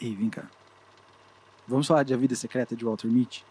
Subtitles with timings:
[0.00, 0.44] Ei, vem cá.
[1.66, 3.44] Vamos falar de A Vida Secreta de Walter Mitty?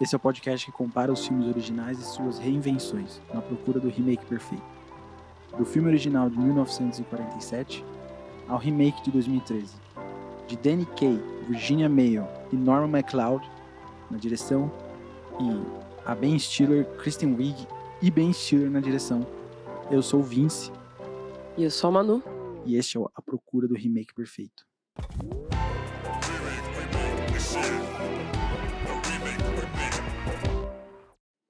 [0.00, 3.88] Esse é o podcast que compara os filmes originais e suas reinvenções, na procura do
[3.88, 4.64] remake perfeito.
[5.56, 7.84] Do filme original de 1947
[8.48, 9.74] ao remake de 2013.
[10.48, 13.48] De Danny Kaye, Virginia Mayo e Norman MacLeod
[14.10, 14.70] na direção
[15.40, 17.66] e a Ben Stiller, Kristen Wiig
[18.02, 19.26] e Ben Stiller na direção.
[19.90, 20.70] Eu sou o Vince
[21.56, 22.22] E eu sou a Manu.
[22.66, 24.66] e este é o A Procura do Remake Perfeito.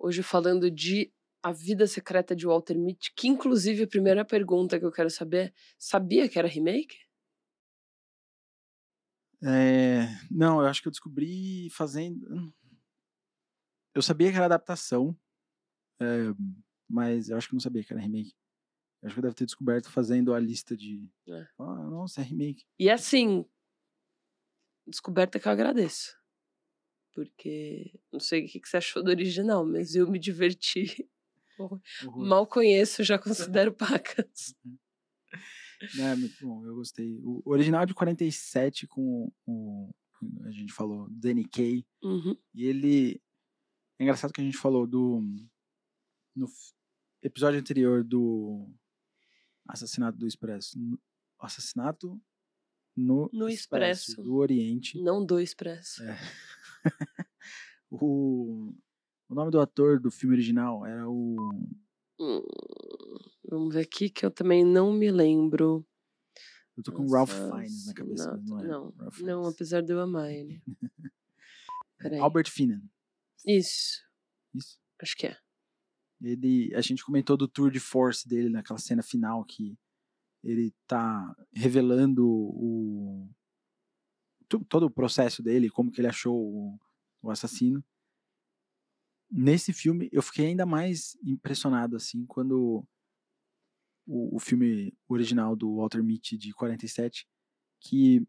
[0.04, 1.10] Hoje falando de
[1.42, 5.54] A Vida Secreta de Walter Mitty, que inclusive a primeira pergunta que eu quero saber,
[5.78, 6.98] sabia que era remake?
[9.42, 12.20] É, não, eu acho que eu descobri fazendo.
[13.94, 15.18] Eu sabia que era adaptação,
[15.98, 16.04] é,
[16.86, 18.34] mas eu acho que não sabia que era remake.
[19.00, 21.10] Eu acho que eu deve ter descoberto fazendo a lista de.
[21.26, 21.48] É.
[21.58, 22.66] Ah, nossa, é remake.
[22.78, 23.46] E assim,
[24.86, 26.22] descoberta que eu agradeço.
[27.14, 31.08] Porque não sei o que você achou do original, mas eu me diverti.
[31.58, 31.80] Horror.
[32.16, 34.54] Mal conheço, já considero pacas.
[35.98, 37.20] É muito bom, eu gostei.
[37.22, 39.90] O original é de 47 com o.
[40.44, 41.86] A gente falou, Danny Kaye.
[42.02, 42.36] Uhum.
[42.52, 43.22] E ele.
[43.98, 45.22] É engraçado que a gente falou do.
[46.34, 46.48] No
[47.22, 48.68] episódio anterior do
[49.68, 50.76] Assassinato do Expresso.
[51.38, 52.20] Assassinato
[52.96, 54.22] no, No Expresso.
[54.22, 55.00] do Oriente.
[55.00, 56.02] Não do Expresso.
[56.02, 56.18] É.
[57.90, 58.74] o,
[59.28, 61.36] o nome do ator do filme original era o.
[62.20, 62.42] Hum,
[63.48, 65.86] vamos ver aqui que eu também não me lembro.
[66.76, 68.66] Eu tô com o Ralph Nossa, Fiennes na cabeça, mas não é.
[68.66, 70.60] Não, não, apesar de eu amar ele.
[72.20, 72.82] Albert Finan.
[73.46, 74.02] Isso,
[74.54, 74.78] Isso.
[75.00, 75.36] acho que é.
[76.20, 79.78] Ele, a gente comentou do tour de force dele naquela cena final que
[80.42, 83.28] ele tá revelando o
[84.48, 86.78] todo o processo dele, como que ele achou o,
[87.22, 87.84] o assassino.
[89.30, 92.86] Nesse filme eu fiquei ainda mais impressionado assim quando
[94.06, 97.26] o, o filme original do Walter Mitty de 47
[97.80, 98.26] que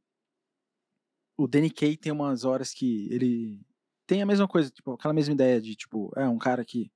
[1.37, 3.65] o Danny Kaye tem umas horas que ele
[4.07, 6.91] tem a mesma coisa, tipo, aquela mesma ideia de tipo, é um cara que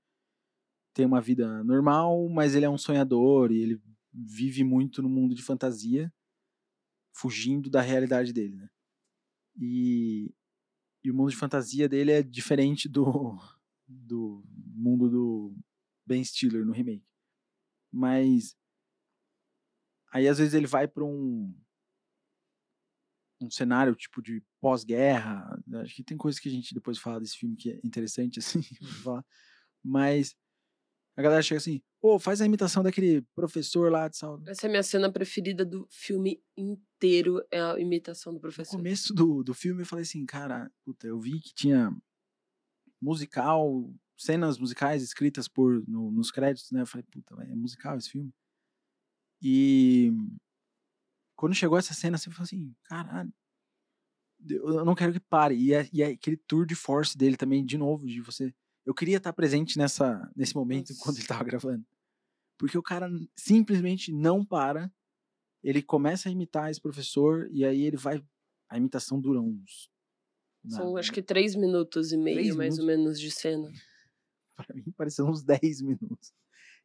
[0.94, 3.82] tem uma vida normal, mas ele é um sonhador e ele
[4.14, 6.12] vive muito no mundo de fantasia,
[7.14, 8.70] fugindo da realidade dele, né?
[9.60, 10.34] E,
[11.04, 13.38] e o mundo de fantasia dele é diferente do,
[13.88, 14.44] do
[14.74, 15.58] mundo do
[16.06, 17.06] Ben Stiller no remake.
[17.92, 18.56] Mas
[20.12, 21.54] aí às vezes ele vai para um
[23.42, 25.58] um cenário tipo de pós-guerra.
[25.76, 28.62] Acho que tem coisas que a gente depois fala desse filme que é interessante assim,
[29.04, 29.26] falar.
[29.84, 30.36] mas
[31.20, 34.50] a galera chega assim, ô, faz a imitação daquele professor lá de saúde.
[34.50, 38.78] Essa é a minha cena preferida do filme inteiro, é a imitação do No professor.
[38.78, 41.92] começo do, do filme eu falei assim, cara, puta, eu vi que tinha
[43.02, 46.82] musical, cenas musicais escritas por no- nos créditos, né?
[46.82, 48.32] Eu falei, puta, é musical esse filme.
[49.42, 50.12] E
[51.36, 53.34] quando chegou essa cena, você falou assim, caralho,
[54.50, 55.56] eu não quero que pare.
[55.56, 58.54] E é, e é aquele tour de force dele também, de novo, de você.
[58.90, 61.04] Eu queria estar presente nessa, nesse momento Nossa.
[61.04, 61.86] quando ele tava gravando.
[62.58, 64.92] Porque o cara simplesmente não para.
[65.64, 68.20] Ele começa a imitar esse professor e aí ele vai.
[68.68, 69.92] A imitação dura uns.
[70.68, 73.72] São acho que três minutos e meio, Três mais ou menos, de cena.
[74.58, 76.34] Pra mim pareceu uns 10 minutos.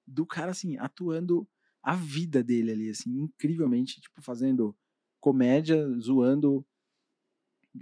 [0.07, 1.49] Do cara, assim, atuando
[1.83, 4.77] a vida dele ali, assim, incrivelmente, tipo, fazendo
[5.21, 6.65] comédia, zoando,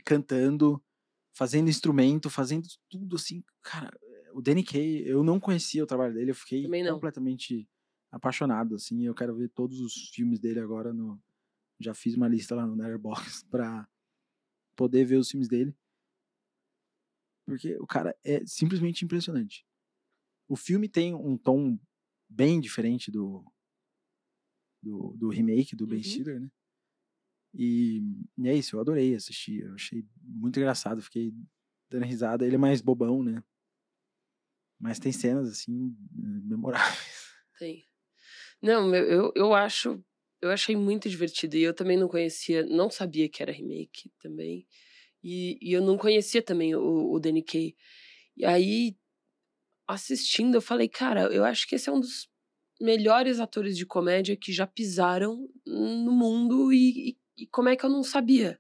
[0.04, 0.81] cantando,
[1.33, 3.43] fazendo instrumento, fazendo tudo assim.
[3.62, 3.99] Cara,
[4.34, 7.69] o Danny Kaye, eu não conhecia o trabalho dele, eu fiquei completamente
[8.10, 9.04] apaixonado, assim.
[9.04, 11.20] Eu quero ver todos os filmes dele agora no.
[11.81, 13.88] Já fiz uma lista lá no Letterboxd pra
[14.76, 15.75] poder ver os filmes dele.
[17.44, 19.66] Porque o cara é simplesmente impressionante.
[20.48, 21.78] O filme tem um tom
[22.28, 23.44] bem diferente do
[24.82, 26.03] do, do remake do Ben Uhum.
[26.03, 26.50] Stiller, né?
[27.54, 28.00] E,
[28.38, 29.62] e é isso, eu adorei assistir.
[29.62, 31.33] Eu achei muito engraçado, fiquei
[31.91, 32.47] dando risada.
[32.47, 33.42] Ele é mais bobão, né?
[34.82, 37.30] Mas tem cenas assim memoráveis.
[37.56, 37.84] Tem.
[38.60, 40.02] Não, eu, eu, acho.
[40.40, 41.56] Eu achei muito divertido.
[41.56, 44.66] E eu também não conhecia, não sabia que era remake também.
[45.22, 47.76] E, e eu não conhecia também o, o Kaye.
[48.36, 48.96] E aí,
[49.86, 52.28] assistindo, eu falei, cara, eu acho que esse é um dos
[52.80, 57.84] melhores atores de comédia que já pisaram no mundo e, e, e como é que
[57.84, 58.58] eu não sabia?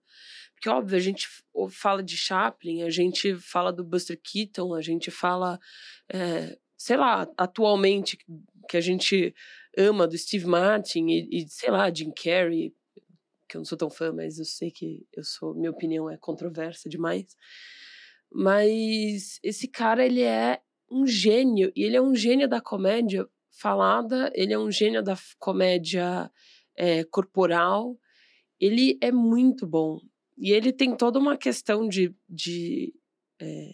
[0.62, 1.26] Porque, óbvio, a gente
[1.70, 5.58] fala de Chaplin, a gente fala do Buster Keaton, a gente fala,
[6.08, 8.16] é, sei lá, atualmente,
[8.68, 9.34] que a gente
[9.76, 12.72] ama do Steve Martin e, e sei lá, Jim Carrey.
[13.40, 16.16] porque eu não sou tão fã, mas eu sei que eu sou, minha opinião é
[16.16, 17.36] controversa demais.
[18.30, 24.30] Mas esse cara, ele é um gênio, e ele é um gênio da comédia falada,
[24.32, 26.30] ele é um gênio da comédia
[26.76, 27.98] é, corporal,
[28.60, 29.98] ele é muito bom.
[30.36, 32.14] E ele tem toda uma questão de.
[32.28, 32.92] de
[33.40, 33.70] é,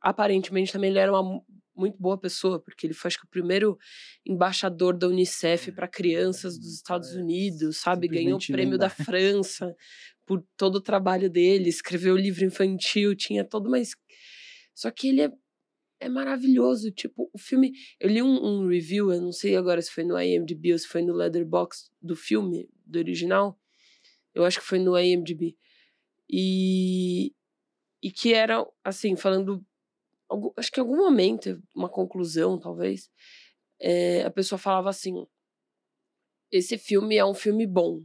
[0.00, 1.42] aparentemente também ele era uma
[1.78, 3.78] muito boa pessoa, porque ele foi, acho que, o primeiro
[4.26, 8.08] embaixador da Unicef é, para crianças dos Estados é, Unidos, sabe?
[8.08, 9.74] Ganhou o prêmio da França
[10.26, 13.78] por todo o trabalho dele, escreveu livro infantil, tinha todo uma.
[14.74, 15.30] Só que ele é,
[16.00, 16.90] é maravilhoso.
[16.90, 17.72] Tipo, o filme.
[18.00, 20.86] Eu li um, um review, eu não sei agora se foi no IMDb ou se
[20.86, 23.58] foi no Leatherbox do filme, do original.
[24.34, 25.56] Eu acho que foi no IMDb.
[26.30, 27.34] E,
[28.02, 29.64] e que era, assim, falando
[30.56, 33.10] acho que em algum momento, uma conclusão, talvez,
[33.80, 35.26] é, a pessoa falava assim:
[36.50, 38.04] esse filme é um filme bom,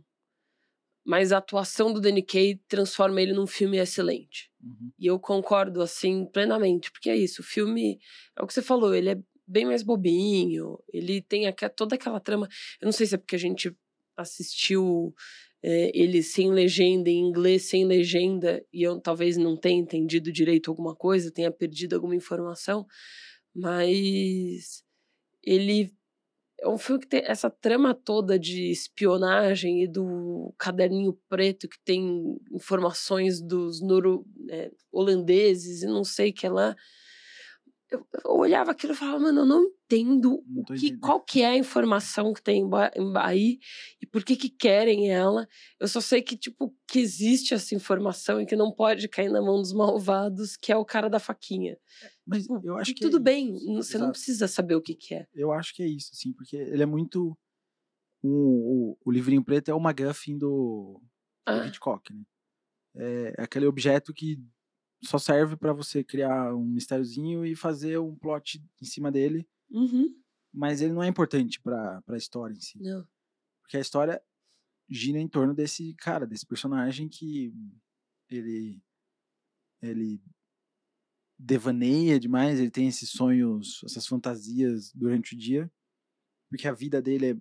[1.06, 4.52] mas a atuação do Danny Kaye transforma ele num filme excelente.
[4.62, 4.92] Uhum.
[4.98, 8.00] E eu concordo, assim, plenamente, porque é isso, o filme,
[8.38, 12.20] é o que você falou, ele é bem mais bobinho, ele tem aqua, toda aquela
[12.20, 12.48] trama.
[12.80, 13.76] Eu não sei se é porque a gente
[14.16, 15.14] assistiu
[15.64, 20.70] é, ele sem legenda, em inglês sem legenda, e eu talvez não tenha entendido direito
[20.70, 22.86] alguma coisa, tenha perdido alguma informação,
[23.56, 24.84] mas
[25.42, 25.94] ele
[26.60, 31.78] é um filme que tem essa trama toda de espionagem e do caderninho preto que
[31.84, 36.76] tem informações dos noro, é, holandeses e não sei o que lá
[37.94, 41.58] eu, olhava aquilo e falava, mano, eu não entendo não que, qual que é a
[41.58, 43.60] informação que tem em aí
[44.02, 45.48] e por que que querem ela.
[45.80, 49.42] Eu só sei que, tipo, que existe essa informação e que não pode cair na
[49.42, 51.74] mão dos malvados, que é o cara da faquinha.
[52.02, 53.74] É, mas tipo, eu acho que Tudo é bem, isso.
[53.74, 54.04] você Exato.
[54.06, 55.28] não precisa saber o que que é.
[55.34, 57.38] Eu acho que é isso, assim, porque ele é muito...
[58.22, 61.02] O, o, o livrinho preto é o McGuffin do,
[61.46, 61.68] do ah.
[61.68, 62.24] Hitchcock, né?
[62.96, 64.40] É, é aquele objeto que
[65.04, 69.48] só serve para você criar um mistériozinho e fazer um plot em cima dele.
[69.70, 70.16] Uhum.
[70.54, 72.82] Mas ele não é importante pra, pra história em si.
[72.82, 73.08] Não.
[73.62, 74.22] Porque a história
[74.90, 77.54] gira em torno desse cara, desse personagem que
[78.30, 78.82] ele
[79.82, 80.22] ele
[81.38, 85.70] devaneia demais, ele tem esses sonhos, essas fantasias durante o dia,
[86.50, 87.38] porque a vida dele é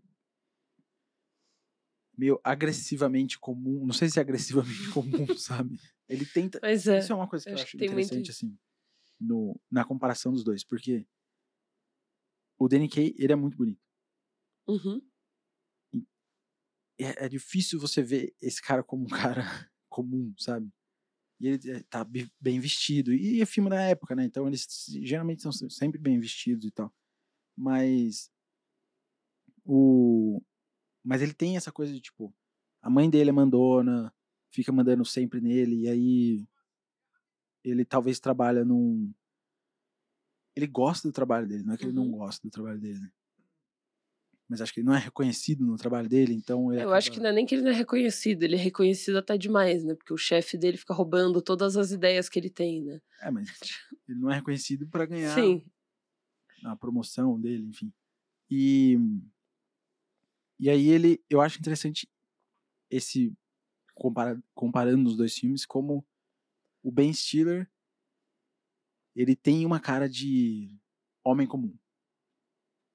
[2.17, 5.79] meio agressivamente comum, não sei se é agressivamente comum, sabe?
[6.09, 6.59] Ele tenta.
[6.63, 8.31] Mas é, Isso é uma coisa que eu, eu acho, interessante, muito...
[8.31, 8.59] assim,
[9.21, 11.07] no, na comparação dos dois, porque
[12.59, 13.81] o Danny Kaye, ele é muito bonito.
[14.69, 15.03] Uhum.
[16.99, 19.43] É, é, difícil você ver esse cara como um cara
[19.89, 20.71] comum, sabe?
[21.41, 22.07] E ele é, tá
[22.41, 23.13] bem vestido.
[23.13, 24.25] E é filme da época, né?
[24.25, 24.67] Então eles
[25.03, 26.95] geralmente são sempre bem vestidos e tal.
[27.57, 28.31] Mas.
[29.65, 30.41] O.
[31.05, 32.33] Mas ele tem essa coisa de tipo.
[32.81, 34.13] A mãe dele é mandona,
[34.51, 36.49] fica mandando sempre nele, e aí
[37.65, 39.13] ele talvez trabalha num.
[40.55, 41.91] Ele gosta do trabalho dele, não é que uhum.
[41.91, 42.19] ele não uhum.
[42.19, 43.11] gosta do trabalho dele, né?
[44.49, 46.71] Mas acho que ele não é reconhecido no trabalho dele, então.
[46.73, 46.97] Eu acaba...
[46.99, 49.83] acho que não é nem que ele não é reconhecido, ele é reconhecido até demais,
[49.83, 49.95] né?
[49.95, 53.01] Porque o chefe dele fica roubando todas as ideias que ele tem, né?
[53.23, 53.49] É, mas
[54.07, 55.65] ele não é reconhecido para ganhar Sim.
[56.65, 57.91] a promoção dele, enfim.
[58.51, 58.99] E.
[60.63, 61.21] E aí ele.
[61.29, 62.09] Eu acho interessante
[62.89, 63.37] esse
[63.97, 66.07] compara comparando os dois filmes, como
[66.85, 67.69] o Ben Stiller
[69.15, 70.81] ele tem uma cara de
[71.25, 71.77] homem comum.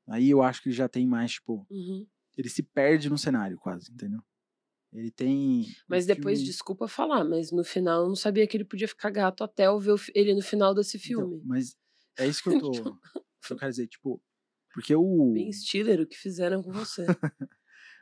[0.08, 1.68] Aí eu acho que ele já tem mais, tipo.
[1.70, 2.08] Uhum.
[2.38, 4.22] Ele se perde no cenário, quase, entendeu?
[4.94, 5.66] Ele tem.
[5.90, 6.50] Mas depois, filme...
[6.50, 9.78] desculpa falar, mas no final eu não sabia que ele podia ficar gato até eu
[9.78, 11.36] ver ele no final desse então, filme.
[11.36, 11.76] Então, mas
[12.18, 12.72] é isso que eu tô.
[13.52, 14.24] eu quero dizer, tipo.
[14.74, 15.32] Porque o.
[15.34, 17.06] Ben Stiller, o que fizeram com você.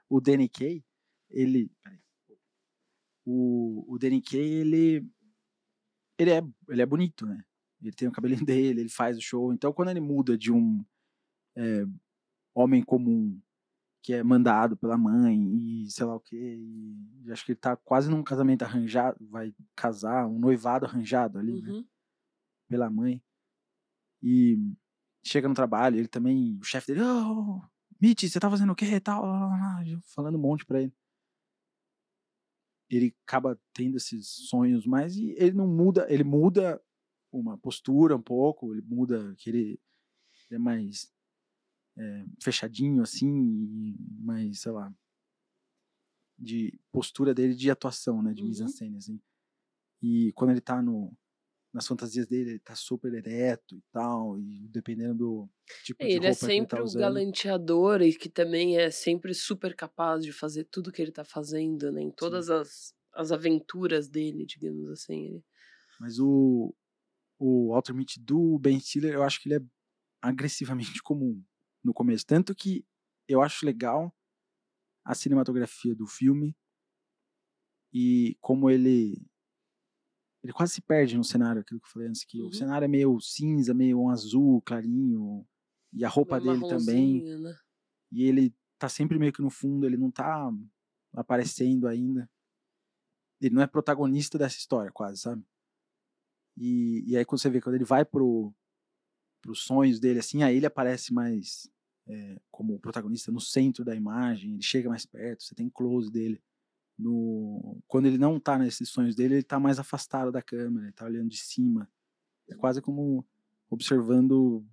[0.09, 0.83] o Danny Kaye,
[1.29, 1.71] ele.
[3.25, 5.07] O, o Danny Kaye, ele,
[6.17, 7.43] ele, é, ele é bonito, né?
[7.81, 9.53] Ele tem o cabelinho dele, ele faz o show.
[9.53, 10.83] Então, quando ele muda de um
[11.55, 11.85] é,
[12.53, 13.39] homem comum
[14.01, 17.75] que é mandado pela mãe e sei lá o que, e acho que ele tá
[17.75, 21.69] quase num casamento arranjado, vai casar, um noivado arranjado ali, né?
[21.71, 21.79] uhum.
[21.79, 21.85] né?
[22.67, 23.19] Pela mãe.
[24.21, 24.59] E
[25.25, 27.61] chega no trabalho, ele também, o chefe dele, oh,
[28.01, 28.99] Mitch, você tá fazendo o quê?
[28.99, 29.23] Tal,
[30.13, 30.93] falando um monte pra ele
[32.89, 36.81] ele acaba tendo esses sonhos mais e ele não muda, ele muda
[37.31, 39.79] uma postura um pouco, ele muda que ele,
[40.49, 41.11] ele é mais
[41.97, 44.93] é, fechadinho assim, mais, sei lá,
[46.37, 48.49] de postura dele de atuação, né, de uhum.
[48.49, 49.19] mise-en-scène, assim.
[50.01, 51.15] E quando ele tá no,
[51.75, 55.49] nas fantasias dele ele tá super ereto e tal, e dependendo do
[55.83, 56.99] tipo É, de ele é roupa que ele sempre tá usando.
[56.99, 61.91] galanteador e que também é sempre super capaz de fazer tudo que ele tá fazendo,
[61.91, 62.01] né?
[62.01, 65.41] Em todas as, as aventuras dele, digamos assim.
[65.99, 66.73] Mas o,
[67.39, 69.67] o Mitty do Ben Stiller, eu acho que ele é
[70.21, 71.43] agressivamente comum
[71.83, 72.25] no começo.
[72.25, 72.85] Tanto que
[73.27, 74.13] eu acho legal
[75.05, 76.55] a cinematografia do filme
[77.93, 79.25] e como ele
[80.45, 82.49] ele quase se perde no cenário, aquilo que eu falei antes, que Uhum.
[82.49, 85.43] o cenário é meio cinza, meio um azul clarinho,
[85.91, 87.55] e a roupa meio dele também, Né?
[88.11, 90.51] e ele tá sempre meio que no fundo, ele não tá
[91.13, 92.29] aparecendo ainda.
[93.41, 95.43] Ele não é protagonista dessa história, quase, sabe?
[96.55, 98.53] E, e aí quando você vê, quando ele vai pro,
[99.41, 101.67] pros sonhos dele, assim, aí ele aparece mais
[102.07, 106.39] é, como protagonista no centro da imagem, ele chega mais perto, você tem close dele.
[106.97, 110.93] No, quando ele não tá nesses sonhos dele, ele tá mais afastado da câmera, ele
[110.93, 111.89] tá olhando de cima.
[112.47, 113.25] É quase como
[113.69, 114.65] observando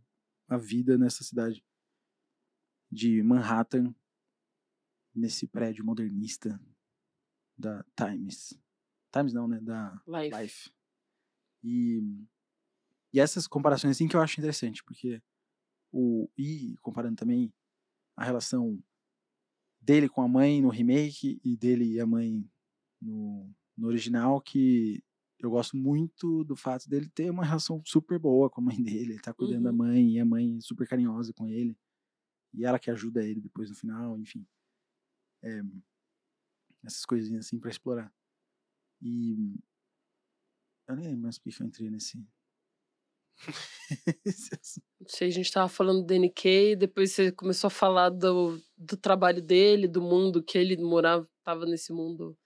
[0.49, 1.65] a vida nessa cidade
[2.91, 3.95] de Manhattan,
[5.15, 6.61] nesse prédio modernista
[7.57, 8.59] da Times.
[9.11, 9.61] Times não, né?
[9.61, 10.37] Da Life.
[10.37, 10.71] Life.
[11.65, 12.03] E,
[13.13, 15.23] e essas comparações assim que eu acho interessante, porque
[15.93, 17.53] o e comparando também
[18.17, 18.83] a relação
[19.83, 22.49] dele com a mãe no remake e dele e a mãe
[23.01, 25.03] no, no original, que
[25.41, 29.15] eu gosto muito do fato dele ter uma relação super boa com a mãe dele,
[29.15, 29.77] ele tá cuidando da Uhum.
[29.79, 31.77] mãe e a mãe super carinhosa com ele,
[32.55, 34.47] e ela que ajuda ele depois no final, enfim.
[35.43, 35.63] É,
[36.85, 38.13] essas coisinhas assim pra explorar.
[39.01, 39.57] E
[40.89, 42.25] eu nem lembro mais por que que eu entrei nesse.
[45.07, 49.43] Sei, a gente tava falando do DNK, depois você começou a falar do, do trabalho
[49.43, 52.37] dele, do mundo que ele morava, tava nesse mundo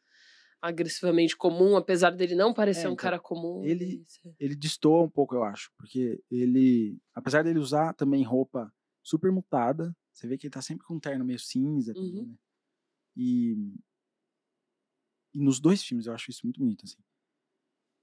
[0.60, 3.64] agressivamente comum, apesar dele não parecer É, um então, cara comum.
[3.64, 4.04] ele-
[4.38, 8.72] ele destoa um pouco, eu acho, porque ele, apesar dele usar também roupa
[9.02, 12.26] super mutada, você vê que ele tá sempre com um terno meio cinza Uhum.
[12.26, 12.34] né?
[13.16, 13.56] E,
[15.34, 16.98] e nos dois filmes eu acho isso muito bonito, assim.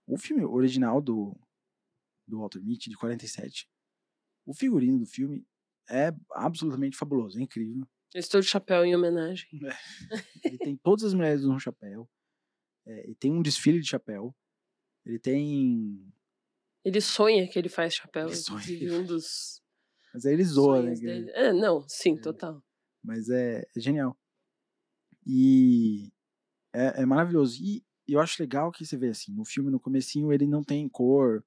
[0.08, 1.36] O filme original do,
[2.28, 3.68] do Walter Mitty, de 47,
[4.46, 5.46] o figurino do filme
[5.90, 7.86] é absolutamente fabuloso, é incrível.
[8.14, 9.48] Eu estou de chapéu em homenagem.
[10.44, 12.10] Ele tem todas as mulheres no chapéu,
[12.86, 14.36] é, ele tem um desfile de chapéu,
[15.06, 16.14] ele tem...
[16.86, 19.62] Ele sonha que ele faz chapéu, Ele sonha um dos
[20.14, 20.94] Mas aí ele zoa, né?
[20.94, 21.30] dele.
[21.32, 22.22] É, não, sim, É.
[22.22, 22.62] total.
[23.02, 24.18] Mas é, é genial.
[25.26, 26.12] E
[26.74, 27.58] é, é maravilhoso.
[27.64, 30.88] E eu acho legal que você vê assim, no filme, no comecinho, ele não tem
[30.90, 31.44] cor,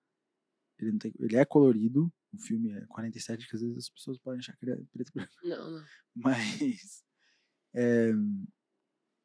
[0.85, 4.41] ele, tem, ele é colorido, o filme é 47, que às vezes as pessoas podem
[4.41, 5.33] achar que ele é preto e branco.
[5.45, 5.85] Não, não.
[6.15, 7.05] Mas
[7.75, 8.13] é,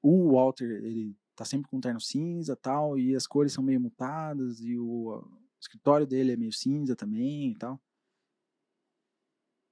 [0.01, 3.79] o Walter, ele tá sempre com um terno cinza tal, e as cores são meio
[3.79, 7.81] mutadas, e o, o escritório dele é meio cinza também e tal.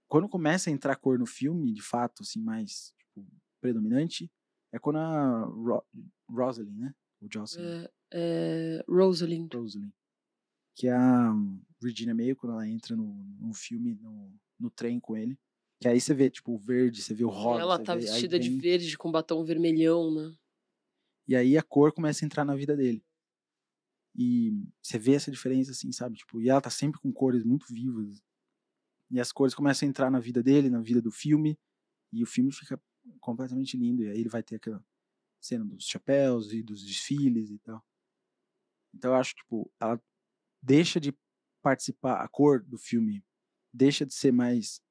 [0.07, 3.27] Quando começa a entrar cor no filme, de fato, assim, mais tipo,
[3.61, 4.31] predominante,
[4.71, 5.83] é quando a Ro
[6.29, 6.95] Rosalind, né?
[7.21, 9.53] O Jocelyn, É, é, Rosalind.
[9.53, 9.91] Rosalind,
[10.79, 11.33] que é a
[11.81, 15.37] Virginia May, quando ela entra no, no filme, no, no trem com ele.
[15.77, 17.61] Que aí você vê, tipo, o verde, você vê o rosa.
[17.61, 20.33] Ela tá vê- vestida de verde com batom vermelhão, né?
[21.27, 23.03] E aí a cor começa a entrar na vida dele.
[24.15, 26.15] E você vê essa diferença, assim, sabe?
[26.15, 28.23] Tipo, e ela tá sempre com cores muito vivas.
[29.11, 31.59] E as cores começam a entrar na vida dele, na vida do filme.
[32.13, 32.81] E o filme fica
[33.19, 34.01] completamente lindo.
[34.03, 34.81] E aí ele vai ter aquela
[35.41, 37.83] cena dos chapéus e dos desfiles e tal.
[38.95, 40.01] Então eu acho, tipo, ela
[40.61, 41.13] deixa de
[41.61, 43.23] participar, a cor do filme
[43.73, 44.81] deixa de ser mais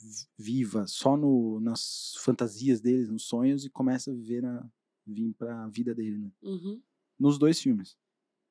[0.00, 4.68] vi- viva só no, nas fantasias deles, nos sonhos, e começa a viver na,
[5.06, 6.32] vir pra vida dele, né?
[6.42, 6.82] Uhum.
[7.18, 7.96] Nos dois filmes.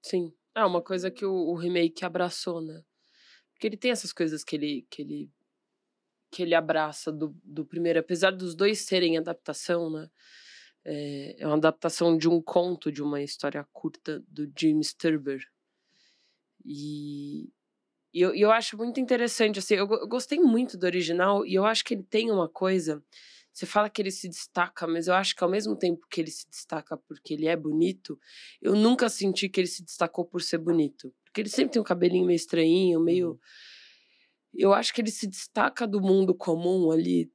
[0.03, 0.33] Sim.
[0.53, 2.83] Ah, uma coisa que o, o remake abraçou, né?
[3.53, 5.31] Porque ele tem essas coisas que ele que ele
[6.31, 10.09] que ele abraça do, do primeiro, apesar dos dois serem adaptação, né?
[10.85, 15.43] É, é uma adaptação de um conto de uma história curta do James Turber.
[16.65, 17.49] E,
[18.13, 21.65] e eu, eu acho muito interessante, assim, eu, eu gostei muito do original e eu
[21.65, 23.03] acho que ele tem uma coisa.
[23.53, 26.31] Você fala que ele se destaca, mas eu acho que ao mesmo tempo que ele
[26.31, 28.17] se destaca porque ele é bonito,
[28.61, 31.13] eu nunca senti que ele se destacou por ser bonito.
[31.25, 33.39] Porque ele sempre tem um cabelinho meio estranhinho, meio.
[34.53, 37.31] Eu acho que ele se destaca do mundo comum ali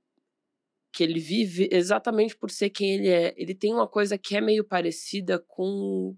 [0.96, 3.34] que ele vive exatamente por ser quem ele é.
[3.36, 6.16] Ele tem uma coisa que é meio parecida com.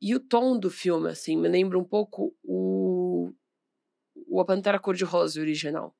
[0.00, 3.32] E o tom do filme, assim, me lembra um pouco o.
[4.28, 5.94] O A Pantera Cor-de-Rosa original.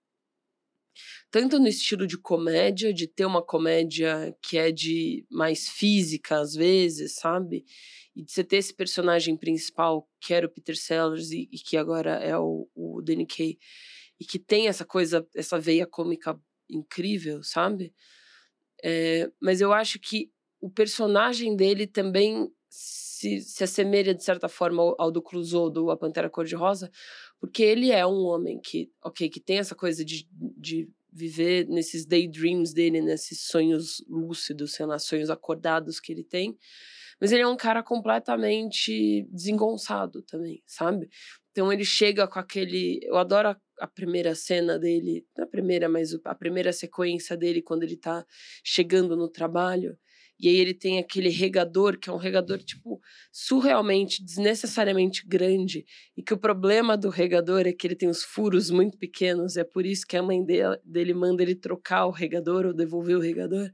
[1.30, 6.54] tanto no estilo de comédia, de ter uma comédia que é de mais física às
[6.54, 7.64] vezes, sabe?
[8.14, 11.76] E de você ter esse personagem principal, que era o Peter Sellers e, e que
[11.76, 13.58] agora é o, o Danny Kaye,
[14.18, 17.92] e que tem essa coisa, essa veia cômica incrível, sabe?
[18.82, 24.82] É, mas eu acho que o personagem dele também se, se assemelha, de certa forma,
[24.82, 26.90] ao, ao do Clouseau, do A Pantera Cor-de-Rosa,
[27.40, 32.04] porque ele é um homem que, ok, que tem essa coisa de, de viver nesses
[32.04, 36.58] daydreams dele, nesses sonhos lúcidos, sei lá, sonhos acordados que ele tem,
[37.18, 41.08] mas ele é um cara completamente desengonçado também, sabe?
[41.50, 43.00] Então ele chega com aquele.
[43.02, 47.62] Eu adoro a, a, primeira cena dele, não a primeira, mas a primeira sequência dele
[47.62, 48.26] quando ele tá
[48.62, 49.98] chegando no trabalho.
[50.38, 53.00] E aí ele tem aquele regador, que é um regador, tipo,
[53.32, 55.86] surrealmente, desnecessariamente grande.
[56.16, 59.56] E que o problema do regador é que ele tem os furos muito pequenos.
[59.56, 63.20] É por isso que a mãe dele, manda ele trocar o regador ou devolver o
[63.20, 63.70] regador.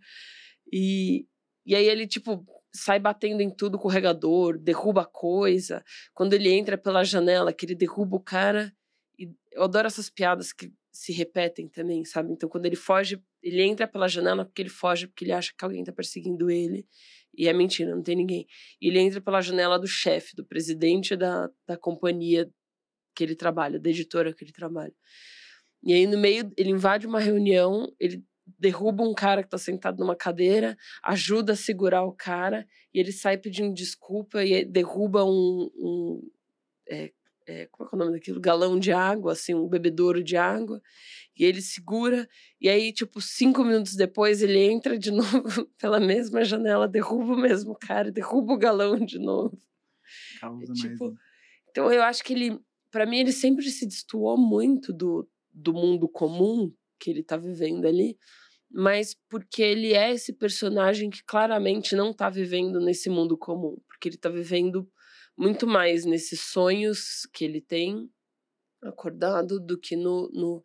[0.73, 1.27] E,
[1.67, 5.85] e aí ele, tipo, sai batendo em tudo com o regador, derruba coisa.
[6.15, 8.73] Quando ele entra pela janela, que ele derruba o cara.
[9.19, 12.33] E eu adoro essas piadas que se repetem também, sabe?
[12.33, 15.65] Então, quando ele foge, ele entra pela janela porque ele foge, porque ele acha que
[15.65, 16.87] alguém tá perseguindo ele.
[17.37, 18.47] E é mentira, não tem ninguém.
[18.81, 22.49] Ele entra pela janela do chefe, do presidente da, da companhia
[23.15, 24.95] que ele trabalha, da editora que ele trabalha.
[25.83, 28.23] E aí, no meio, ele invade uma reunião, ele
[28.59, 33.13] derruba um cara que está sentado numa cadeira, ajuda a segurar o cara, e ele
[33.13, 35.71] sai pedindo desculpa e derruba um.
[35.77, 36.31] um
[36.89, 37.13] é,
[37.47, 38.41] é, como é, é o nome daquilo?
[38.41, 40.81] Galão de água, assim, um bebedouro de água.
[41.37, 42.29] E ele segura,
[42.61, 47.39] e aí, tipo, cinco minutos depois, ele entra de novo pela mesma janela, derruba o
[47.39, 49.59] mesmo cara, derruba o galão de novo.
[50.41, 51.19] Causa é, tipo, mais...
[51.71, 56.09] Então, eu acho que ele, para mim, ele sempre se destoou muito do, do mundo
[56.09, 58.17] comum que ele tá vivendo ali
[58.73, 64.09] mas porque ele é esse personagem que claramente não está vivendo nesse mundo comum, porque
[64.09, 64.89] ele está vivendo
[65.37, 68.11] muito mais nesses sonhos que ele tem
[68.83, 70.63] acordado do que no, no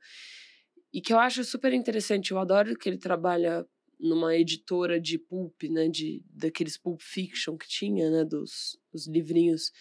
[0.93, 2.31] e que eu acho super interessante.
[2.31, 3.65] Eu adoro que ele trabalha
[3.99, 9.71] numa editora de pulp, né, de daqueles pulp fiction que tinha, né, dos, dos livrinhos.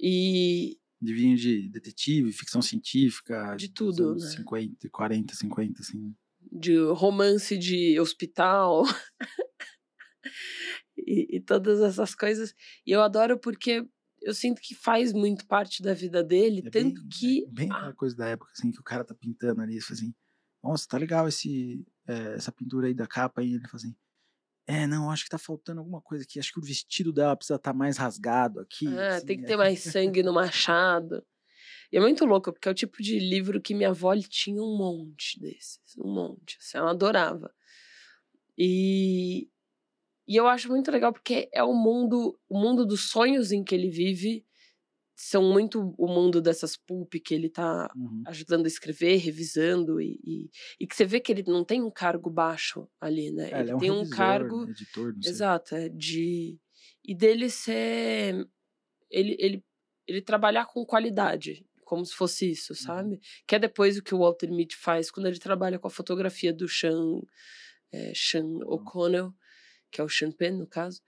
[0.00, 4.26] E livrinho de detetive, ficção científica, de tudo, né?
[4.36, 6.14] 50, 40, 50 assim
[6.50, 8.84] de romance de hospital
[11.06, 12.54] e, e, todas essas coisas.
[12.86, 13.86] E eu adoro porque
[14.20, 17.44] eu sinto que faz muito parte da vida dele, é tanto bem, que.
[17.44, 20.14] É bem ah, aquela coisa da época, assim, que o cara tá pintando ali, assim,
[20.62, 23.54] nossa, tá legal esse, é, essa pintura aí da capa aí.
[23.54, 23.94] Ele fala assim.
[24.64, 26.38] É, não, acho que tá faltando alguma coisa aqui.
[26.38, 28.86] Acho que o vestido dela precisa estar tá mais rasgado aqui.
[28.96, 31.24] Ah, assim, tem que ter mais sangue no machado.
[31.90, 34.78] E é muito louco, porque é o tipo de livro que minha avó tinha um
[34.78, 35.80] monte desses.
[35.98, 36.56] Um monte.
[36.60, 37.52] Assim, ela adorava.
[38.56, 39.50] E,
[40.32, 43.74] e eu acho muito legal porque é o mundo, o mundo dos sonhos em que
[43.74, 44.46] ele vive
[45.14, 48.22] são muito o mundo dessas pulp que ele tá uhum.
[48.26, 51.90] ajudando a escrever, revisando e, e, e, que você vê que ele não tem um
[51.90, 53.50] cargo baixo ali, né?
[53.50, 56.58] É, ele, é um tem revisor, um cargo editor, exato, é de
[57.04, 58.48] e dele ser
[59.10, 59.64] ele, ele
[60.08, 62.78] ele trabalhar com qualidade como se fosse isso, uhum.
[62.78, 63.20] sabe?
[63.46, 66.50] Que é depois o que o Walter Mitty faz quando ele trabalha com a fotografia
[66.50, 67.20] do Sean,
[67.92, 68.62] é, Sean uhum.
[68.62, 69.34] O'Connell,
[69.92, 71.00] que é o Sean Penn, no caso.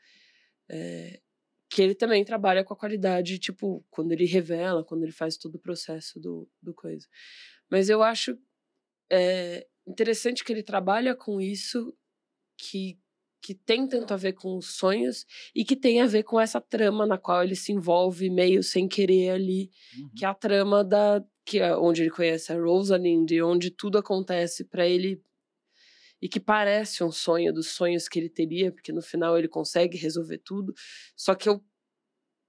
[0.68, 1.20] É,
[1.68, 5.56] que ele também trabalha com a qualidade, tipo, quando ele revela, quando ele faz todo
[5.56, 7.08] o processo do, do coisa.
[7.68, 8.38] Mas eu acho
[9.10, 11.92] é, interessante que ele trabalha com isso,
[12.56, 12.98] que
[13.44, 16.62] que tem tanto a ver com os sonhos e que tem a ver com essa
[16.62, 20.10] trama na qual ele se envolve meio sem querer ali, uhum.
[20.16, 24.64] que é a trama da que é onde ele conhece a Rosalind, onde tudo acontece
[24.64, 25.22] para ele
[26.20, 29.96] e que parece um sonho dos sonhos que ele teria, porque no final ele consegue
[29.98, 30.74] resolver tudo.
[31.16, 31.62] Só que eu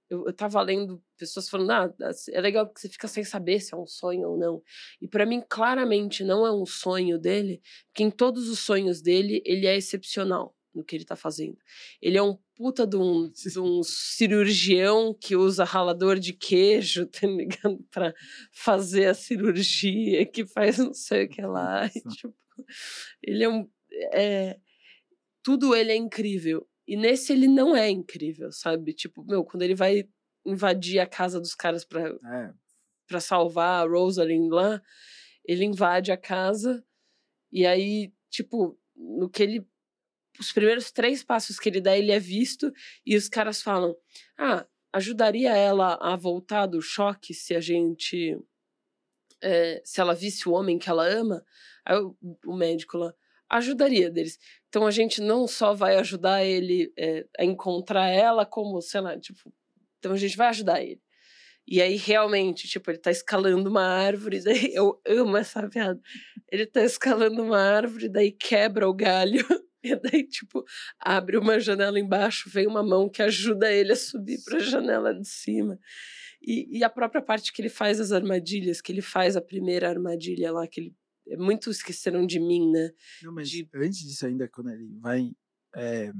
[0.08, 1.94] eu, eu tava lendo pessoas falando, ah,
[2.30, 4.62] é legal porque você fica sem saber se é um sonho ou não.
[5.00, 9.42] E para mim, claramente, não é um sonho dele, porque em todos os sonhos dele,
[9.44, 11.56] ele é excepcional no que ele tá fazendo.
[12.00, 17.26] Ele é um puta de um, de um cirurgião que usa ralador de queijo, tá
[17.26, 17.84] ligado?
[17.90, 18.14] Pra
[18.52, 21.86] fazer a cirurgia, que faz não sei o que lá.
[21.86, 22.34] E, tipo,
[23.22, 23.68] ele é um.
[24.12, 24.58] É,
[25.42, 26.68] tudo ele é incrível.
[26.86, 28.92] E nesse ele não é incrível, sabe?
[28.92, 30.08] Tipo, meu, quando ele vai
[30.44, 32.52] invadir a casa dos caras pra, é.
[33.06, 34.80] Pra salvar a Rosalind lá,
[35.44, 36.84] ele invade a casa
[37.52, 39.66] e aí, tipo, no que ele
[40.38, 42.72] os primeiros três passos que ele dá, ele é visto
[43.04, 43.96] e os caras falam:
[44.38, 48.38] ah, ajudaria ela a voltar do choque se a gente.
[49.42, 51.44] É, se ela visse o homem que ela ama?
[51.86, 53.14] Aí o, o médico lá
[53.48, 54.38] ajudaria deles.
[54.68, 59.18] Então a gente não só vai ajudar ele é, a encontrar ela, como, sei lá,
[59.18, 59.52] tipo,
[59.98, 61.00] então a gente vai ajudar ele.
[61.68, 66.00] E aí, realmente, tipo, ele tá escalando uma árvore, daí eu amo essa piada.
[66.50, 69.44] Ele tá escalando uma árvore, daí quebra o galho,
[69.82, 70.64] e daí, tipo,
[71.00, 75.28] abre uma janela embaixo, vem uma mão que ajuda ele a subir pra janela de
[75.28, 75.78] cima.
[76.40, 79.88] E, e a própria parte que ele faz as armadilhas, que ele faz a primeira
[79.88, 80.94] armadilha lá, que ele.
[81.28, 82.90] É muito esqueceram de mim, né?
[83.22, 85.32] Não, mas De- antes disso ainda, quando ele vai.
[85.74, 86.12] é,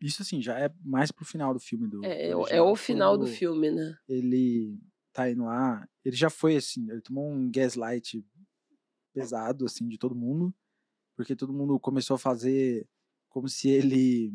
[0.00, 2.04] isso assim, já é mais pro final do filme do.
[2.04, 3.96] É, é, é o final do filme, né?
[4.08, 4.78] Ele
[5.12, 5.88] tá indo lá.
[6.04, 8.24] Ele já foi assim, ele tomou um gaslight
[9.12, 10.54] pesado, assim, de todo mundo.
[11.16, 12.86] Porque todo mundo começou a fazer
[13.28, 14.32] como se ele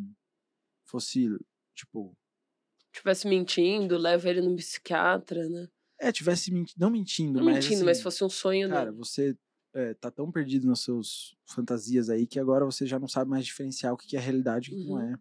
[0.86, 1.30] fosse,
[1.74, 2.14] tipo.
[2.92, 5.68] Tivesse mentindo, leva ele no psiquiatra, né?
[6.00, 7.64] É, tivesse menti não mentindo, Não mas.
[7.66, 8.98] mentindo, mas assim, fosse um sonho Cara, dele.
[8.98, 9.38] você
[9.74, 13.46] é, tá tão perdido nas suas fantasias aí que agora você já não sabe mais
[13.46, 15.14] diferenciar o que que é realidade e o que não Uhum.
[15.14, 15.16] é.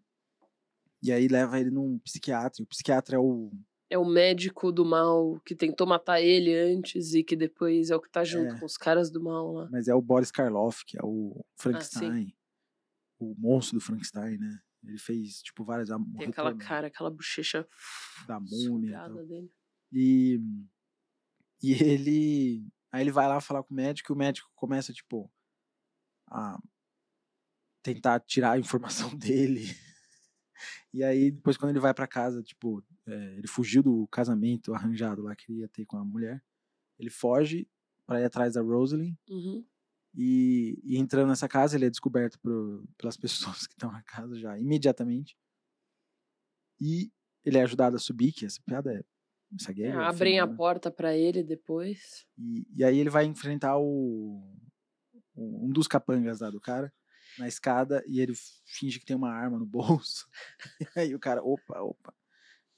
[1.01, 2.61] E aí leva ele num psiquiatra.
[2.61, 3.51] e O psiquiatra é o.
[3.89, 8.01] É o médico do mal que tentou matar ele antes e que depois é o
[8.01, 8.59] que tá junto É.
[8.59, 9.69] com os caras do mal lá.
[9.71, 12.33] Mas é o Boris Karloff, que é Ah, o Frankenstein.
[13.19, 14.59] o monstro do Frankenstein, né?
[14.83, 15.91] Ele fez, tipo, várias.
[15.91, 17.67] a- o Tem aquela cara, aquela bochecha
[18.27, 19.07] Da múmia.
[19.27, 19.51] dele.
[19.91, 20.39] E,
[21.61, 22.65] e ele.
[22.93, 25.29] Aí ele vai lá falar com o médico e o médico começa, tipo,
[26.29, 26.59] a
[27.81, 29.65] tentar tirar a informação dele.
[30.93, 35.23] E aí, depois, quando ele vai pra casa, tipo, é, ele fugiu do casamento arranjado
[35.23, 36.43] lá que ele ia ter com a mulher.
[36.99, 37.67] Ele foge
[38.05, 39.15] pra ir atrás da Rosalind.
[39.27, 39.65] Uhum.
[40.15, 43.17] E, e entrando nessa casa, ele é descoberto por- pelas
[43.57, 45.35] pessoas que estão na casa já imediatamente.
[46.79, 47.11] E
[47.43, 49.03] ele é ajudado a subir, que essa piada é.
[49.61, 50.57] É, gag é abrem a fenômeno.
[50.57, 52.25] porta pra ele depois.
[52.37, 54.41] E, e aí ele vai enfrentar o,
[55.35, 56.91] o- um dos capangas lá do cara
[57.37, 58.33] na escada e ele
[58.65, 60.27] finge que tem uma arma no bolso.
[60.95, 62.13] E aí o cara, opa, opa.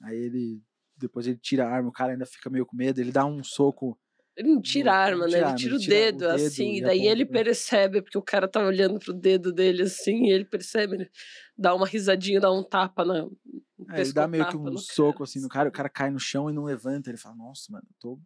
[0.01, 0.61] Aí ele
[0.97, 3.43] depois ele tira a arma, o cara ainda fica meio com medo, ele dá um
[3.43, 3.99] soco.
[4.37, 5.39] Ele não tira a arma, né?
[5.39, 8.21] Ele tira ele o tira o dedo, dedo assim, e daí ele percebe, porque o
[8.21, 11.11] cara tá olhando pro dedo dele assim, e ele percebe, ele
[11.57, 13.27] dá uma risadinha, dá um tapa na.
[13.87, 16.19] Aí ele dá meio que um soco cara, assim no cara, o cara cai no
[16.19, 17.09] chão e não levanta.
[17.09, 18.19] Ele fala, nossa, mano, eu tô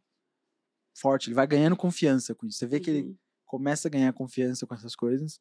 [0.96, 1.28] forte.
[1.28, 2.58] Ele vai ganhando confiança com isso.
[2.60, 3.16] Você vê que ele Uhum.
[3.46, 5.40] começa a ganhar confiança com essas coisas.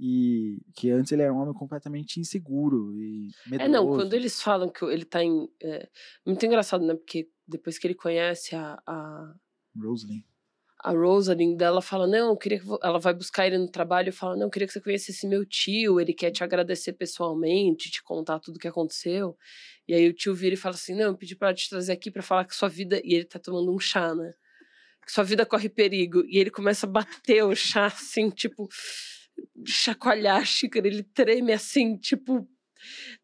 [0.00, 3.62] E que antes ele era um homem completamente inseguro e medroso.
[3.64, 5.48] É, não, quando eles falam que ele tá em.
[5.62, 5.88] É,
[6.26, 6.94] muito engraçado, né?
[6.94, 9.34] Porque depois que ele conhece a, a,
[9.76, 10.24] Rosalind.
[10.84, 12.64] a Rosalind, ela fala: Não, queria que.
[12.66, 15.44] vo-" Ela vai buscar ele no trabalho e fala: Não, queria que você conhecesse meu
[15.46, 19.36] tio, ele quer te agradecer pessoalmente, te contar tudo o que aconteceu.
[19.88, 22.10] E aí o tio vira e fala assim: Não, eu pedi pra te trazer aqui
[22.10, 23.00] pra falar que sua vida.
[23.04, 24.34] E ele tá tomando um chá, né?
[25.06, 26.24] Que sua vida corre perigo.
[26.26, 28.68] E ele começa a bater o chá assim, tipo.
[29.66, 32.48] Chacoalhar a xícara, ele treme assim, tipo.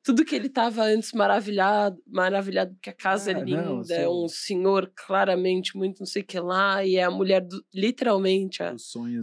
[0.03, 4.09] Tudo que ele tava antes maravilhado, maravilhado porque a casa é Ah, linda, não, é
[4.09, 8.63] um senhor claramente muito não sei o que lá, e é a mulher, do, literalmente,
[8.63, 8.75] a,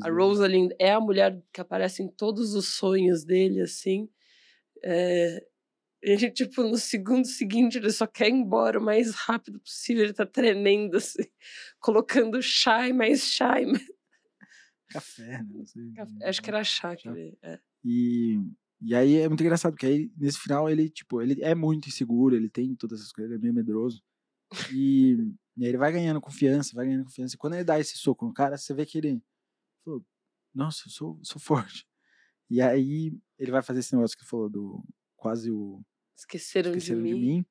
[0.03, 0.09] a.
[0.09, 4.09] Rosalind é a mulher que aparece em todos os sonhos dele, assim.
[4.83, 5.45] É,
[6.01, 10.13] ele, tipo, no segundo seguinte, ele só quer ir embora o mais rápido possível, ele
[10.13, 11.23] tá tremendo, assim,
[11.79, 13.95] colocando chá e mais chá e mais
[14.89, 15.45] Café, né?
[15.49, 15.91] Não sei.
[15.93, 16.29] café.
[16.29, 17.11] Acho que era chá que Chá.
[17.11, 17.37] ele...
[17.41, 17.59] É.
[17.83, 18.39] E,
[18.81, 22.35] e aí é muito engraçado, porque aí nesse final ele, tipo, ele é muito inseguro,
[22.35, 24.03] ele tem todas essas coisas, ele é meio medroso.
[24.71, 25.13] E,
[25.57, 27.35] e aí ele vai ganhando confiança, vai ganhando confiança.
[27.35, 29.21] E quando ele dá esse soco no cara, você vê que ele.
[30.53, 31.88] Nossa, eu sou, sou forte.
[32.49, 34.83] E aí ele vai fazer esse negócio que falou do
[35.15, 35.83] quase o
[36.17, 37.19] Esqueceram, Esqueceram de, de mim.
[37.19, 37.45] mim.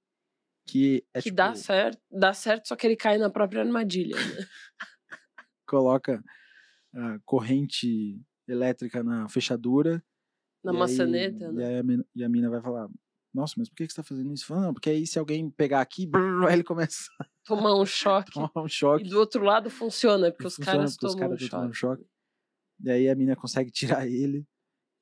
[0.66, 4.16] Que é Que tipo, dá certo, dá certo, só que ele cai na própria armadilha,
[4.16, 4.22] né?
[5.66, 6.22] coloca
[6.94, 10.02] a corrente elétrica na fechadura.
[10.64, 11.66] Na e maçaneta, E, né?
[11.66, 12.88] aí a mina, e a mina vai falar:
[13.32, 14.46] Nossa, mas por que você tá fazendo isso?
[14.46, 17.08] Fala, não, porque aí se alguém pegar aqui, brrr, ele começa
[17.44, 18.32] Tomar um choque.
[18.32, 19.04] tomar um E choque.
[19.04, 21.58] do outro lado funciona, porque e os funciona caras porque os tomam caras um tão
[21.60, 22.04] tomando choque.
[22.80, 24.46] E aí a mina consegue tirar ele.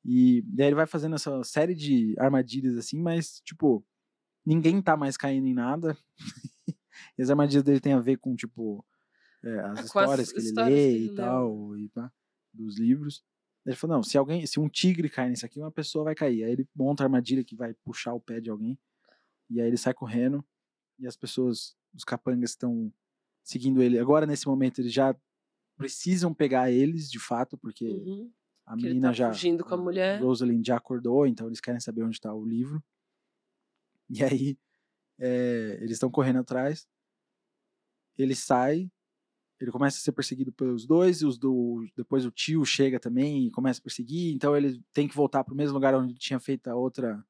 [0.05, 3.85] E daí ele vai fazendo essa série de armadilhas assim, mas, tipo,
[4.47, 5.97] ninguém tá mais caindo em nada.
[7.19, 8.85] e as armadilhas dele tem a ver com, tipo,
[9.45, 11.89] é, as É, com as histórias que ele histórias lê que ele e tal, e
[11.91, 12.13] pá,
[12.53, 13.25] dos livros.
[13.65, 16.45] Ele falou, não, se alguém, se um tigre cair nisso aqui, uma pessoa vai cair.
[16.45, 18.77] Aí ele monta a armadilha que vai puxar o pé de alguém.
[19.49, 20.45] E aí ele sai correndo.
[20.99, 22.93] E as pessoas, os capangas estão
[23.45, 23.99] seguindo ele.
[23.99, 25.15] Agora, nesse momento, eles já
[25.77, 28.33] precisam pegar eles, de fato, porque Uhum.
[28.67, 29.33] a menina tá já.
[29.33, 30.21] fugindo com a mulher.
[30.21, 32.83] Rosalind já acordou, então eles querem saber onde está o livro.
[34.11, 34.59] E aí,
[35.19, 36.87] é, eles estão correndo atrás.
[38.19, 38.91] Ele sai,
[39.63, 43.51] ele começa a ser perseguido pelos dois, os do, depois o tio chega também e
[43.51, 46.69] começa a perseguir, então ele tem que voltar para o mesmo lugar onde tinha feito
[46.69, 47.25] a outra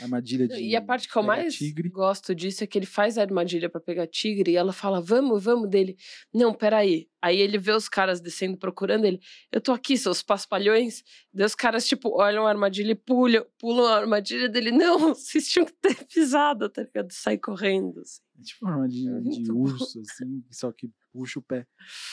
[0.00, 1.88] armadilha de E a parte que eu mais tigre.
[1.88, 5.42] gosto disso é que ele faz a armadilha pra pegar tigre e ela fala, vamos,
[5.44, 5.96] vamos dele.
[6.32, 7.08] Não, peraí.
[7.22, 9.20] Aí ele vê os caras descendo procurando ele.
[9.52, 11.02] Eu tô aqui, seus paspalhões.
[11.32, 14.70] Daí os caras, tipo, olham a armadilha e pulam, pulam a armadilha dele.
[14.72, 17.12] Não, vocês tinham que ter pisado, tá ligado?
[17.12, 18.00] Sai correndo.
[18.00, 18.20] assim.
[18.38, 19.60] É tipo uma armadilha de Muito bom.
[19.60, 21.66] urso, assim, só que puxa o pé.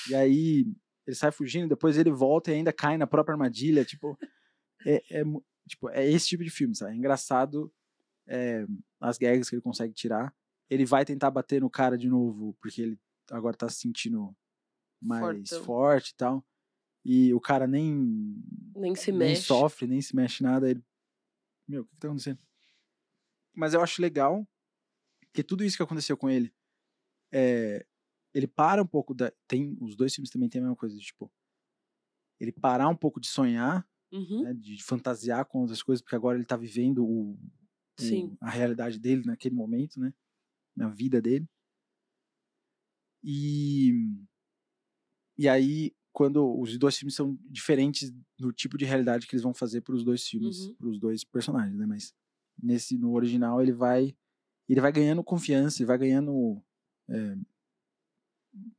[0.10, 0.66] E aí
[1.08, 3.84] ele sai fugindo, depois ele volta e ainda cai na própria armadilha.
[3.84, 4.18] Tipo,
[4.86, 5.24] é, é
[5.68, 6.94] tipo, é esse tipo de filme, sabe?
[6.94, 7.74] É engraçado
[8.28, 8.66] é,
[9.00, 10.34] as gags que ele consegue tirar.
[10.70, 13.00] Ele vai tentar bater no cara de novo, porque ele
[13.32, 14.36] agora tá se sentindo
[15.02, 15.64] mais Fortão.
[15.66, 16.46] forte e tal.
[17.04, 18.40] E o cara nem,
[18.76, 19.42] Nem se nem mexe.
[19.42, 20.70] sofre, nem se mexe nada.
[20.70, 20.84] Ele,
[21.68, 22.40] meu, o que, que tá acontecendo?
[23.56, 24.48] Mas eu acho legal
[25.34, 26.54] que tudo isso que aconteceu com ele,
[27.34, 27.86] é,
[28.34, 29.32] ele para um pouco da.
[29.48, 31.32] Tem, os dois filmes também tem a mesma coisa, tipo,
[32.40, 36.38] ele parar um pouco de sonhar, Uhum, né, de fantasiar com outras coisas, porque agora
[36.38, 37.38] ele tá vivendo o,
[38.00, 40.14] o- a realidade dele naquele momento, né?
[40.76, 41.48] Na vida dele.
[43.24, 43.92] E,
[45.38, 49.54] e aí, quando os dois filmes são diferentes no tipo de realidade que eles vão
[49.54, 50.76] fazer para os dois filmes, Uhum.
[50.76, 51.86] para os dois personagens, né?
[51.86, 52.14] Mas
[52.62, 54.16] nesse no original ele vai
[54.72, 56.62] ele vai ganhando confiança, ele vai ganhando
[57.10, 57.36] é,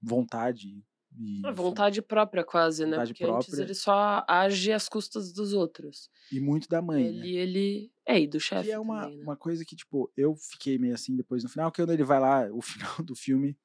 [0.00, 0.82] vontade
[1.18, 2.96] e, A vontade própria, quase, né?
[2.96, 3.62] Porque antes própria.
[3.62, 6.10] ele só age às custas dos outros.
[6.30, 7.26] e muito da mãe, né?
[7.26, 7.92] Ele, ele.
[8.06, 8.68] É, e do chefe.
[8.68, 9.22] Que é uma, também, né?
[9.22, 12.18] uma coisa que, tipo, eu fiquei meio assim depois no final, que quando ele vai
[12.18, 13.56] lá, o final do filme,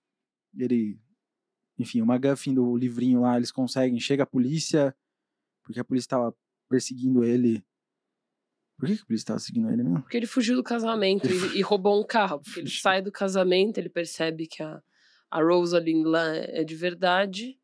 [0.57, 0.99] ele.
[1.79, 4.95] Enfim, o McGuffin do livrinho lá, eles conseguem, chega a polícia,
[5.63, 6.35] porque a polícia tava
[6.67, 7.63] perseguindo ele.
[8.77, 10.01] Por que, que a polícia tava seguindo ele mesmo?
[10.01, 12.39] Porque ele fugiu do casamento e, e roubou um carro.
[12.39, 14.81] Porque ele sai do casamento, ele percebe que a,
[15.31, 17.57] a Rosalind lá é de verdade.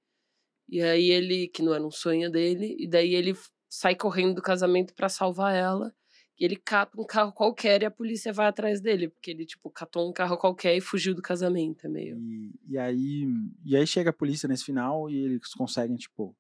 [0.68, 3.38] E aí ele, que não era um sonho dele, e daí ele
[3.70, 5.94] sai correndo do casamento pra salvar ela.
[6.40, 9.08] E ele cata um carro qualquer e a polícia vai atrás dele.
[9.08, 11.86] Porque ele, tipo, catou um carro qualquer e fugiu do casamento.
[11.86, 12.18] É meio.
[12.18, 13.28] E, e aí
[13.64, 16.36] e aí chega a polícia nesse final e eles conseguem, tipo,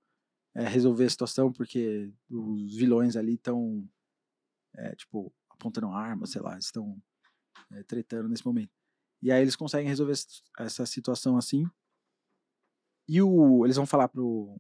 [0.56, 3.88] é, resolver a situação, porque os vilões ali estão,
[4.96, 6.98] tipo, apontando arma, sei lá, estão
[7.72, 8.72] é, tretando nesse momento.
[9.22, 10.14] E aí eles conseguem resolver
[10.60, 11.66] essa- situação assim.
[13.08, 14.58] E o, eles vão falar pro.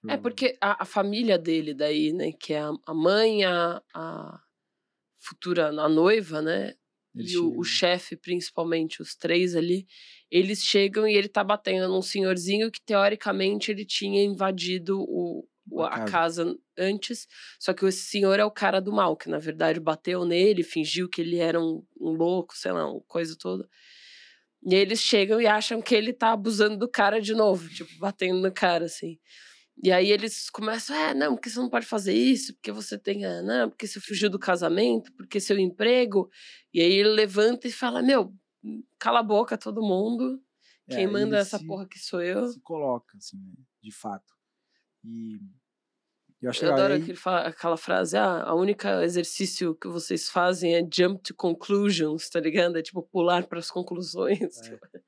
[0.00, 2.32] pro- É porque a, a família dele daí, né?
[2.32, 4.40] Que é a, a mãe, a, a
[5.18, 6.74] futura a noiva, né?
[7.14, 9.86] eles e o, o chefe, principalmente, os três ali,
[10.30, 15.46] eles chegam e ele tá batendo num senhorzinho que, teoricamente, ele tinha invadido o-
[15.88, 16.56] A casa.
[16.78, 17.26] antes.
[17.58, 21.08] Só que esse senhor é o cara do mal, que na verdade bateu nele, fingiu
[21.08, 23.68] que ele era um, um louco, sei lá, uma coisa toda.
[24.66, 27.90] E aí eles chegam e acham que ele tá abusando do cara de novo, tipo,
[27.98, 29.18] batendo no cara, assim.
[29.82, 33.24] E aí eles começam, é, não, porque você não pode fazer isso, porque você tem,
[33.26, 36.30] ah, não, porque você fugiu do casamento, porque seu emprego.
[36.74, 38.34] E aí ele levanta e fala, meu,
[38.98, 40.42] cala a boca todo mundo,
[40.88, 42.48] É, quem manda ele essa se- porra que sou eu.
[42.48, 44.33] Se coloca, assim, né, de fato.
[45.04, 45.40] E
[46.42, 47.14] eu acho Eu adoro aí-
[47.46, 52.76] aquela frase, ah, a única exercício que vocês fazem é jump to conclusions, tá ligado?
[52.76, 54.58] É tipo pular para as conclusões.
[54.62, 54.78] É.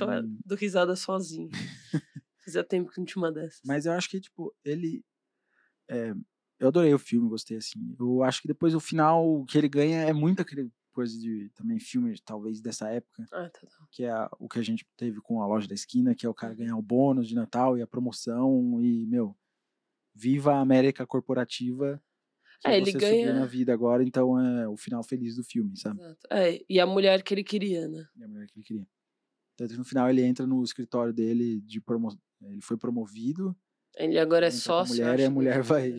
[0.00, 0.38] Eu Hum.
[0.44, 1.50] dou risada sozinho.
[2.44, 3.60] Fazia tempo que não tinha uma dessas.
[3.64, 5.04] Mas eu acho que, tipo, ele.
[5.88, 6.12] é,
[6.58, 7.94] eu adorei o filme, gostei, assim.
[7.98, 11.78] Eu acho que depois o final que ele ganha é muito aquele coisa de também
[11.80, 13.86] filme, talvez, dessa época, Ah, tá, tá.
[13.90, 16.28] que é a- o que a gente teve com a loja da esquina, que é
[16.28, 19.36] o cara ganhar o bônus de Natal e a promoção e, meu,
[20.14, 22.02] viva a América corporativa.
[22.60, 25.42] Que É, ele você subiu ganha- na vida agora, então é o final feliz do
[25.42, 26.00] filme, sabe?
[26.00, 26.20] Exato.
[26.30, 28.06] É, e a mulher que ele queria, né?
[28.16, 28.86] E a mulher que ele queria.
[29.56, 32.16] Tanto que no final ele entra no escritório dele de promo...
[32.42, 33.56] ele foi promovido,
[33.96, 34.94] Ele agora é sócio.
[34.94, 35.92] mulher e a mulher vai-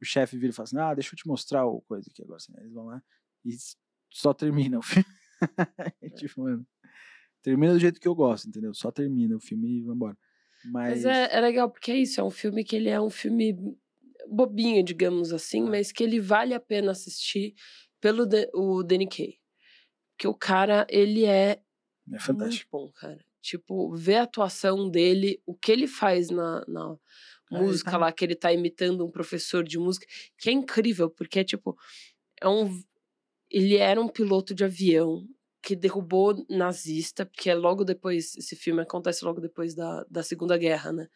[0.00, 2.36] o chefe vira e fala assim: Ah, deixa eu te mostrar o coisa aqui agora.
[2.38, 3.02] Assim, aí eles vão lá
[3.44, 3.56] e
[4.12, 5.06] só termina o filme.
[6.00, 6.64] É tipo, mano,
[7.42, 8.72] termina do jeito que eu gosto, entendeu?
[8.74, 10.16] Só termina o filme e vambora.
[10.64, 13.10] Mas, Mas é, é legal, porque é isso, é um filme que ele é um
[13.10, 13.56] filme
[14.28, 15.70] bobinho, digamos assim, Ah.
[15.70, 17.54] mas que ele vale a pena assistir
[18.00, 19.38] pelo De- o Danny Kaye.
[20.16, 21.60] Porque o cara, ele é
[22.12, 22.76] é fantástico.
[22.78, 23.18] muito bom, cara.
[23.40, 26.96] Tipo, ver a atuação dele, o que ele faz na, na
[27.50, 30.06] ele música tá- lá, que ele tá imitando um professor de música,
[30.38, 31.76] que é incrível, porque é tipo,
[32.40, 32.80] é um.
[33.52, 35.26] Ele era um piloto de avião
[35.62, 40.58] que derrubou nazista, porque é logo depois, esse filme acontece logo depois da, da Segunda
[40.58, 41.08] Guerra, né?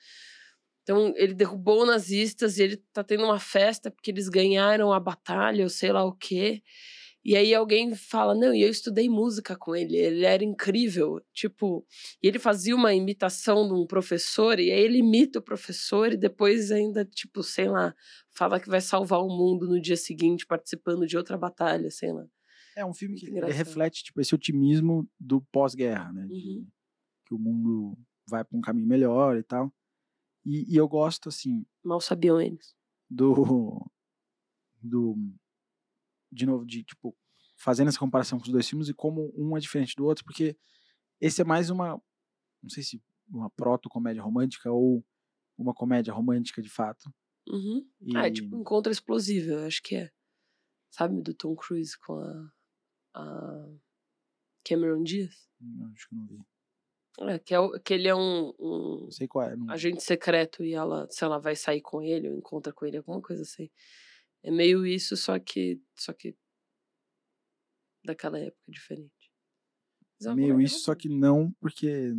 [0.82, 5.64] Então, ele derrubou nazistas e ele tá tendo uma festa porque eles ganharam a batalha,
[5.64, 6.62] ou sei lá o quê.
[7.28, 11.20] E aí alguém fala, não, e eu estudei música com ele, ele era incrível.
[11.32, 11.84] Tipo,
[12.22, 16.16] e ele fazia uma imitação de um professor, e aí ele imita o professor, e
[16.16, 17.92] depois ainda, tipo, sei lá,
[18.30, 22.24] fala que vai salvar o mundo no dia seguinte, participando de outra batalha, sei lá.
[22.76, 26.22] É um filme que reflete, tipo, esse otimismo do pós-guerra, né?
[26.22, 26.28] Uhum.
[26.28, 26.68] De,
[27.26, 27.98] que o mundo
[28.30, 29.74] vai para um caminho melhor e tal.
[30.44, 31.66] E, e eu gosto, assim.
[31.82, 32.76] Mal sabiam eles.
[33.10, 33.84] Do.
[34.80, 35.16] Do
[36.30, 37.16] de novo, de tipo,
[37.56, 40.56] fazendo essa comparação com os dois filmes e como um é diferente do outro, porque
[41.20, 42.00] esse é mais uma,
[42.62, 45.04] não sei se uma proto-comédia romântica ou
[45.58, 47.10] uma comédia romântica de fato.
[47.48, 47.88] Uhum.
[48.00, 48.16] E...
[48.16, 50.10] Ah, é tipo Encontro Explosivo, eu acho que é.
[50.90, 52.52] Sabe, do Tom Cruise com a,
[53.14, 53.68] a
[54.64, 55.48] Cameron Diaz?
[55.60, 56.38] Não, acho que não vi.
[57.18, 59.70] É, que, é, que ele é um, um sei qual é, não...
[59.70, 63.22] agente secreto e ela, se ela vai sair com ele ou encontra com ele, alguma
[63.22, 63.70] coisa assim.
[64.46, 65.82] É meio isso, só que.
[65.98, 66.36] Só que.
[68.04, 69.10] Daquela época diferente.
[70.24, 72.14] É meio isso, só que não, porque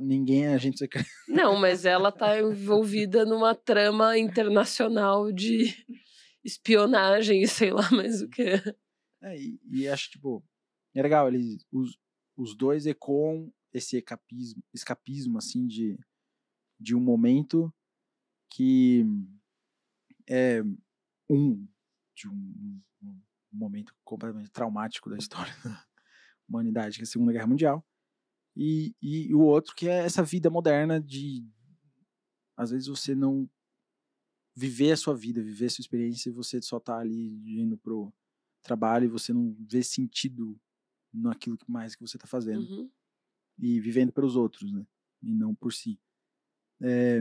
[0.00, 1.08] ninguém é agente secreto.
[1.28, 5.64] Não, mas ela tá envolvida numa trama internacional de
[6.44, 8.42] espionagem e sei lá mais o que.
[9.20, 10.42] É, e, e acho, tipo,
[10.94, 11.98] é legal, eles, os,
[12.36, 15.98] os dois ecoam esse escapismo, escapismo assim, de,
[16.80, 17.74] de um momento
[18.48, 19.04] que
[20.28, 20.62] é
[21.28, 21.66] um
[22.14, 23.20] de um, um
[23.52, 25.86] momento completamente traumático da história da
[26.48, 27.84] humanidade, que é a Segunda Guerra Mundial,
[28.56, 31.46] e, e o outro que é essa vida moderna de
[32.56, 33.50] às vezes você não
[34.54, 38.12] viver a sua vida, viver a sua experiência, e você só tá ali indo pro
[38.62, 40.58] trabalho e você não vê sentido
[41.12, 42.66] naquilo que mais que você tá fazendo.
[42.68, 42.90] Uhum.
[43.58, 44.86] E vivendo pelos outros, né?
[45.22, 46.00] E não por si.
[46.80, 47.20] É,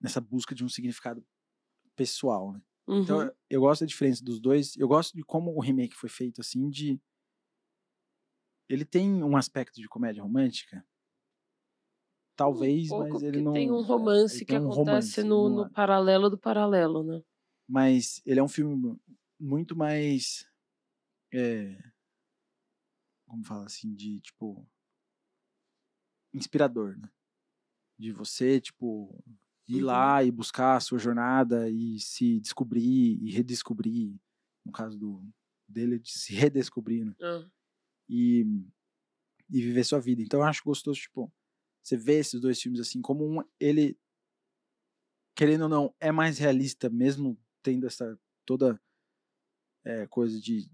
[0.00, 1.24] nessa busca de um significado
[1.94, 2.62] pessoal, né?
[2.86, 3.02] Uhum.
[3.02, 4.76] Então, eu gosto da diferença dos dois.
[4.76, 7.00] Eu gosto de como o remake foi feito, assim, de...
[8.68, 10.86] Ele tem um aspecto de comédia romântica,
[12.34, 13.52] talvez, um mas ele não...
[13.52, 17.22] tem um romance que um acontece romance, no, no paralelo do paralelo, né?
[17.68, 18.98] Mas ele é um filme
[19.38, 20.50] muito mais...
[21.32, 21.76] É,
[23.26, 24.66] como fala assim, de, tipo...
[26.32, 27.08] Inspirador, né?
[27.98, 29.22] De você, tipo,
[29.66, 29.86] ir uhum.
[29.86, 34.14] lá e buscar a sua jornada e se descobrir e redescobrir,
[34.64, 35.26] no caso do
[35.68, 37.14] dele de se redescobrir, né?
[37.20, 37.50] Uhum.
[38.08, 38.46] E,
[39.50, 40.22] e viver sua vida.
[40.22, 41.32] Então eu acho gostoso, tipo,
[41.82, 43.98] você vê esses dois filmes assim, como um, ele,
[45.34, 48.80] querendo ou não, é mais realista, mesmo tendo essa toda
[49.84, 50.70] é, coisa de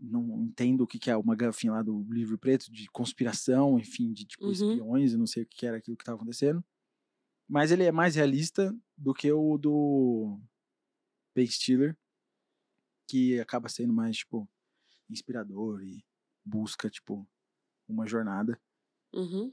[0.00, 4.12] não entendo o que, que é uma gafinha lá do livro preto, de conspiração, enfim,
[4.12, 4.52] de tipo uhum.
[4.52, 6.64] espiões, eu não sei o que era aquilo que estava acontecendo.
[7.48, 10.38] Mas ele é mais realista do que o do
[11.34, 11.96] Ben Stiller,
[13.08, 14.48] que acaba sendo mais, tipo,
[15.08, 16.04] inspirador e
[16.44, 17.26] busca, tipo,
[17.88, 18.60] uma jornada.
[19.14, 19.52] Uhum.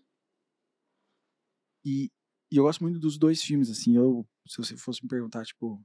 [1.85, 2.11] E,
[2.51, 5.81] e, eu gosto muito dos dois filmes, assim, eu, se você fosse me perguntar, tipo,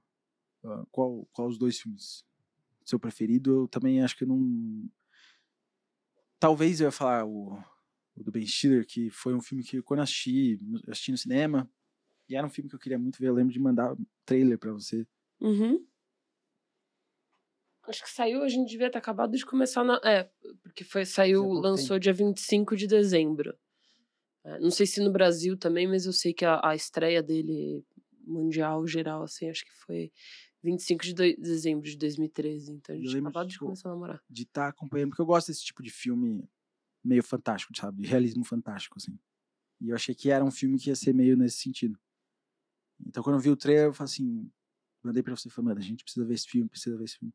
[0.65, 2.25] uh, qual, qual os dois filmes
[2.85, 4.91] seu preferido, eu também acho que não...
[6.41, 7.63] Talvez eu ia falar o,
[8.17, 11.71] o do Ben Stiller, que foi um filme que quando eu assisti, assisti no cinema,
[12.31, 13.29] e era um filme que eu queria muito ver.
[13.29, 15.05] Eu lembro de mandar trailer para você.
[15.41, 15.85] Uhum.
[17.89, 20.01] Acho que saiu, a gente devia ter acabado de começar na.
[20.05, 20.31] É,
[20.63, 23.53] porque foi, saiu, lançou dia 25 de dezembro.
[24.45, 27.85] É, não sei se no Brasil também, mas eu sei que a, a estreia dele
[28.25, 30.13] mundial, geral, assim, acho que foi
[30.63, 32.73] 25 de do, dezembro de 2013.
[32.73, 34.23] Então a gente tinha acabado de, tipo, começar a namorar.
[34.31, 36.49] De estar tá acompanhando, porque eu gosto desse tipo de filme
[37.03, 38.03] meio fantástico, sabe?
[38.03, 39.19] De realismo fantástico, assim.
[39.81, 41.99] E eu achei que era um filme que ia ser meio nesse sentido.
[43.07, 44.51] Então, quando eu vi o trailer, eu falei assim,
[45.03, 47.35] mandei pra você, falei, mano, a gente precisa ver esse filme, precisa ver esse filme.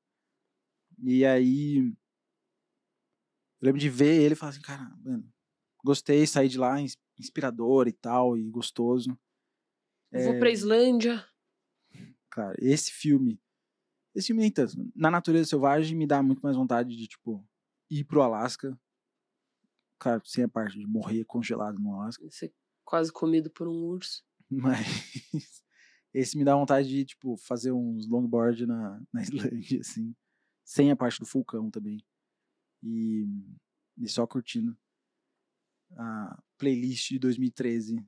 [1.04, 1.94] E aí, eu
[3.62, 5.28] lembro de ver ele e falar assim, cara, mano,
[5.84, 6.76] gostei, saí de lá
[7.18, 9.18] inspirador e tal, e gostoso.
[10.12, 11.26] Eu vou pra Islândia.
[12.30, 13.42] Cara, esse filme,
[14.14, 14.74] esse filme nem tanto.
[14.96, 17.46] Na Natureza Selvagem me dá muito mais vontade de, tipo,
[17.90, 18.80] ir pro Alasca.
[19.98, 22.30] Claro, sem a parte de morrer congelado no Alasca.
[22.30, 24.24] Ser quase comido por um urso.
[24.62, 24.86] Mas
[26.14, 30.16] esse me dá vontade de, tipo, fazer uns longboard na, na Islândia, assim.
[30.64, 32.04] Sem a parte do vulcão também.
[32.84, 33.28] E,
[33.98, 34.78] e só curtindo
[35.98, 38.04] a playlist de 2013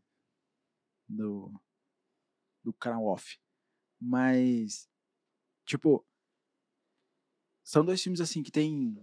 [1.08, 1.54] do,
[2.64, 3.40] do canal off.
[4.00, 4.90] Mas,
[5.66, 6.06] tipo,
[7.64, 8.98] são dois filmes, assim, que tem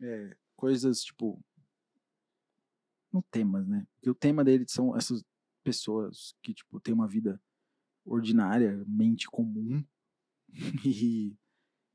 [0.00, 1.42] é, coisas, tipo,
[3.12, 3.86] não temas, né?
[3.94, 5.24] Porque o tema deles são essas
[5.66, 7.42] pessoas que, tipo, têm uma vida
[8.04, 9.84] ordinária, mente comum
[10.86, 11.36] e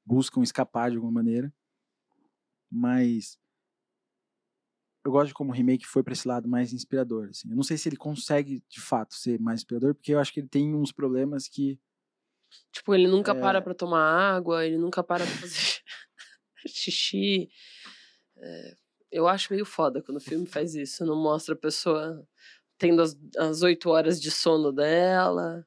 [0.05, 1.53] buscam escapar de alguma maneira.
[2.69, 3.39] Mas
[5.05, 7.29] eu gosto de como o remake foi para esse lado mais inspirador.
[7.29, 7.49] Assim.
[7.49, 10.41] Eu não sei se ele consegue, de fato, ser mais inspirador, porque eu acho que
[10.41, 11.79] ele tem uns problemas que.
[12.73, 13.39] Tipo, ele nunca é...
[13.39, 15.81] para pra tomar água, ele nunca para pra fazer
[16.67, 17.49] xixi.
[18.35, 18.75] É,
[19.09, 21.05] eu acho meio foda quando o filme faz isso.
[21.05, 22.27] Não mostra a pessoa
[22.81, 23.03] tendo
[23.37, 25.63] as oito horas de sono dela,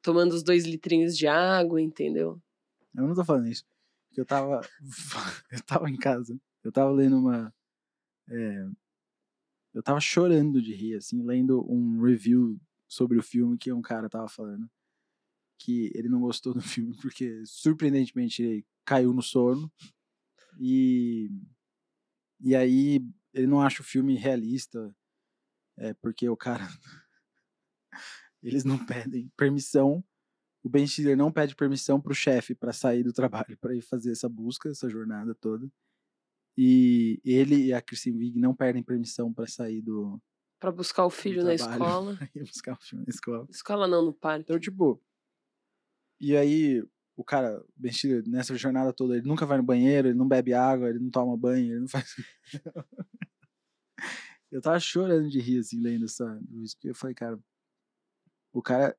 [0.00, 2.42] tomando os dois litrinhos de água, entendeu?
[2.94, 3.66] Eu não tô falando isso.
[4.08, 4.62] Porque eu tava.
[5.52, 6.40] eu tava em casa.
[6.62, 7.54] Eu tava lendo uma.
[8.30, 8.66] É,
[9.74, 12.58] eu tava chorando de rir, assim, lendo um review
[12.88, 14.66] sobre o filme que um cara tava falando.
[15.58, 19.70] Que ele não gostou do filme porque, surpreendentemente, ele caiu no sono.
[20.58, 21.30] E.
[22.40, 24.94] E aí, ele não acha o filme realista.
[25.76, 26.66] É porque o cara.
[28.42, 30.04] Eles não pedem permissão
[30.64, 33.82] o Ben Stiller não pede permissão para o chefe para sair do trabalho, para ir
[33.82, 35.70] fazer essa busca, essa jornada toda.
[36.56, 40.18] E ele e a Kristen Wiig não perdem permissão para sair do
[40.58, 42.18] para buscar o filho na escola.
[42.34, 43.46] buscar o filho na escola.
[43.50, 44.44] Escola não, no parque.
[44.44, 45.02] Então, tipo,
[46.18, 46.82] e aí
[47.14, 50.26] o cara, o Ben Stiller, nessa jornada toda, ele nunca vai no banheiro, ele não
[50.26, 52.16] bebe água, ele não toma banho, ele não faz
[54.54, 56.40] Eu tava chorando de rir assim lendo essa,
[56.74, 57.36] porque eu falei, cara,
[58.52, 58.96] o cara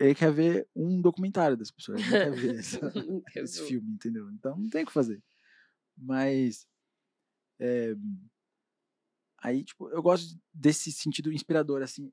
[0.00, 2.80] ele quer ver um documentário das pessoas, ele não quer ver essa,
[3.36, 4.28] esse filme, entendeu?
[4.32, 5.22] Então não tem o que fazer.
[5.96, 6.66] Mas.
[7.60, 7.94] É,
[9.38, 12.12] aí, tipo, eu gosto desse sentido inspirador, assim.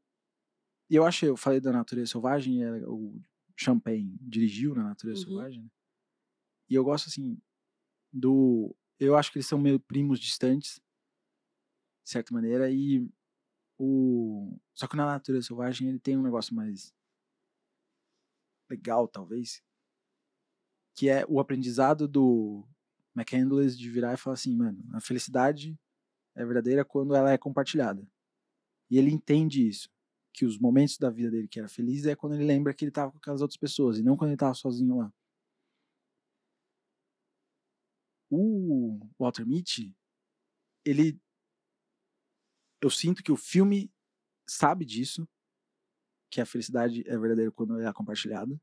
[0.87, 3.19] E eu acho, eu falei da Natureza Selvagem, o
[3.57, 5.25] Champagne dirigiu na Natureza uhum.
[5.25, 5.69] Selvagem, né?
[6.69, 7.41] E eu gosto, assim,
[8.11, 8.75] do.
[8.99, 10.79] Eu acho que eles são meio primos distantes,
[12.03, 13.07] de certa maneira, e
[13.77, 14.57] o.
[14.73, 16.93] Só que na Natureza Selvagem ele tem um negócio mais
[18.69, 19.63] legal, talvez,
[20.95, 22.67] que é o aprendizado do
[23.15, 25.77] McCandless de virar e falar assim, mano, a felicidade
[26.35, 28.07] é verdadeira quando ela é compartilhada.
[28.89, 29.89] E ele entende isso,
[30.33, 32.89] que os momentos da vida dele que era feliz é quando ele lembra que ele
[32.89, 35.13] estava com aquelas outras pessoas e não quando ele estava sozinho lá.
[38.29, 39.95] O Walter Mitty,
[40.83, 41.21] ele
[42.83, 43.89] eu sinto que o filme
[44.45, 45.27] sabe disso
[46.29, 48.59] que a felicidade é verdadeira quando é compartilhada.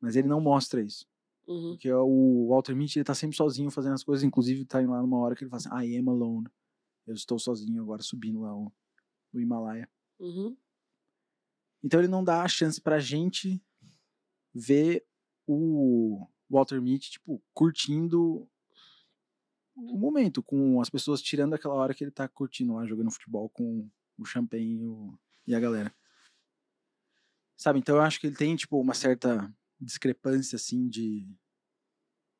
[0.00, 1.06] Mas ele não mostra isso.
[1.46, 1.72] Uhum.
[1.72, 5.18] Porque o Walter Mitty, ele tá sempre sozinho fazendo as coisas, inclusive tá lá numa
[5.18, 6.46] hora que ele fala assim, I am alone.
[7.06, 8.72] Eu estou sozinho agora subindo lá o,
[9.32, 9.88] o Himalaia.
[10.18, 10.56] Uhum.
[11.82, 13.60] Então ele não dá a chance pra gente
[14.54, 15.04] ver
[15.46, 18.48] o Walter Mitty, tipo, curtindo
[19.80, 23.48] o momento, com as pessoas tirando aquela hora que ele tá curtindo lá, jogando futebol
[23.48, 25.94] com o champanhe e, o, e a galera.
[27.56, 31.26] Sabe, então eu acho que ele tem, tipo, uma certa discrepância, assim, de,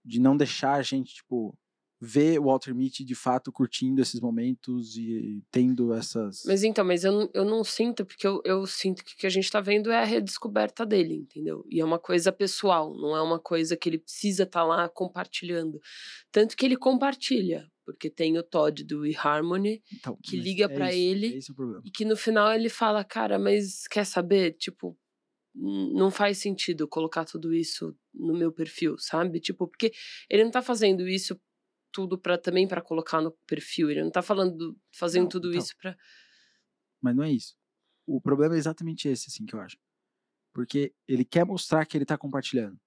[0.05, 1.57] de não deixar a gente, tipo,
[2.01, 6.42] ver o Walter Mitty de fato curtindo esses momentos e tendo essas.
[6.46, 9.30] Mas então, mas eu, eu não sinto, porque eu, eu sinto que o que a
[9.30, 11.64] gente tá vendo é a redescoberta dele, entendeu?
[11.68, 14.88] E é uma coisa pessoal, não é uma coisa que ele precisa estar tá lá
[14.88, 15.78] compartilhando.
[16.32, 20.94] Tanto que ele compartilha, porque tem o Todd do eHarmony então, que liga é para
[20.94, 21.40] ele é
[21.84, 24.53] e que no final ele fala, cara, mas quer saber?
[24.53, 24.96] Tipo,
[25.55, 29.40] não faz sentido colocar tudo isso no meu perfil, sabe?
[29.40, 29.92] Tipo, porque
[30.30, 31.38] ele não tá fazendo isso
[31.93, 35.59] tudo para também para colocar no perfil, ele não tá falando fazendo não, tudo então,
[35.61, 35.97] isso para
[37.01, 37.57] Mas não é isso.
[38.07, 39.78] O problema é exatamente esse assim que eu acho.
[40.53, 42.78] Porque ele quer mostrar que ele tá compartilhando.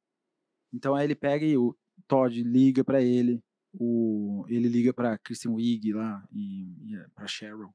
[0.73, 1.77] Então aí ele pega e o
[2.07, 3.41] Todd liga para ele,
[3.73, 7.73] o ele liga para Kristen Wiig lá e, e é, para Cheryl.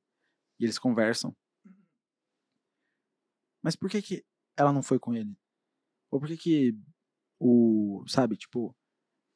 [0.59, 1.35] E eles conversam.
[3.63, 4.25] Mas por que que
[4.57, 5.37] ela não foi com ele?
[6.11, 6.79] Ou por que que
[7.39, 8.75] o, sabe, tipo,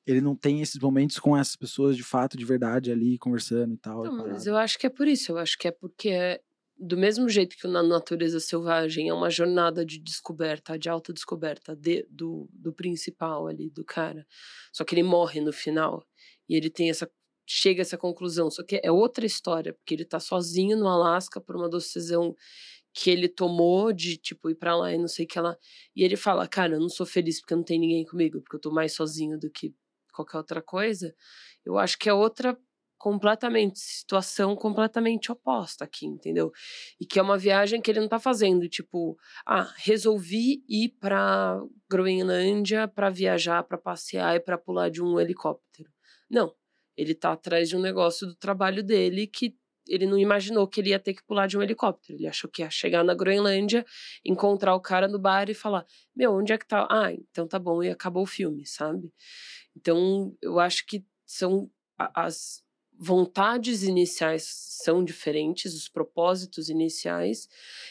[0.07, 3.79] ele não tem esses momentos com essas pessoas de fato, de verdade, ali, conversando e
[3.79, 4.05] tal.
[4.05, 5.33] Não, mas eu acho que é por isso.
[5.33, 6.41] Eu acho que é porque é
[6.79, 12.05] do mesmo jeito que na natureza selvagem é uma jornada de descoberta, de autodescoberta de,
[12.11, 14.27] do, do principal ali, do cara.
[14.73, 16.05] Só que ele morre no final.
[16.49, 17.09] E ele tem essa.
[17.47, 18.51] chega a essa conclusão.
[18.51, 22.35] Só que é outra história, porque ele tá sozinho no Alasca por uma decisão
[22.95, 25.57] que ele tomou de, tipo, ir pra lá e não sei o que lá.
[25.97, 28.61] E ele fala, cara, eu não sou feliz porque não tem ninguém comigo, porque eu
[28.61, 29.75] tô mais sozinho do que
[30.13, 31.15] qualquer outra coisa.
[31.65, 32.57] Eu acho que é outra
[33.03, 36.53] completamente, situação completamente oposta aqui, entendeu?
[37.01, 41.61] E que é uma viagem que ele não tá fazendo, tipo, ah, resolvi ir pra
[41.91, 45.91] Groenlândia para viajar, para passear e para pular de um helicóptero.
[46.31, 46.55] Não,
[46.97, 49.57] ele tá atrás de um negócio do trabalho dele que
[49.87, 52.19] ele não imaginou que ele ia ter que pular de um helicóptero.
[52.19, 53.85] Ele achou que ia chegar na Groenlândia,
[54.25, 56.87] encontrar o cara no bar e falar: Meu, onde é que tá?
[56.91, 59.13] Ah, então tá bom, e acabou o filme, sabe?
[59.77, 62.63] Então, eu acho que são as
[62.99, 64.45] vontades iniciais
[64.83, 67.49] são diferentes, os propósitos iniciais,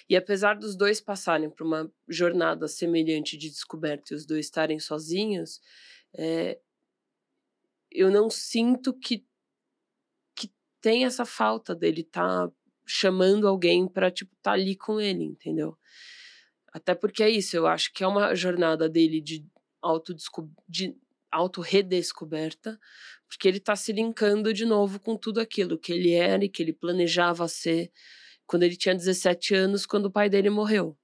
[0.08, 4.80] e apesar dos dois passarem por uma jornada semelhante de descoberta e os dois estarem
[4.80, 5.60] sozinhos,
[6.14, 6.60] é,
[7.92, 9.26] eu não sinto que
[10.82, 12.52] tem essa falta dele tá
[12.86, 15.78] chamando alguém para tipo tá ali com ele, entendeu?
[16.74, 19.46] Até porque é isso, eu acho que é uma jornada dele de
[19.82, 20.16] auto
[20.68, 20.96] de
[21.32, 22.78] auto-redescoberta,
[23.28, 26.62] porque ele tá se linkando de novo com tudo aquilo que ele era e que
[26.62, 27.90] ele planejava ser
[28.46, 30.98] quando ele tinha 17 anos, quando o pai dele morreu.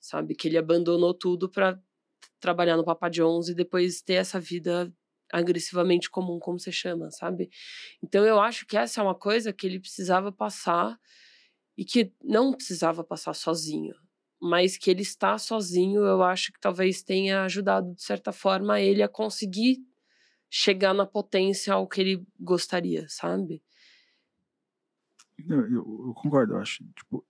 [0.00, 0.34] Sabe?
[0.34, 1.80] Que ele abandonou tudo para
[2.40, 4.92] trabalhar no Papa John's e depois ter essa vida
[5.34, 7.50] agressivamente comum, como você chama, sabe?
[8.02, 10.98] Então eu acho que essa é uma coisa que ele precisava passar
[11.76, 13.94] e que não precisava passar sozinho,
[14.40, 19.02] mas que ele está sozinho, eu acho que talvez tenha ajudado de certa forma ele
[19.02, 19.78] a conseguir
[20.48, 23.60] chegar na potência ao que ele gostaria, sabe?
[25.36, 27.26] Eu, eu, eu concordo, eu acho, tipo,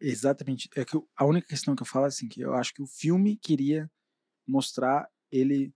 [0.00, 2.72] exatamente, é que eu, a única questão que eu falo é assim, que eu acho
[2.72, 3.90] que o filme queria
[4.46, 5.74] mostrar ele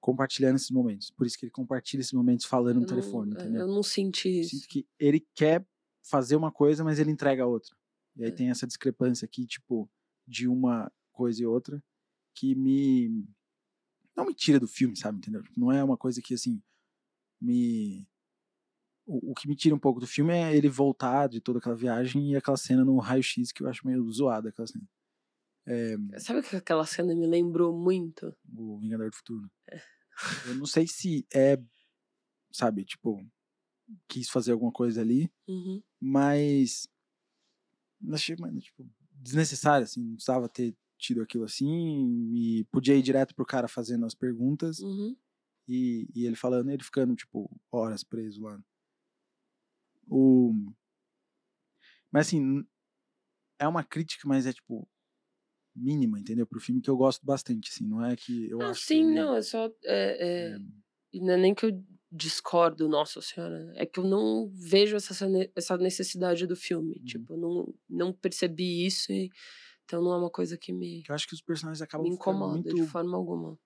[0.00, 1.10] compartilhando esses momentos.
[1.10, 3.60] Por isso que ele compartilha esses momentos falando no não, telefone, é, entendeu?
[3.62, 4.56] Eu não senti isso.
[4.56, 5.64] Sinto que ele quer
[6.02, 7.76] fazer uma coisa, mas ele entrega outra.
[8.16, 8.32] E aí é.
[8.32, 9.88] tem essa discrepância aqui, tipo,
[10.26, 11.82] de uma coisa e outra,
[12.34, 13.24] que me.
[14.16, 15.18] Não me tira do filme, sabe?
[15.18, 15.42] Entendeu?
[15.42, 16.60] Tipo, não é uma coisa que, assim,
[17.40, 18.08] me.
[19.06, 21.76] O, o que me tira um pouco do filme é ele voltar de toda aquela
[21.76, 24.88] viagem e aquela cena no raio-x que eu acho meio zoada, aquela cena.
[25.66, 25.96] É...
[26.18, 28.36] Sabe que aquela cena me lembrou muito?
[28.56, 29.50] O Vingador do Futuro.
[29.68, 29.80] É.
[30.46, 31.56] Eu não sei se é,
[32.52, 33.24] sabe, tipo,
[34.08, 35.82] quis fazer alguma coisa ali, uhum.
[36.00, 36.86] mas
[38.12, 43.34] achei, mano, tipo, desnecessário, assim, não precisava ter tido aquilo assim, e podia ir direto
[43.34, 45.16] pro cara fazendo as perguntas, uhum.
[45.66, 48.62] e, e ele falando, ele ficando, tipo, horas preso lá.
[50.06, 50.52] O...
[52.12, 52.66] Mas assim,
[53.58, 54.88] é uma crítica, mas é tipo,
[55.80, 56.46] mínima, entendeu?
[56.46, 59.14] Pro filme que eu gosto bastante, assim, não é que eu ah, acho sim, que...
[59.14, 59.66] não, é só...
[59.66, 60.56] É, é...
[60.56, 60.58] é...
[61.14, 65.26] Não é nem que eu discordo, nossa senhora, é que eu não vejo essa,
[65.56, 67.04] essa necessidade do filme, uhum.
[67.04, 69.30] tipo, não, não percebi isso e...
[69.84, 71.02] Então não é uma coisa que me...
[71.08, 73.58] Eu acho que os personagens acabam me incomoda muito de forma alguma.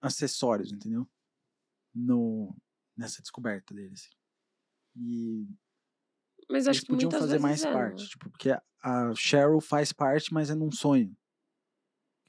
[0.00, 1.08] Acessórios, entendeu?
[1.92, 2.56] No,
[2.96, 4.08] nessa descoberta deles.
[4.94, 5.48] E
[6.50, 8.50] mas acho Eles que podiam fazer mais é, parte, tipo, porque
[8.82, 11.16] a Cheryl faz parte, mas é num sonho.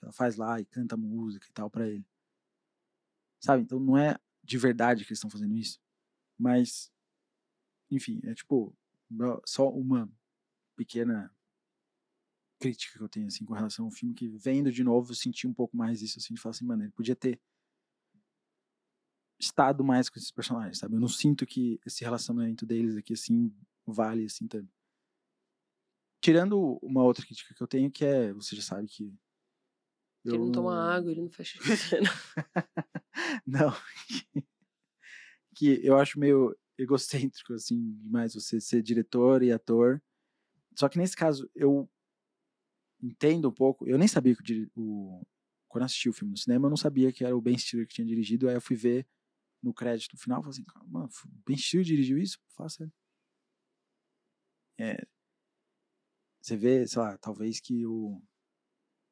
[0.01, 2.05] Ela faz lá e canta música e tal para ele.
[3.39, 3.63] Sabe?
[3.63, 5.79] Então não é de verdade que eles estão fazendo isso.
[6.37, 6.91] Mas,
[7.89, 8.75] enfim, é tipo,
[9.45, 10.11] só uma
[10.75, 11.33] pequena
[12.59, 15.47] crítica que eu tenho, assim, com relação ao filme, que vendo de novo, eu senti
[15.47, 17.41] um pouco mais isso, assim, de falar assim, mano, ele podia ter
[19.39, 20.95] estado mais com esses personagens, sabe?
[20.95, 23.51] Eu não sinto que esse relacionamento deles aqui, assim,
[23.85, 24.71] vale, assim, tanto.
[26.21, 29.11] Tirando uma outra crítica que eu tenho, que é, você já sabe que
[30.23, 31.59] ele não toma água, ele não fecha
[33.45, 33.71] Não.
[35.55, 40.01] que eu acho meio egocêntrico, assim, demais você ser diretor e ator.
[40.77, 41.89] Só que nesse caso, eu
[43.01, 43.87] entendo um pouco.
[43.87, 45.21] Eu nem sabia que o, o
[45.67, 47.93] quando assisti o filme no cinema, eu não sabia que era o Ben Stiller que
[47.93, 48.47] tinha dirigido.
[48.47, 49.07] Aí eu fui ver
[49.61, 51.09] no crédito final, falei assim, mano,
[51.45, 52.39] Ben Stiller dirigiu isso?
[52.55, 52.91] Faça.
[54.79, 55.05] É,
[56.41, 58.19] você vê, sei lá, talvez que o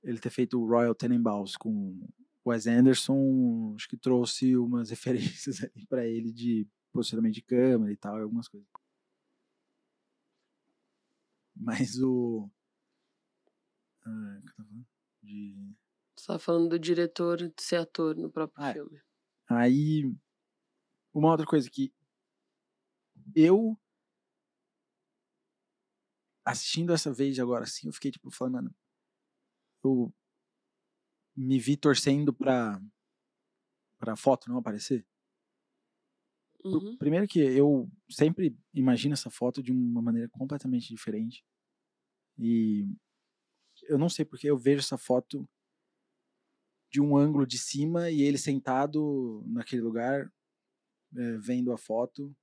[0.03, 2.07] ele ter feito o Royal Tenenbaums com
[2.45, 7.97] Wes Anderson, acho que trouxe umas referências aí para ele de posicionamento de câmera e
[7.97, 8.67] tal, e algumas coisas.
[11.55, 12.49] Mas o.
[14.05, 14.41] Ah?
[15.21, 15.75] De...
[16.15, 19.01] Você tá falando do diretor de ser ator no próprio ah, filme.
[19.47, 20.15] Aí.
[21.13, 21.93] Uma outra coisa que.
[23.35, 23.77] Eu.
[26.45, 28.75] Assistindo essa vez agora assim, eu fiquei tipo falando, mano,
[29.83, 30.13] eu
[31.35, 32.81] me vi torcendo pra,
[33.97, 35.05] pra foto não aparecer.
[36.63, 36.97] Uhum.
[36.97, 41.45] Primeiro que eu sempre imagino essa foto de uma maneira completamente diferente.
[42.37, 42.85] E
[43.83, 45.47] eu não sei porque eu vejo essa foto
[46.91, 50.31] de um ângulo de cima e ele sentado naquele lugar,
[51.15, 52.35] é, vendo a foto.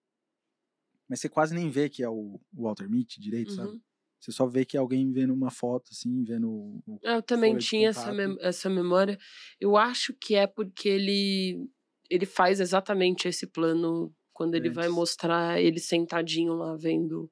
[1.08, 3.56] Mas você quase nem vê que é o, o Walter Mitty direito, uhum.
[3.56, 3.82] sabe?
[4.26, 6.50] Você só vê que alguém vendo uma foto, assim, vendo.
[6.50, 9.16] O, eu também tinha essa, mem essa memória.
[9.60, 11.70] Eu acho que é porque ele,
[12.10, 14.96] ele faz exatamente esse plano quando ele vai Antes.
[14.96, 17.30] mostrar ele sentadinho lá vendo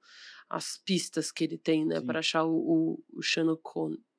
[0.48, 3.22] as pistas que ele tem, né, para achar o, o, o.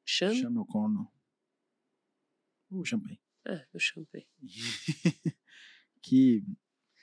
[0.05, 0.35] Sean?
[0.35, 1.07] Sean O'Connor.
[2.69, 3.21] O champanhe.
[3.47, 4.27] É, o Champagne.
[6.01, 6.43] que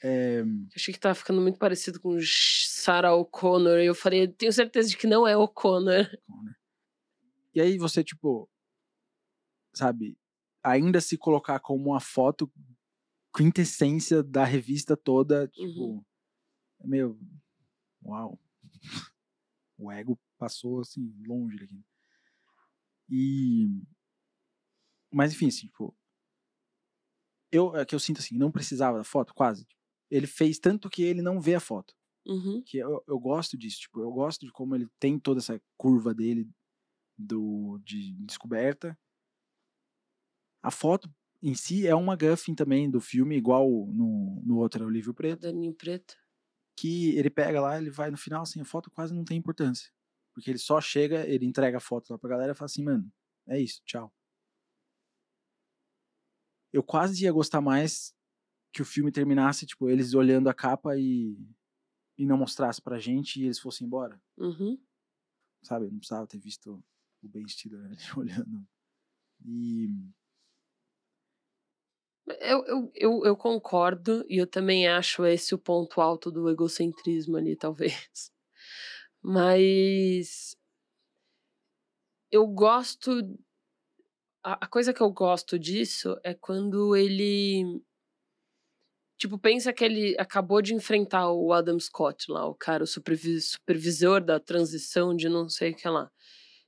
[0.02, 3.78] é, Eu Achei que tava ficando muito parecido com Sarah O'Connor.
[3.78, 6.04] E eu falei, tenho certeza de que não é O'Connor.
[6.26, 6.54] Connor.
[7.54, 8.48] E aí você, tipo,
[9.74, 10.16] sabe,
[10.62, 12.50] ainda se colocar como uma foto
[13.36, 16.04] quintessência da revista toda, tipo, Uhum.
[16.80, 17.18] é meio.
[18.04, 18.38] Uau.
[19.78, 21.84] O ego passou assim, longe daqui.
[23.10, 23.82] E.
[25.12, 25.96] Mas enfim, assim, tipo.
[27.50, 29.66] Eu, é que eu sinto assim, não precisava da foto, quase.
[30.12, 31.94] Ele fez tanto que ele não vê a foto
[32.24, 32.62] Uhum.
[32.64, 36.14] que eu, eu gosto disso, tipo, eu gosto de como ele tem toda essa curva
[36.14, 36.48] dele
[37.18, 38.96] do de descoberta.
[40.62, 41.10] A foto
[41.42, 45.12] em si é uma Guffin também do filme, igual no, no outro é o livro
[45.12, 46.14] preto, Daninho preto.
[46.76, 49.90] que ele pega lá, ele vai no final, assim, a foto quase não tem importância.
[50.32, 53.10] Porque ele só chega, ele entrega a foto lá pra galera e fala assim, mano,
[53.48, 54.12] é isso, tchau.
[56.72, 58.14] Eu quase ia gostar mais
[58.72, 61.36] que o filme terminasse, tipo, eles olhando a capa e,
[62.18, 64.20] e não mostrasse pra gente e eles fossem embora.
[64.38, 64.78] Uhum.
[65.62, 65.90] sabe?
[65.90, 66.82] Não precisava ter visto
[67.22, 68.66] o Ben Stiller ali olhando.
[69.44, 69.88] E
[72.40, 77.36] Eu, eu, eu, eu concordo e eu também acho esse o ponto alto do egocentrismo
[77.36, 78.30] ali, talvez.
[79.22, 80.56] Mas
[82.30, 83.10] eu gosto.
[84.44, 87.82] A, a coisa que eu gosto disso é quando ele.
[89.22, 93.40] Tipo, pensa que ele acabou de enfrentar o Adam Scott lá, o cara, o supervi-
[93.40, 96.10] supervisor da transição de não sei o que lá.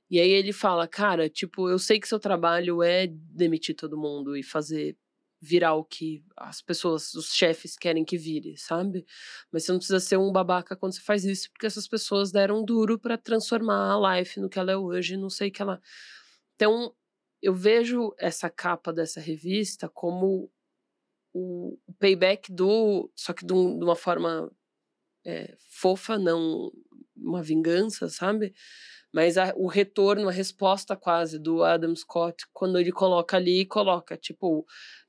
[0.09, 4.37] E aí ele fala, cara, tipo, eu sei que seu trabalho é demitir todo mundo
[4.37, 4.95] e fazer
[5.41, 9.05] virar o que as pessoas, os chefes querem que vire, sabe?
[9.51, 12.63] Mas você não precisa ser um babaca quando você faz isso, porque essas pessoas deram
[12.63, 15.81] duro pra transformar a Life no que ela é hoje, não sei o que ela.
[16.55, 16.95] Então,
[17.41, 20.49] eu vejo essa capa dessa revista como
[21.35, 23.11] o o payback do.
[23.15, 24.51] Só que de, um- de uma forma
[25.25, 26.71] é, fofa, não
[27.15, 28.53] uma vingança, sabe?
[29.13, 34.17] Mas a- o retorno, a resposta quase do Adam Scott, quando ele coloca ali, coloca,
[34.17, 34.65] tipo,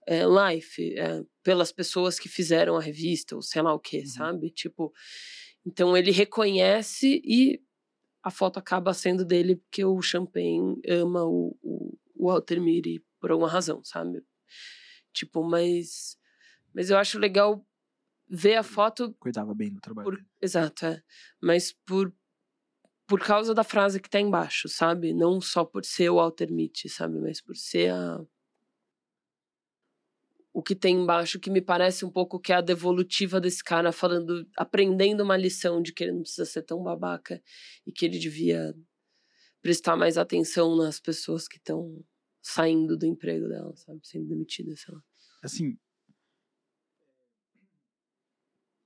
[0.07, 4.07] é, life, é, pelas pessoas que fizeram a revista, ou sei lá o que, Uhum.
[4.07, 4.51] sabe?
[4.51, 4.93] Tipo,
[5.67, 7.61] então ele reconhece e
[8.25, 13.31] a foto acaba sendo dele porque o Champagne ama o, o, o Walter Mitty por
[13.33, 14.23] alguma razão, sabe?
[15.17, 16.19] Tipo, mas,
[16.75, 17.67] mas eu acho legal
[18.29, 20.11] ver a foto cuidava bem do trabalho.
[20.11, 21.03] por, exato, é.
[21.41, 22.13] Mas por
[23.09, 25.15] por causa da frase que tá embaixo, sabe?
[25.15, 27.21] Não só por ser o Walter Mitty, sabe?
[27.21, 28.21] Mas por ser a
[30.53, 33.93] o que tem embaixo que me parece um pouco que é a devolutiva desse cara
[33.93, 37.43] falando, aprendendo uma lição de que ele não precisa ser tão babaca
[37.87, 38.75] e que ele devia
[39.61, 42.03] prestar mais atenção nas pessoas que estão
[42.47, 44.07] saindo do emprego dela, sabe?
[44.07, 45.03] Sendo demitidas, sei lá.
[45.43, 45.77] Assim.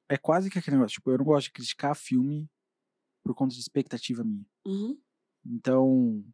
[0.08, 0.94] É quase que aquele negócio.
[0.94, 2.50] Tipo, eu não gosto de criticar filme
[3.22, 4.46] por conta de expectativa minha.
[4.66, 4.98] Uhum.
[5.44, 6.24] Então.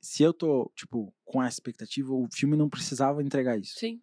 [0.00, 3.74] Se eu tô, tipo, com essa expectativa, o filme não precisava entregar isso.
[3.78, 4.00] Sim.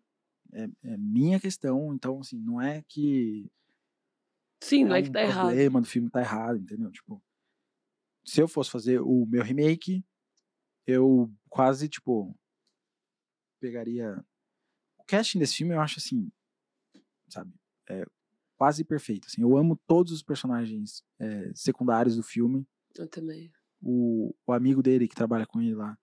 [0.52, 3.50] É, é minha questão, então, assim, não é que.
[4.62, 5.46] Sim, não é que um tá errado.
[5.48, 6.92] problema do filme tá errado, entendeu?
[6.92, 7.24] Tipo,
[8.26, 10.04] se eu fosse fazer o meu remake,
[10.88, 12.38] eu quase, tipo,
[13.62, 14.22] pegaria.
[15.00, 16.30] O casting desse filme eu acho assim,
[17.30, 17.54] sabe?
[17.90, 18.06] É
[18.58, 19.28] quase perfeito.
[19.28, 22.68] Assim, eu amo todos os personagens é, secundários do filme.
[22.98, 23.54] Eu também.
[23.82, 25.98] O, o amigo dele que trabalha com ele lá.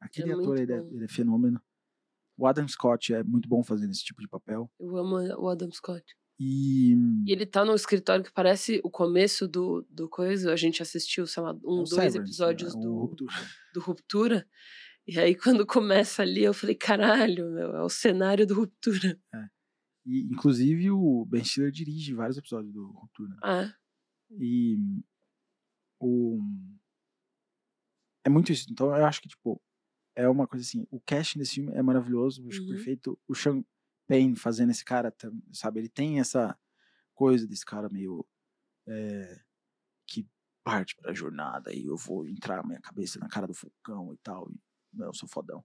[0.00, 1.60] Aquele É ator, ele é, ele é fenômeno.
[2.36, 4.70] O Adam Scott é muito bom fazendo esse tipo de papel.
[4.78, 6.04] Eu amo o Adam Scott.
[6.38, 6.94] E.
[7.26, 10.52] E ele tá num escritório que parece o começo do, do coisa.
[10.52, 12.80] A gente assistiu, sei lá, é um, o dois Severance, episódios né?
[12.80, 13.34] O do, Ruptura.
[13.72, 14.48] do Ruptura.
[15.06, 19.20] E aí, quando começa ali, eu falei, caralho, meu, é o cenário do Ruptura.
[20.06, 23.36] E, inclusive, o Ben Stiller dirige vários episódios do Ruptura.
[23.42, 23.74] Ah,
[24.30, 24.76] E
[26.00, 26.38] o
[28.24, 28.66] é muito isso.
[28.70, 29.60] Então eu acho que tipo
[30.16, 32.68] é uma coisa assim, o casting desse filme é maravilhoso, eu acho Uhum.
[32.68, 33.18] perfeito.
[33.26, 33.64] O Sean
[34.06, 35.12] Payne fazendo esse cara,
[35.52, 36.56] sabe, ele tem essa
[37.14, 38.24] coisa desse cara meio
[38.86, 39.40] é,
[40.06, 40.28] que
[40.62, 44.48] parte pra jornada e eu vou entrar minha cabeça na cara do vulcão e tal,
[44.52, 44.60] e
[44.98, 45.64] eu sou fodão.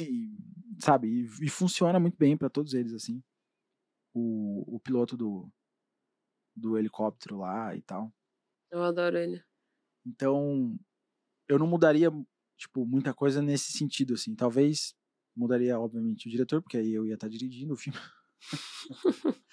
[0.00, 0.36] E,
[0.80, 3.22] sabe, e, e funciona muito bem pra todos eles assim.
[4.14, 5.50] O, o piloto do
[6.56, 8.12] do helicóptero lá e tal.
[8.72, 9.42] eu adoro ele.
[10.04, 10.76] Então,
[11.48, 12.10] eu não mudaria,
[12.56, 14.34] tipo, muita coisa nesse sentido, assim.
[14.34, 14.94] Talvez
[15.36, 17.98] mudaria, obviamente, o diretor, porque aí eu ia estar dirigindo o filme.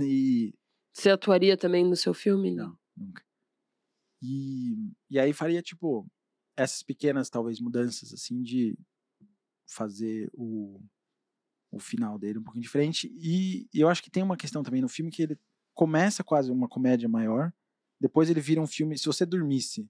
[0.00, 0.54] E.
[0.94, 2.50] Você atuaria também no seu filme?
[2.50, 3.22] Não, nunca.
[4.22, 4.74] E,
[5.10, 6.06] e aí faria, tipo,
[6.56, 8.78] essas pequenas, talvez, mudanças, assim, de
[9.66, 10.80] fazer o,
[11.70, 13.12] o final dele um pouquinho diferente.
[13.16, 15.38] E, e eu acho que tem uma questão também no filme que ele
[15.72, 17.52] começa quase uma comédia maior,
[18.00, 18.96] depois ele vira um filme.
[18.96, 19.88] Se você dormisse,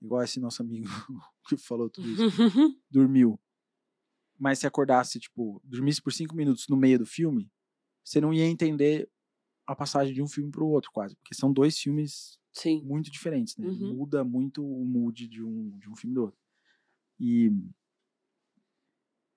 [0.00, 0.88] igual esse nosso amigo
[1.48, 2.22] que falou tudo isso,
[2.90, 3.38] dormiu,
[4.38, 7.50] mas se acordasse, tipo, dormisse por cinco minutos no meio do filme,
[8.04, 9.08] você não ia entender
[9.66, 12.82] a passagem de um filme para o outro, quase, porque são dois filmes Sim.
[12.82, 13.66] muito diferentes, né?
[13.66, 13.94] Uhum.
[13.94, 16.40] Muda muito o mood de um, de um filme do outro.
[17.20, 17.50] E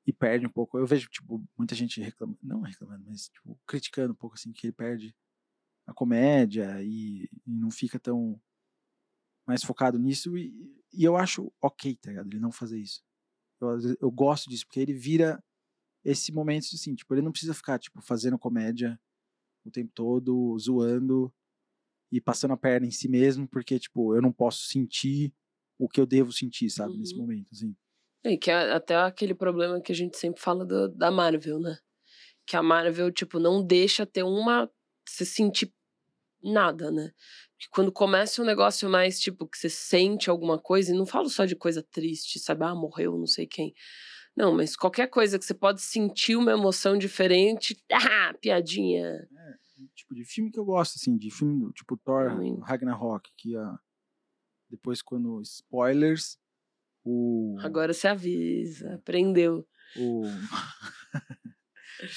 [0.07, 0.77] e perde um pouco.
[0.79, 4.65] Eu vejo tipo muita gente reclamando, não reclamando, mas tipo, criticando um pouco assim que
[4.65, 5.15] ele perde
[5.85, 8.41] a comédia e, e não fica tão
[9.45, 12.27] mais focado nisso e, e eu acho ok, tá ligado?
[12.27, 13.03] Ele não fazer isso.
[13.61, 15.43] Eu, eu gosto disso porque ele vira
[16.03, 18.99] esse momento assim, tipo, ele não precisa ficar tipo fazendo comédia
[19.65, 21.31] o tempo todo, zoando
[22.11, 25.33] e passando a perna em si mesmo, porque tipo, eu não posso sentir
[25.77, 27.21] o que eu devo sentir, sabe, nesse Uhum.
[27.21, 27.75] momento, assim.
[28.23, 31.77] É, que é até aquele problema que a gente sempre fala do- da Marvel, né?
[32.45, 34.69] Que a Marvel, tipo, não deixa ter uma.
[35.07, 35.73] Você sentir
[36.43, 37.11] nada, né?
[37.53, 41.29] Porque quando começa um negócio mais, tipo, que você sente alguma coisa, e não falo
[41.29, 42.63] só de coisa triste, sabe?
[42.65, 43.73] Ah, morreu não sei quem.
[44.35, 47.77] Não, mas qualquer coisa que você pode sentir uma emoção diferente.
[47.91, 49.27] Ah, piadinha.
[49.95, 52.59] Tipo de filme que eu gosto, assim, de filme tipo Thor Também.
[52.59, 53.79] Ragnarok, que a
[54.69, 56.37] depois quando spoilers,
[57.03, 59.67] o Agora você avisa, aprendeu.
[59.95, 60.23] o,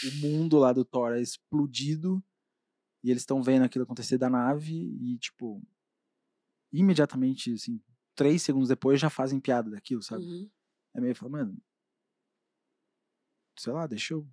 [0.04, 2.22] o mundo lá do Thor é explodido
[3.02, 5.62] e eles estão vendo aquilo acontecer da nave e tipo
[6.72, 7.80] imediatamente, assim,
[8.14, 10.24] três segundos depois já fazem piada daquilo, sabe?
[10.24, 10.50] Uhum.
[10.94, 11.62] É meio falar, mano,
[13.58, 14.26] sei lá, deixa eu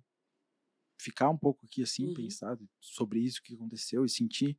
[1.00, 2.14] ficar um pouco aqui assim, Uhum.
[2.14, 4.58] pensar sobre isso que aconteceu e sentir.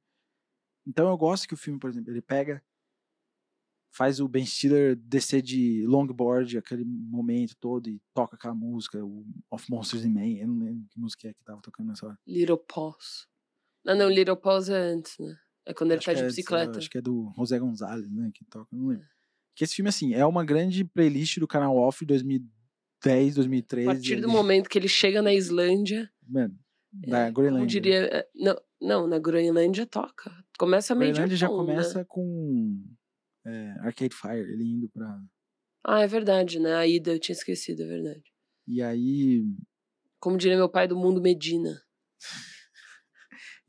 [0.86, 2.64] Então eu gosto que o filme, por exemplo, ele pega,
[3.94, 9.26] faz o Ben Stiller descer de longboard aquele momento todo e toca aquela música, o
[9.52, 12.18] Of Monsters and Men, eu não lembro que música é que tava tocando nessa hora.
[12.26, 13.28] Little Paws.
[13.84, 15.36] Não, não, Little Paws é antes, né?
[15.66, 16.78] É quando ele Acho tá de é, lá, bicicleta.
[16.80, 19.06] acho que é do José Gonzalez, né, que toca, não lembro.
[19.54, 23.88] Que esse filme, assim, é uma grande playlist do canal Off 2010, 2013.
[23.90, 24.32] A partir do ali.
[24.32, 26.58] momento que ele chega na Islândia, Mano,
[27.04, 27.68] é, da como Groenlândia.
[27.68, 30.32] diria, é, não, não, na Groenlândia toca.
[30.58, 31.74] Começa meio Groenlândia já Japão, né?
[31.74, 32.86] começa com
[33.46, 35.22] é, Arcade Fire, ele indo pra.
[35.84, 36.74] Ah, é verdade, né?
[36.76, 38.24] A ida eu tinha esquecido, é verdade.
[38.68, 39.44] E aí.
[40.20, 41.82] Como diria meu pai do mundo Medina.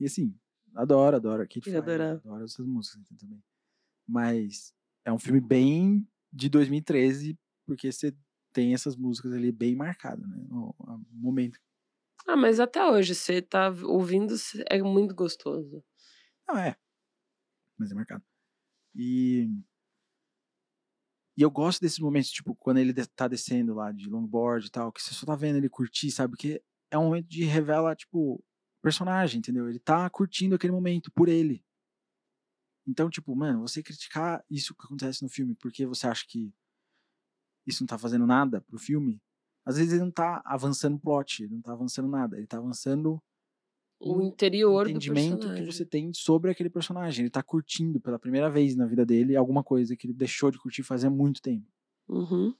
[0.00, 0.34] E assim,
[0.74, 1.76] adoro, adoro Arcade Eu Fire.
[1.78, 2.18] adorava.
[2.24, 3.40] Adoro essas músicas também.
[4.06, 8.12] Mas é um filme bem de 2013, porque você
[8.52, 10.44] tem essas músicas ali bem marcadas, né?
[10.50, 11.58] O, o momento.
[12.26, 14.34] Ah, mas até hoje, você tá ouvindo,
[14.70, 15.84] é muito gostoso.
[16.48, 16.76] Não, é.
[17.78, 18.24] Mas é marcado.
[18.94, 19.48] E.
[21.36, 24.92] E eu gosto desses momentos, tipo, quando ele tá descendo lá de longboard e tal,
[24.92, 26.32] que você só tá vendo ele curtir, sabe?
[26.32, 28.44] Porque é um momento de revela, tipo,
[28.82, 29.68] personagem, entendeu?
[29.68, 31.64] Ele tá curtindo aquele momento por ele.
[32.86, 36.52] Então, tipo, mano, você criticar isso que acontece no filme porque você acha que
[37.66, 39.22] isso não tá fazendo nada pro filme,
[39.64, 42.58] às vezes ele não tá avançando o plot, ele não tá avançando nada, ele tá
[42.58, 43.22] avançando
[44.00, 45.66] O interior do entendimento que personagem.
[45.72, 47.24] você tem sobre aquele personagem.
[47.24, 50.58] Ele tá curtindo pela primeira vez na vida dele alguma coisa que ele deixou de
[50.58, 51.66] curtir fazia muito tempo.
[52.08, 52.54] Uhum.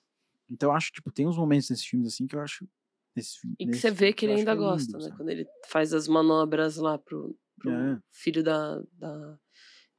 [0.48, 2.68] Então eu acho, tipo, tem uns momentos nesses filmes assim que eu acho.
[3.16, 5.04] Nesse, E que você vê que ele ainda é lindo, gosta, né?
[5.04, 5.16] sabe?
[5.16, 8.00] Quando ele faz as manobras lá pro, pro É.
[8.10, 9.38] filho da, da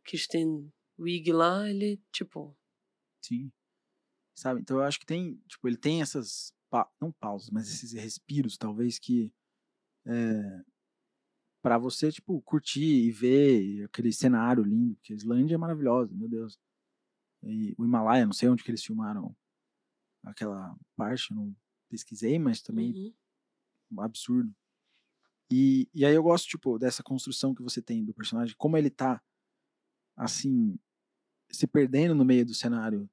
[0.06, 2.58] Kirsten Wig lá, ele, tipo,
[3.24, 3.52] Sim.
[4.36, 4.62] Sabe?
[4.62, 8.58] Então eu acho que tem, tipo, ele tem essas, pa- não pausas, mas esses respiros,
[8.58, 9.32] talvez, que
[10.08, 10.64] é,
[11.62, 16.28] para você, tipo, curtir e ver aquele cenário lindo, porque a Islândia é maravilhosa, meu
[16.28, 16.60] Deus.
[17.44, 19.36] E o Himalaia, não sei onde que eles filmaram
[20.24, 21.56] aquela parte, eu não
[21.90, 23.14] pesquisei, mas também uhum.
[23.92, 24.52] um absurdo.
[25.52, 28.90] E, e aí eu gosto, tipo, dessa construção que você tem do personagem, como ele
[28.90, 29.22] tá,
[30.16, 30.76] assim,
[31.52, 33.08] se perdendo no meio do cenário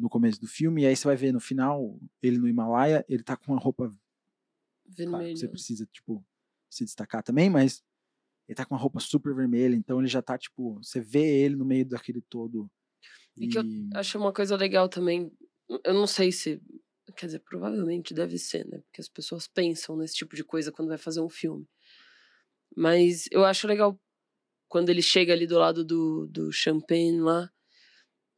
[0.00, 3.22] no começo do filme, e aí você vai ver no final, ele no Himalaia, ele
[3.22, 3.98] tá com uma roupa, claro,
[4.86, 5.34] vermelho.
[5.34, 6.24] que você precisa, tipo,
[6.70, 7.82] se destacar também, mas
[8.48, 11.54] ele tá com uma roupa super vermelha, então ele já tá, tipo, você vê ele
[11.54, 12.70] no meio daquele todo.
[13.36, 15.32] E que eu acho uma coisa legal também.
[15.84, 16.60] Eu não sei se.
[17.16, 18.78] Quer dizer, provavelmente deve ser, né?
[18.80, 21.66] Porque as pessoas pensam nesse tipo de coisa quando vai fazer um filme.
[22.76, 23.98] Mas eu acho legal
[24.68, 27.50] quando ele chega ali do lado do, do Champagne lá,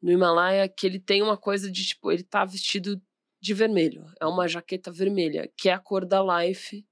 [0.02, 3.00] no Himalaia, que ele tem uma coisa de tipo, ele tá vestido
[3.40, 4.04] de vermelho.
[4.20, 6.84] É uma jaqueta vermelha, que é a cor da Life.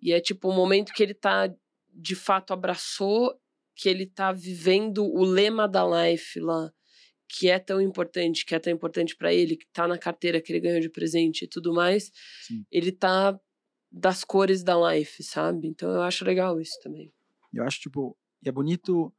[0.00, 1.52] E é tipo o momento que ele tá
[1.92, 3.36] de fato abraçou
[3.74, 6.72] que ele tá vivendo o lema da life lá,
[7.28, 10.52] que é tão importante, que é tão importante para ele, que tá na carteira que
[10.52, 12.10] ele ganhou de presente e tudo mais,
[12.42, 12.64] Sim.
[12.72, 13.38] ele tá
[13.90, 15.68] das cores da life, sabe?
[15.68, 17.12] Então eu acho legal isso também.
[17.52, 19.12] Eu acho, tipo, e é bonito.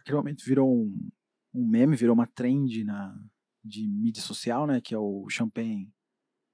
[0.00, 1.10] Aquele momento virou um,
[1.58, 3.18] um meme, virou uma trend na,
[3.64, 4.80] de mídia social, né?
[4.80, 5.92] Que é o Champagne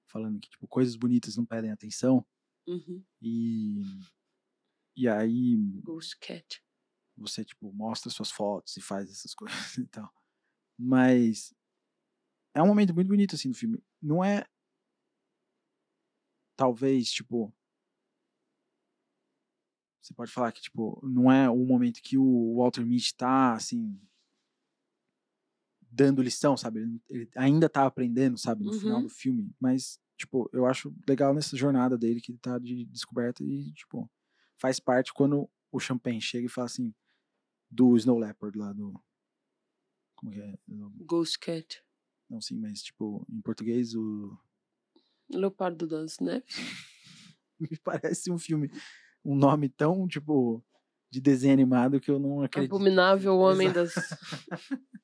[0.09, 2.25] falando que, tipo, coisas bonitas não pedem atenção.
[2.67, 3.05] Uhum.
[3.21, 3.83] E,
[4.97, 6.63] e aí Ghost Cat.
[7.17, 10.13] você, tipo, mostra suas fotos e faz essas coisas e tal.
[10.79, 11.55] Mas
[12.55, 13.83] é um momento muito bonito, assim, do filme.
[14.01, 14.47] Não é.
[16.57, 17.53] Talvez, tipo.
[20.01, 23.99] Você pode falar que, tipo, não é o momento que o Walter Mitty tá, assim.
[25.97, 26.81] Dando lição, sabe?
[26.81, 28.65] Ele, ele ainda tá aprendendo, sabe?
[28.65, 29.03] No final Uhum.
[29.05, 29.55] do filme.
[29.61, 34.11] Mas, tipo, eu acho legal nessa jornada dele que ele tá de descoberta e, tipo,
[34.59, 36.93] faz parte quando o Champagne chega e fala assim
[37.71, 38.93] do Snow Leopard lá do.
[40.17, 40.59] Como que é?
[41.05, 41.83] Ghost Cat.
[42.29, 44.37] Não, sim, mas tipo, em português o.
[45.31, 46.45] Leopardo das Neves.
[47.61, 48.69] Me parece um filme,
[49.25, 50.63] um nome tão, tipo,
[51.11, 52.75] de desenho animado que eu não acredito.
[52.75, 53.93] Abominável Homem das.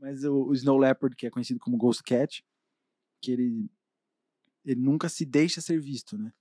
[0.00, 2.44] Mas o, o Snow Leopard, que é conhecido como Ghost Cat,
[3.20, 3.70] que ele.
[4.64, 6.32] Ele nunca se deixa ser visto, né?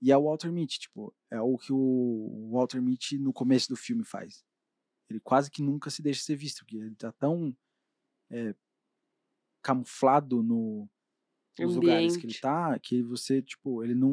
[0.00, 3.76] E é o Walter Mitty, tipo, é o que o Walter Mitty no começo do
[3.76, 4.44] filme faz.
[5.08, 7.56] Ele quase que nunca se deixa ser visto, porque ele tá tão
[8.28, 8.52] é,
[9.62, 10.90] camuflado no,
[11.56, 12.40] nos lugares que ele Ambiente.
[12.40, 14.12] tá, que você, tipo, ele não,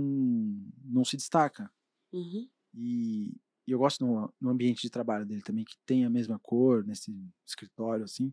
[0.84, 1.72] não se destaca.
[2.14, 2.48] Uhum.
[2.72, 3.36] E,
[3.66, 6.86] e eu gosto no, no ambiente de trabalho dele também, que tem a mesma cor
[6.86, 7.12] nesse
[7.48, 8.32] escritório, assim.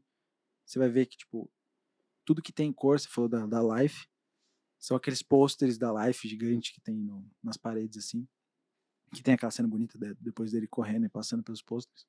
[0.67, 1.49] Você vai ver que, tipo,
[2.25, 4.09] tudo que tem cor, você falou da, da Life,
[4.79, 8.27] são aqueles pôsteres da Life gigante que tem no- nas paredes, assim.
[9.15, 12.05] Que tem aquela cena bonita de- depois dele correndo e passando pelos pôsteres.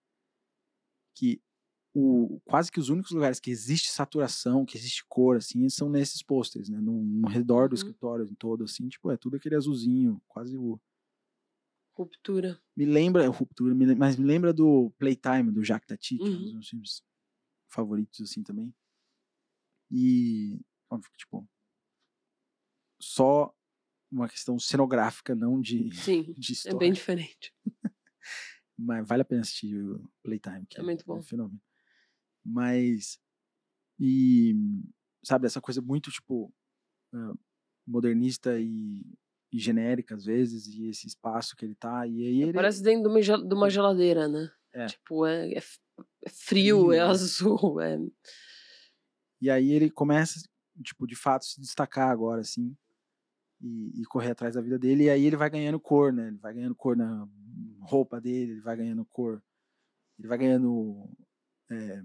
[1.16, 1.42] Que
[1.94, 6.22] o, quase que os únicos lugares que existe saturação, que existe cor, assim, são nesses
[6.22, 6.80] pôsteres, né?
[6.80, 7.76] No, no redor do Uhum.
[7.76, 10.80] escritório todo, assim, tipo, é tudo aquele azulzinho, quase o,
[11.96, 12.62] Ruptura.
[12.76, 16.32] me lembra Ruptura, me mas me lembra do Playtime do Jacques Tati, que é um
[16.38, 16.54] dos Uhum.
[16.54, 17.02] meus filmes
[17.70, 18.74] favoritos assim também.
[19.92, 20.60] E
[20.90, 21.48] óbvio que, tipo
[23.00, 23.54] só
[24.12, 26.34] uma questão cenográfica, não de, Sim.
[26.38, 27.54] de É bem diferente.
[28.78, 31.18] Mas vale a pena assistir o Playtime, que É muito bom.
[31.18, 31.60] um fenômeno.
[32.46, 33.20] Mas
[34.00, 34.56] e
[35.24, 36.54] sabe essa coisa muito tipo
[37.86, 39.04] modernista e,
[39.52, 43.10] e genérica às vezes e esse espaço que ele tá e aí ele Parece dentro
[43.10, 44.52] de uma, de uma geladeira, né?
[44.74, 44.86] É.
[44.86, 45.62] Tipo, é, é é
[46.30, 47.98] frio, é azul, é.
[49.42, 50.42] E aí ele começa,
[50.84, 52.76] tipo, de fato, se destacar agora, assim,
[53.62, 55.06] e, e correr atrás da vida dele.
[55.06, 56.28] E aí ele vai ganhando cor, né?
[56.28, 57.28] Ele vai ganhando cor na
[57.82, 59.42] roupa dele, ele vai ganhando cor.
[60.18, 61.10] Ele vai ganhando.
[61.70, 62.02] é,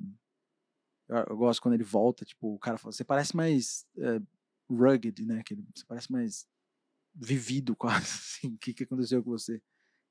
[1.09, 4.20] eu, eu gosto quando ele volta, tipo, o cara fala, você parece mais é,
[4.70, 5.43] rugged, né?
[5.43, 6.47] Que ele- você parece mais
[7.14, 7.74] vivido
[8.05, 8.49] quase, assim.
[8.55, 9.61] O que, que aconteceu com você?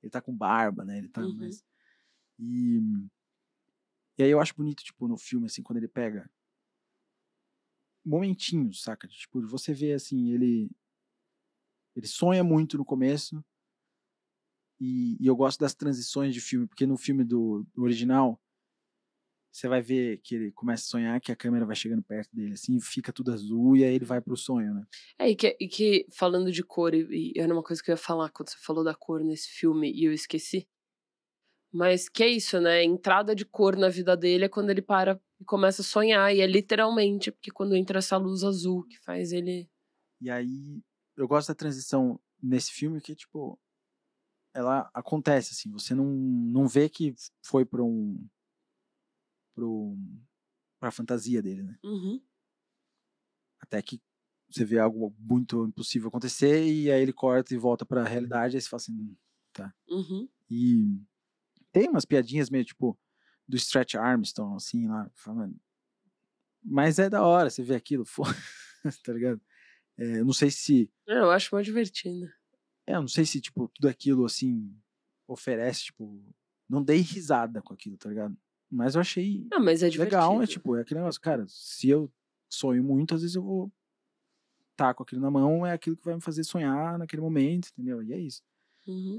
[0.01, 0.97] Ele tá com barba, né?
[0.97, 1.35] Ele tá Uhum.
[1.35, 1.63] mais.
[2.39, 2.79] E,
[4.21, 6.29] e aí eu acho bonito, tipo, no filme, assim, quando ele pega
[8.05, 9.07] momentinhos, saca?
[9.07, 10.69] Tipo, você vê assim, ele
[11.95, 13.43] ele sonha muito no começo
[14.79, 18.39] e, e eu gosto das transições de filme, porque no filme do, do original
[19.51, 22.53] você vai ver que ele começa a sonhar que a câmera vai chegando perto dele,
[22.53, 24.85] assim, fica tudo azul e aí ele vai pro sonho, né?
[25.17, 27.93] É, e que, e que falando de cor, e, e era uma coisa que eu
[27.93, 30.67] ia falar quando você falou da cor nesse filme e eu esqueci.
[31.71, 32.79] Mas que é isso, né?
[32.79, 36.35] A entrada de cor na vida dele é quando ele para e começa a sonhar.
[36.35, 39.69] E é literalmente, porque quando entra essa luz azul que faz ele.
[40.19, 40.81] E aí
[41.15, 43.57] eu gosto da transição nesse filme que, tipo,
[44.53, 47.13] ela acontece, assim, você não, não vê que
[47.45, 48.27] foi pra um.
[49.55, 49.95] Pro,
[50.79, 51.77] pra fantasia dele, né?
[51.83, 52.21] Uhum.
[53.59, 54.01] Até que
[54.49, 58.61] você vê algo muito impossível acontecer e aí ele corta e volta pra realidade, aí
[58.61, 58.93] você fala assim.
[58.93, 59.15] "Hum,
[59.89, 60.29] Uhum.
[60.49, 61.01] E
[61.71, 62.97] tem umas piadinhas meio tipo
[63.47, 65.55] do Stretch Armstrong, assim, lá, falando.
[66.63, 68.05] Mas é da hora você ver aquilo,
[69.03, 69.41] tá ligado?
[69.97, 70.89] É, eu não sei se.
[71.07, 72.31] É, eu acho mais divertido.
[72.87, 74.73] É, eu não sei se, tipo, tudo aquilo, assim,
[75.27, 76.23] oferece, tipo.
[76.69, 78.37] Não dei risada com aquilo, tá ligado?
[78.69, 80.03] Mas eu achei Não, mas é divertido.
[80.15, 82.09] legal, é tipo, é aquele negócio, cara, se eu
[82.49, 83.71] sonho muito, às vezes eu vou
[84.77, 88.01] tá com aquilo na mão, é aquilo que vai me fazer sonhar naquele momento, entendeu?
[88.01, 88.41] E é isso.
[88.87, 89.17] Uhum.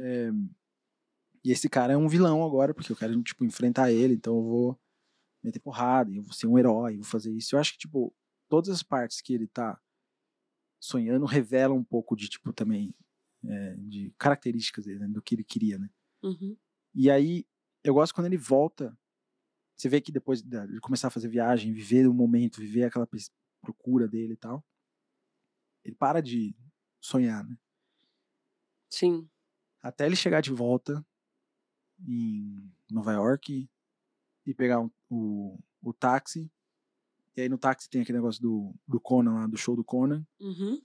[1.45, 4.43] E esse cara é um vilão agora, porque eu quero, tipo, enfrentar ele, então eu
[4.43, 4.81] vou
[5.43, 7.57] meter porrada, eu vou ser um herói, eu vou fazer isso.
[7.57, 8.15] Eu acho que, tipo,
[8.49, 9.81] todas as partes que ele tá
[10.81, 12.95] sonhando revelam um pouco de, tipo, também
[13.45, 15.91] é, de características dele, né, do que ele queria, né?
[16.23, 16.57] Uhum.
[16.95, 17.45] E aí,
[17.83, 18.97] eu gosto quando ele volta.
[19.77, 23.09] Você vê que depois de começar a fazer viagem, viver o momento, viver aquela
[23.61, 24.65] procura dele e tal,
[25.85, 26.55] ele para de
[27.01, 27.59] sonhar, né?
[28.89, 29.29] Sim.
[29.83, 31.05] Até ele chegar de volta
[32.07, 33.69] em Nova York
[34.47, 36.51] e pegar um, o, o táxi.
[37.37, 40.27] E aí no táxi tem aquele negócio do, do Conan lá, do show do Conan.
[40.41, 40.81] Uhum.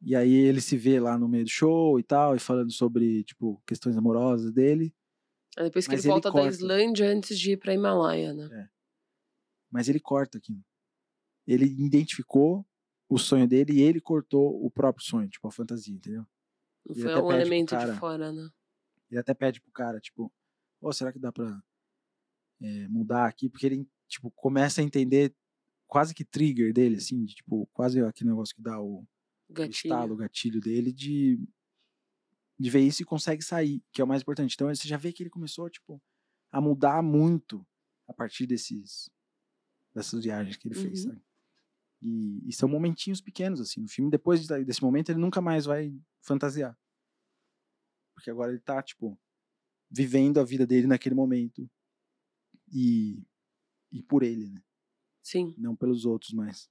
[0.00, 3.24] E aí ele se vê lá no meio do show e tal, e falando sobre,
[3.24, 4.94] tipo, questões amorosas dele.
[5.56, 8.48] É depois que ele volta da Islândia antes de ir pra Himalaia, né?
[8.52, 8.68] É.
[9.70, 10.60] Mas ele corta aqui.
[11.46, 12.66] Ele identificou
[13.08, 16.26] o sonho dele e ele cortou o próprio sonho, tipo, a fantasia, entendeu?
[16.86, 18.48] Não foi um elemento cara, de fora, né?
[19.10, 20.32] Ele até pede pro cara, tipo,
[20.84, 21.62] oh, será que dá pra
[22.60, 23.48] é, mudar aqui?
[23.48, 25.34] Porque ele, tipo, começa a entender
[25.86, 29.06] quase que trigger dele, assim, de, tipo, quase aquele negócio que dá o,
[29.48, 29.68] gatilho.
[29.68, 31.38] o estalo, o gatilho dele de,
[32.58, 34.54] de ver isso e consegue sair, que é o mais importante.
[34.54, 36.02] Então você já vê que ele começou, tipo,
[36.50, 37.66] a mudar muito
[38.06, 39.10] a partir desses
[39.94, 40.82] dessas viagens que ele uhum.
[40.82, 41.22] fez, sabe?
[42.02, 44.10] E, e, são momentinhos pequenos, assim, no filme.
[44.10, 46.76] Depois desse momento, ele nunca mais vai fantasiar.
[48.14, 49.18] Porque agora ele tá, tipo,
[49.94, 51.70] vivendo a vida dele naquele momento.
[52.72, 53.22] E,
[53.92, 54.62] e por ele, né?
[55.22, 55.54] Sim.
[55.56, 56.68] Não pelos outros, mas.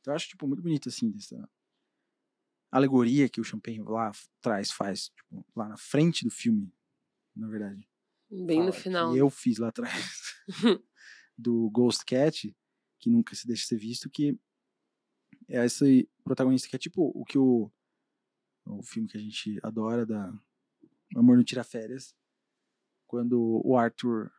[0.00, 1.48] Então eu acho, tipo, muito bonito, assim, dessa
[2.70, 6.72] alegoria que o Champagne lá traz, faz, tipo, lá na frente do filme,
[7.34, 7.88] na verdade.
[8.30, 9.10] Bem no final.
[9.10, 9.22] Que né?
[9.22, 10.44] eu fiz lá atrás.
[11.38, 12.54] do Ghost Cat,
[12.98, 14.38] que nunca se deixa ser visto, que
[15.48, 17.70] é esse protagonista que é tipo o que o,
[18.66, 20.32] o filme que a gente adora da
[21.16, 22.14] Amor não tira férias,
[23.08, 24.30] quando o Arthur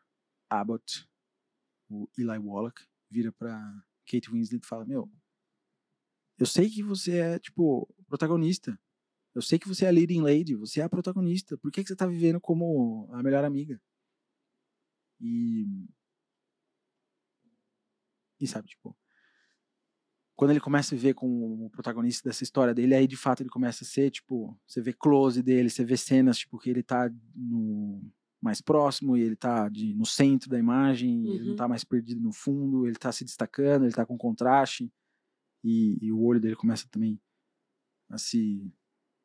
[0.49, 1.09] Abbott,
[1.89, 3.59] o Eli Wallach, vira pra
[4.05, 5.11] Kate Winslet e fala, meu,
[6.37, 8.79] eu sei que você é, tipo, protagonista.
[9.35, 11.57] Eu sei que você é a leading lady, você é a protagonista.
[11.57, 13.81] Por que, que você tá vivendo como a melhor amiga?
[15.19, 15.87] E.
[18.39, 18.95] E sabe, tipo.
[20.35, 23.49] Quando ele começa a viver com o protagonista dessa história dele, aí de fato ele
[23.49, 27.09] começa a ser, tipo, você vê close dele, você vê cenas, tipo, que ele tá
[27.35, 28.09] no
[28.41, 31.33] mais próximo e ele tá de, no centro da imagem, uhum.
[31.33, 31.55] ele não uhum.
[31.55, 34.91] tá mais perdido no fundo, ele tá se destacando, ele tá com contraste
[35.63, 37.19] e, e, o olho dele começa também
[38.09, 38.71] a se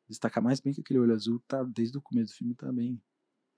[0.07, 3.01] destacar mais bem que aquele olho azul tá desde o começo do filme tá bem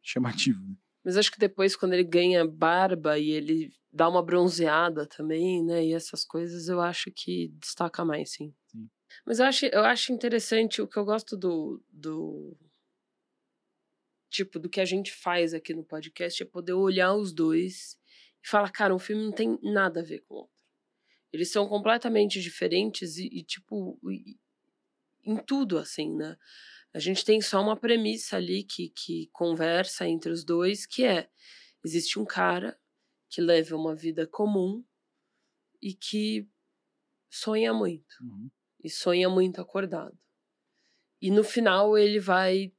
[0.01, 0.75] chamativo né?
[1.03, 5.83] mas acho que depois quando ele ganha barba e ele dá uma bronzeada também né
[5.83, 8.87] e essas coisas eu acho que destaca mais sim, sim.
[9.25, 12.55] mas eu acho eu acho interessante o que eu gosto do, do
[14.29, 17.97] tipo do que a gente faz aqui no podcast é poder olhar os dois
[18.43, 20.57] e falar cara o filme não tem nada a ver com o outro
[21.31, 24.39] eles são completamente diferentes e, e tipo, e,
[25.23, 26.37] em tudo, assim, né?
[26.93, 31.29] A gente tem só uma premissa ali que, que conversa entre os dois, que é:
[31.83, 32.79] existe um cara
[33.29, 34.83] que leva uma vida comum
[35.81, 36.49] e que
[37.29, 38.15] sonha muito.
[38.21, 38.49] Uhum.
[38.83, 40.17] E sonha muito acordado.
[41.21, 42.73] E no final ele vai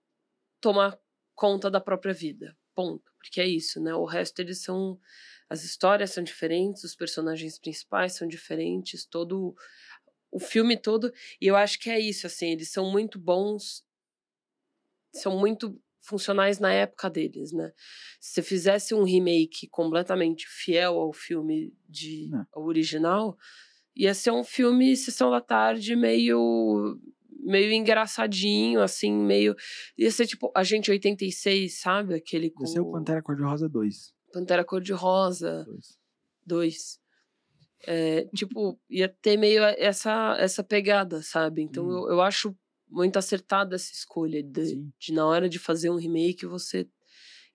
[0.60, 0.98] tomar
[1.38, 2.56] conta da própria vida.
[2.74, 3.12] Ponto.
[3.16, 3.94] Porque é isso, né?
[3.94, 4.98] O resto eles são
[5.48, 9.54] as histórias são diferentes, os personagens principais são diferentes, todo
[10.30, 11.12] o filme todo.
[11.40, 13.84] E eu acho que é isso, assim, eles são muito bons,
[15.14, 17.72] são muito funcionais na época deles, né?
[18.20, 23.38] Se você fizesse um remake completamente fiel ao filme de ao original,
[23.96, 26.98] ia ser um filme sessão da tarde meio
[27.48, 29.54] meio engraçadinho, assim, meio
[29.96, 32.14] ia ser tipo a gente 86, sabe?
[32.14, 34.12] Aquele com Ia ser o Pantera Cor-de-Rosa 2.
[34.32, 35.64] Pantera Cor-de-Rosa.
[35.64, 35.98] Dois.
[36.46, 36.98] Dois.
[37.86, 41.62] É, tipo, ia ter meio essa, essa pegada, sabe?
[41.62, 41.90] Então hum.
[41.90, 42.54] eu, eu acho
[42.90, 46.88] muito acertada essa escolha de, de, na hora de fazer um remake, você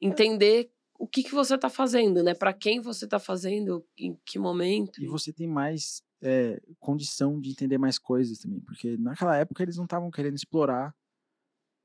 [0.02, 2.34] entender o que, que você tá fazendo, né?
[2.34, 5.02] Para quem você tá fazendo, em que momento.
[5.02, 9.76] E você tem mais é, condição de entender mais coisas também, porque naquela época eles
[9.76, 10.96] não estavam querendo explorar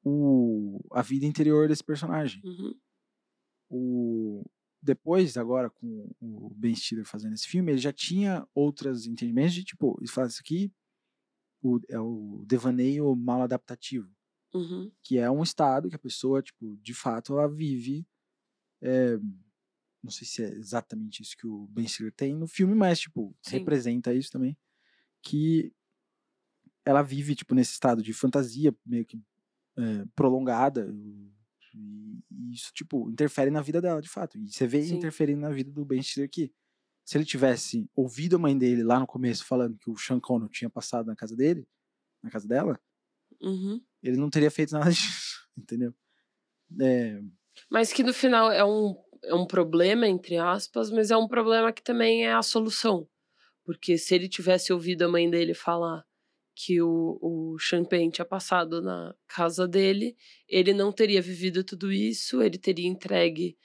[0.05, 2.41] o, a vida interior desse personagem.
[2.45, 2.74] Uhum.
[3.68, 4.45] O,
[4.80, 9.64] depois, agora, com o Ben Stiller fazendo esse filme, ele já tinha outros entendimentos de,
[9.64, 10.72] tipo, ele fala isso aqui,
[11.61, 14.09] o, é o devaneio mal adaptativo.
[14.55, 14.91] Uhum.
[15.03, 18.07] Que é um estado que a pessoa, tipo, de fato, ela vive.
[18.80, 19.18] É,
[20.03, 23.34] não sei se é exatamente isso que o Ben Stiller tem no filme, mas, tipo,
[23.42, 23.59] Sim.
[23.59, 24.57] representa isso também.
[25.22, 25.72] Que
[26.84, 29.20] ela vive, tipo, nesse estado de fantasia meio que
[29.76, 30.88] é, prolongada.
[30.92, 31.30] E,
[32.53, 34.38] isso, tipo, interfere na vida dela, de fato.
[34.38, 34.96] E você vê Sim.
[34.96, 36.53] interferindo na vida do Ben Stiller que
[37.05, 40.53] se ele tivesse ouvido a mãe dele lá no começo falando que o Sean Connery
[40.53, 41.66] tinha passado na casa dele,
[42.22, 42.78] na casa dela,
[43.40, 43.80] uhum.
[44.03, 45.94] ele não teria feito nada disso, entendeu?
[46.78, 47.22] É,
[47.70, 48.94] Mas que no final é um,
[49.25, 53.09] é um problema, entre aspas, mas é um problema que também é a solução.
[53.64, 56.05] Porque se ele tivesse ouvido a mãe dele falar
[56.55, 60.16] que o, o Champagne tinha passado na casa dele,
[60.49, 63.57] ele não teria vivido tudo isso, ele teria entregue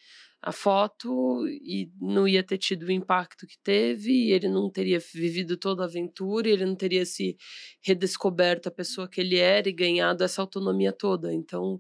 [0.44, 5.56] a foto e não ia ter tido o impacto que teve, ele não teria vivido
[5.56, 7.38] toda a aventura, ele não teria se
[7.82, 11.34] redescoberto a pessoa que ele era e ganhado essa autonomia toda.
[11.34, 11.80] Então,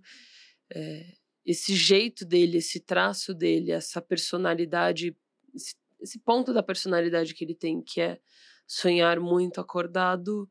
[0.73, 1.05] é,
[1.45, 5.15] esse jeito dele, esse traço dele, essa personalidade,
[5.53, 8.19] esse, esse ponto da personalidade que ele tem, que é
[8.67, 10.49] sonhar muito acordado,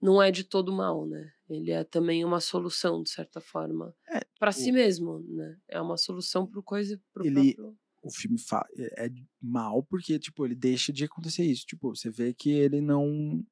[0.00, 1.30] não é de todo mal, né?
[1.48, 5.56] Ele é também uma solução, de certa forma, É, para o- si mesmo, né?
[5.68, 7.78] É uma solução pro coisa, pro Ele- próprio...
[8.02, 8.36] o filme
[8.76, 11.64] é é mal porque, tipo, ele deixa de acontecer isso.
[11.66, 13.42] Tipo, você vê que ele não.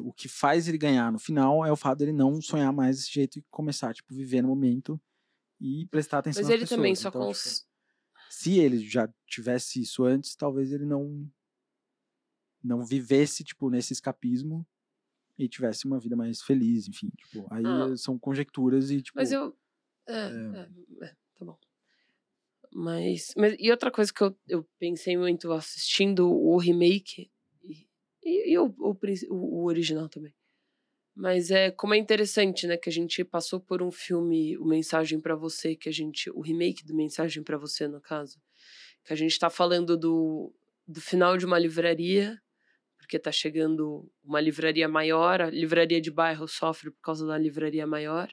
[0.00, 3.12] O que faz ele ganhar no final é o fato dele não sonhar mais desse
[3.12, 5.00] jeito e começar, tipo, viver no momento
[5.60, 6.98] e prestar atenção Mas ele também pessoas.
[7.02, 7.58] só Então, cons...
[7.60, 7.68] tipo,
[8.30, 11.30] se ele já tivesse isso antes, talvez ele não
[12.62, 14.66] não vivesse tipo nesse escapismo
[15.38, 17.96] e tivesse uma vida mais feliz, enfim, tipo, aí Ah.
[17.96, 19.56] são conjecturas e tipo, Mas eu.
[20.06, 21.56] É, é, é, tá bom.
[22.72, 23.54] Mas, mas.
[23.58, 27.30] E outra coisa que eu, eu pensei muito assistindo o remake
[28.28, 28.96] e, e, o, o,
[29.30, 30.34] o- o original também.
[31.16, 32.76] Mas é como é interessante, né?
[32.76, 36.30] Que a gente passou por um filme, o Mensagem pra Você, que a gente.
[36.30, 38.40] O remake do Mensagem pra Você, no caso.
[39.04, 40.54] Que a gente tá falando do,
[40.86, 42.40] do final de uma livraria,
[42.98, 47.86] porque tá chegando uma livraria maior, a livraria de bairro sofre por causa da livraria
[47.86, 48.30] maior.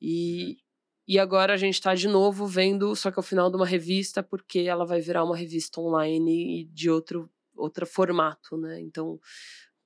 [0.00, 0.58] E,
[1.06, 4.22] e agora a gente está de novo vendo, só que ao final de uma revista,
[4.22, 7.30] porque ela vai virar uma revista online e de outro,
[7.60, 8.80] outro formato, né?
[8.80, 9.18] Então,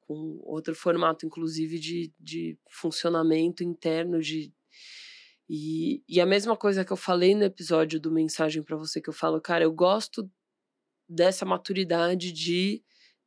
[0.01, 4.53] com outro formato, inclusive, de, de funcionamento interno, de.
[5.49, 9.11] E, e a mesma coisa que eu falei no episódio do Mensagem para você, que
[9.11, 10.31] eu falo, cara, eu gosto
[11.09, 12.83] dessa maturidade de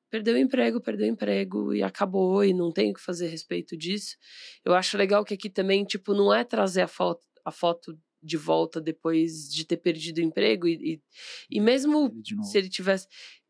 [0.09, 3.29] perdeu o emprego, perdeu o emprego e acabou e não tem o que fazer a
[3.29, 4.15] respeito disso.
[4.63, 8.37] Eu acho legal que aqui também, tipo, não é trazer a foto, a foto de
[8.37, 11.01] volta depois de ter perdido o emprego e, e,
[11.49, 12.11] e mesmo
[12.43, 13.07] se ele tivesse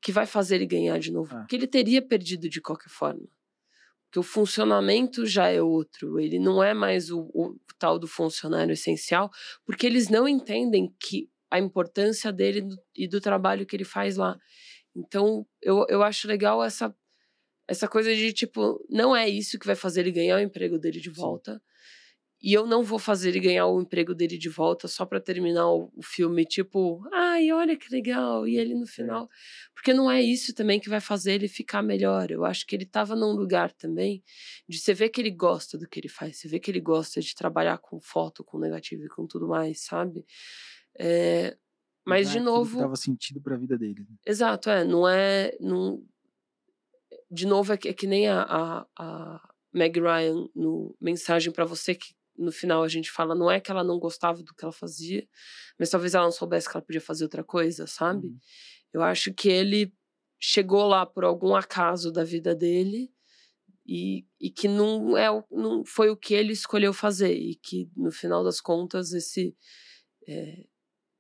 [0.08, 1.40] que vai fazer ele ganhar de novo, Ah.
[1.42, 3.28] porque ele teria perdido de qualquer forma.
[4.06, 8.72] Porque o funcionamento já é outro, ele não é mais o, o tal do funcionário
[8.72, 9.30] essencial,
[9.66, 14.16] porque eles não entendem que a importância dele do- e do trabalho que ele faz
[14.16, 14.38] lá.
[14.96, 16.96] Então, eu, eu acho legal essa
[17.68, 21.02] essa coisa de tipo, não é isso que vai fazer ele ganhar o emprego dele
[21.02, 21.20] de Sim.
[22.40, 25.68] E eu não vou fazer ele ganhar o emprego dele de volta só pra terminar
[25.72, 29.28] o, o filme, tipo, ai, olha que legal, e ele no final.
[29.74, 32.30] Porque não é isso também que vai fazer ele ficar melhor.
[32.30, 34.24] Eu acho que ele tava num lugar também
[34.70, 37.20] de você ver que ele gosta do que ele faz, você vê que ele gosta
[37.22, 40.24] de trabalhar com foto, com negativo e com tudo mais, sabe?
[41.00, 41.58] É,
[42.06, 42.80] mas, de novo.
[42.80, 44.06] dava sentido pra vida dele.
[44.10, 44.16] né?
[44.26, 45.58] Exato, é, não é.
[45.60, 46.02] Não,
[47.30, 51.66] de novo, é que, é que nem a, a, a Meg Ryan no Mensagem pra
[51.66, 54.64] Você, que no final a gente fala, não é que ela não gostava do que
[54.64, 55.28] ela fazia,
[55.80, 58.28] mas talvez ela não soubesse que ela podia fazer outra coisa, sabe?
[58.28, 58.40] Uhum.
[58.94, 59.94] Eu acho que ele
[60.40, 63.12] chegou lá por algum acaso da vida dele
[63.86, 68.12] e, e que não, é, não foi o que ele escolheu fazer e que no
[68.12, 69.56] final das contas esse
[70.28, 70.66] é,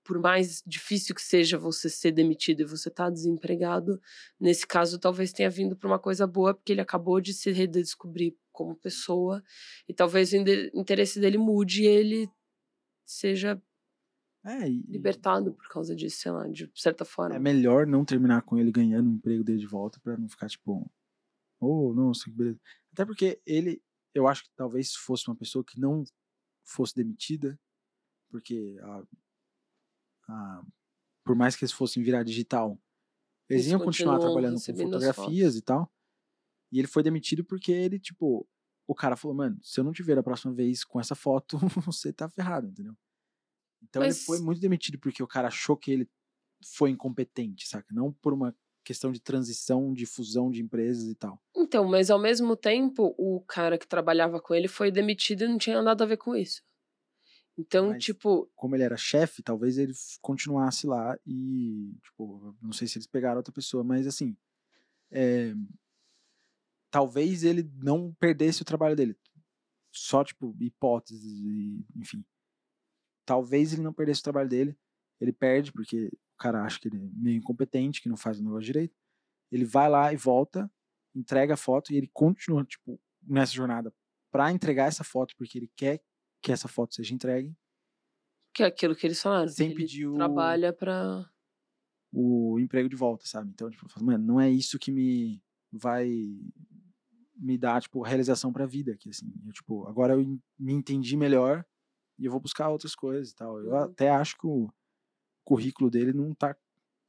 [0.07, 3.99] por mais difícil que seja você ser demitido e você estar desempregado,
[4.39, 8.33] nesse caso talvez tenha vindo para uma coisa boa, porque ele acabou de se redescobrir
[8.53, 9.43] como pessoa
[9.87, 10.37] e talvez o
[10.73, 12.29] interesse dele mude e ele
[13.05, 13.61] seja
[14.45, 17.35] É, e, libertado por causa disso, sei lá, de certa forma.
[17.35, 20.47] é melhor não terminar com ele ganhando o emprego dele de volta pra não ficar
[20.47, 20.89] tipo,
[21.59, 22.59] oh, nossa, que beleza.
[22.93, 23.83] Até porque ele,
[24.13, 26.05] eu acho que talvez fosse uma pessoa que não
[26.63, 27.59] fosse demitida,
[28.29, 29.03] porque a,
[30.27, 30.63] a-
[31.23, 32.79] por mais que eles fossem virar digital,
[33.49, 35.91] eles Eles iam continuar trabalhando com fotografias e tal.
[36.71, 38.47] E ele foi demitido porque ele, tipo,
[38.87, 41.57] o cara falou, mano, se eu não te ver a próxima vez com essa foto,
[41.85, 42.95] você tá ferrado, entendeu?
[43.83, 46.09] Então ele foi Mas- muito demitido porque o cara achou que ele
[46.75, 47.87] foi incompetente, saca?
[47.93, 51.41] Não por uma questão de transição, de fusão de empresas e tal.
[51.55, 55.57] Então, mas ao mesmo tempo, o cara que trabalhava com ele foi demitido e não
[55.57, 56.63] tinha nada a ver com isso.
[57.57, 62.87] Então, Mas- tipo, Como ele era chefe, talvez ele continuasse lá e, tipo, não sei
[62.87, 64.37] se eles pegaram outra pessoa, mas assim,
[65.09, 65.53] é,
[66.91, 69.17] talvez ele não perdesse o trabalho dele.
[69.91, 72.23] Só, tipo, hipóteses e, enfim.
[73.25, 74.77] Talvez ele não perdesse o trabalho dele.
[75.19, 78.43] Ele perde porque o cara acha que ele é meio incompetente, que não faz o
[78.43, 78.95] negócio direito.
[79.51, 80.71] Ele vai lá e volta,
[81.15, 83.91] entrega a foto e ele continua, tipo, nessa jornada
[84.31, 86.01] para entregar essa foto, porque ele quer
[86.41, 87.55] que essa foto seja entregue.
[88.53, 89.47] Que é aquilo que eles falaram.
[89.47, 91.29] Sem que pedir ele o- trabalha pra.
[92.11, 93.51] o emprego de volta, sabe?
[93.51, 95.41] Então, tipo, mano, não é isso que me
[95.71, 96.09] vai
[97.35, 99.31] me dar, tipo, realização pra vida aqui, assim.
[99.45, 100.25] Eu, tipo, agora eu
[100.57, 101.63] me entendi melhor
[102.17, 103.59] e eu vou buscar outras coisas e tal.
[103.59, 103.77] Eu Uhum.
[103.83, 104.69] até acho que o
[105.43, 106.57] currículo dele não tá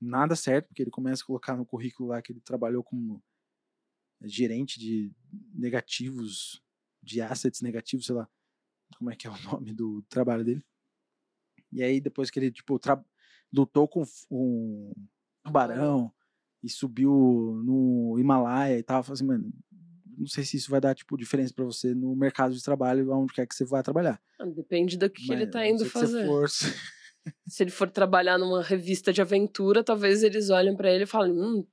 [0.00, 3.22] nada certo, porque ele começa a colocar no currículo lá que ele trabalhou como
[4.22, 5.12] gerente de
[5.54, 6.62] negativos,
[7.02, 8.28] de assets negativos, sei lá,
[8.96, 10.64] como é que é o nome do trabalho dele.
[11.72, 12.80] E aí, depois que ele, tipo,
[13.52, 14.92] lutou com um
[15.44, 16.12] tubarão
[16.62, 17.10] e subiu
[17.64, 19.52] no Himalaia e tal, assim, mano,
[20.16, 23.32] não sei se isso vai dar, tipo, diferença pra você no mercado de trabalho, aonde
[23.32, 24.20] quer que você vai trabalhar.
[24.38, 26.26] Ah, Depende do que, que ele Mas, tá indo fazer.
[26.26, 26.48] For...
[27.46, 31.32] Se ele for trabalhar numa revista de aventura, talvez eles olhem pra ele e falem:
[31.32, 31.66] hum,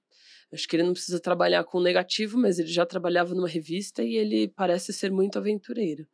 [0.51, 4.15] acho que ele não precisa trabalhar com negativo, mas ele já trabalhava numa revista e
[4.15, 6.05] ele parece ser muito aventureiro.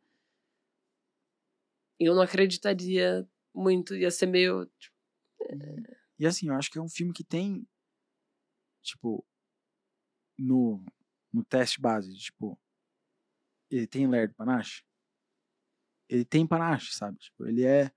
[2.04, 4.66] Eu não acreditaria muito, ia ser meio.
[4.78, 4.96] tipo,
[6.18, 7.66] E assim, eu acho que é um filme que tem,
[8.82, 9.24] tipo,
[10.38, 10.84] no,
[11.32, 12.58] no teste base, tipo,
[13.70, 14.84] ele tem ler panache?
[16.08, 17.18] Ele tem panache, sabe?
[17.18, 17.90] Tipo, ele é.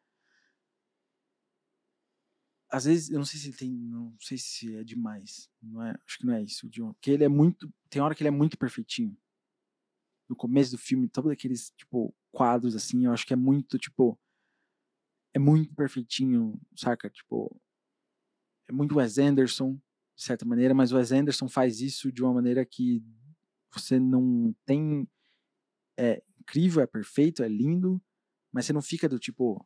[2.70, 3.72] Às vezes, eu não sei se ele tem.
[3.72, 5.50] Não sei se é demais.
[5.62, 6.70] Não é, acho que não é isso.
[6.70, 7.72] De um- Porque ele é muito.
[7.90, 9.18] Tem hora que ele é muito perfeitinho.
[10.30, 14.20] No começo do filme, todos aqueles, tipo, quadros assim, eu acho que é muito, tipo.
[15.34, 17.10] É muito perfeitinho, saca?
[17.10, 17.56] Tipo.
[18.68, 19.76] É muito Wes Anderson,
[20.16, 23.04] de certa maneira, mas o Wes Anderson faz isso de uma maneira que
[23.72, 25.08] você não tem.
[25.98, 28.02] É incrível, é perfeito, é lindo,
[28.52, 29.66] mas você não fica do tipo.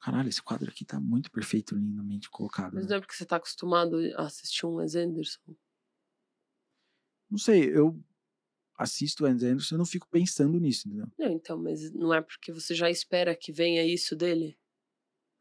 [0.00, 2.74] Caralho, esse quadro aqui tá muito perfeito, lindamente colocado.
[2.74, 5.56] Mas né?" não é porque você tá acostumado a assistir um Wes Anderson.
[7.30, 7.98] Não sei, eu
[8.76, 11.08] assisto o Wes Anderson e não fico pensando nisso, entendeu?
[11.18, 14.58] Não, então, mas não é porque você já espera que venha isso dele?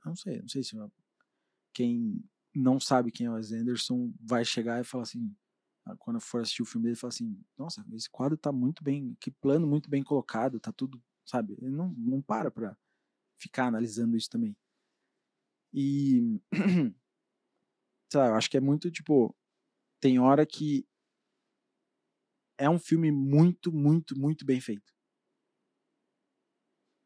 [0.03, 0.75] Eu não sei, não sei se
[1.73, 2.23] quem
[2.55, 5.35] não sabe quem é o Wes Anderson vai chegar e falar assim,
[5.85, 9.15] ah, quando for assistir o filme dele, fala assim, nossa, esse quadro tá muito bem,
[9.19, 11.57] que plano muito bem colocado, tá tudo, sabe?
[11.61, 12.77] Ele não, não para pra
[13.37, 14.55] ficar analisando isso também.
[15.73, 16.39] E,
[18.09, 19.35] sei lá, eu acho que é muito, tipo,
[19.99, 20.87] tem hora que
[22.57, 24.93] é um filme muito, muito, muito bem feito.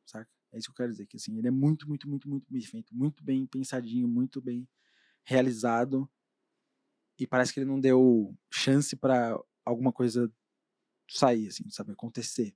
[0.06, 0.30] Saca?
[0.52, 2.62] É isso que eu quero dizer, que assim, ele é muito, muito, muito, muito bem
[2.62, 4.68] feito, muito bem pensadinho, muito bem
[5.24, 6.10] realizado.
[7.20, 10.32] E parece que ele não deu chance pra alguma coisa
[11.10, 12.56] sair, assim, sabe, acontecer.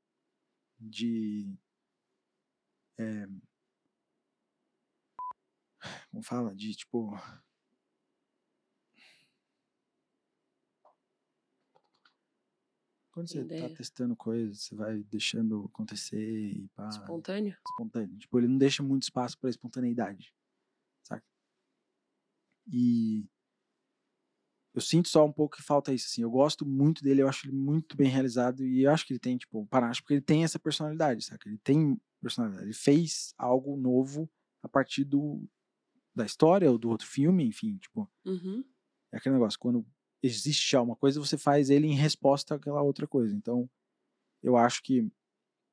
[0.80, 1.58] De
[2.98, 3.28] é,
[6.10, 6.56] como fala?
[6.56, 7.12] De tipo
[13.14, 13.76] Quando você tá Ideia.
[13.76, 17.56] testando coisas, você vai deixando acontecer e pá, Espontâneo?
[17.70, 18.18] espontâneo.
[18.18, 20.34] Tipo, ele não deixa muito espaço pra espontaneidade,
[21.04, 21.24] saca?
[22.72, 23.24] E
[24.74, 26.24] eu sinto só um pouco que falta isso, assim.
[26.24, 29.20] Eu gosto muito dele, eu acho ele muito bem realizado e eu acho que ele
[29.20, 31.48] tem, tipo, um panache, porque ele tem essa personalidade, saca?
[31.48, 32.66] Ele tem personalidade.
[32.66, 34.28] Ele fez algo novo
[34.64, 35.48] a partir do
[36.16, 38.64] da história ou do outro filme, enfim, tipo, Uhum.
[39.12, 39.86] é aquele negócio, quando
[40.24, 43.36] existe já uma coisa, você faz ele em resposta àquela outra coisa.
[43.36, 43.70] Então,
[44.42, 45.12] eu acho que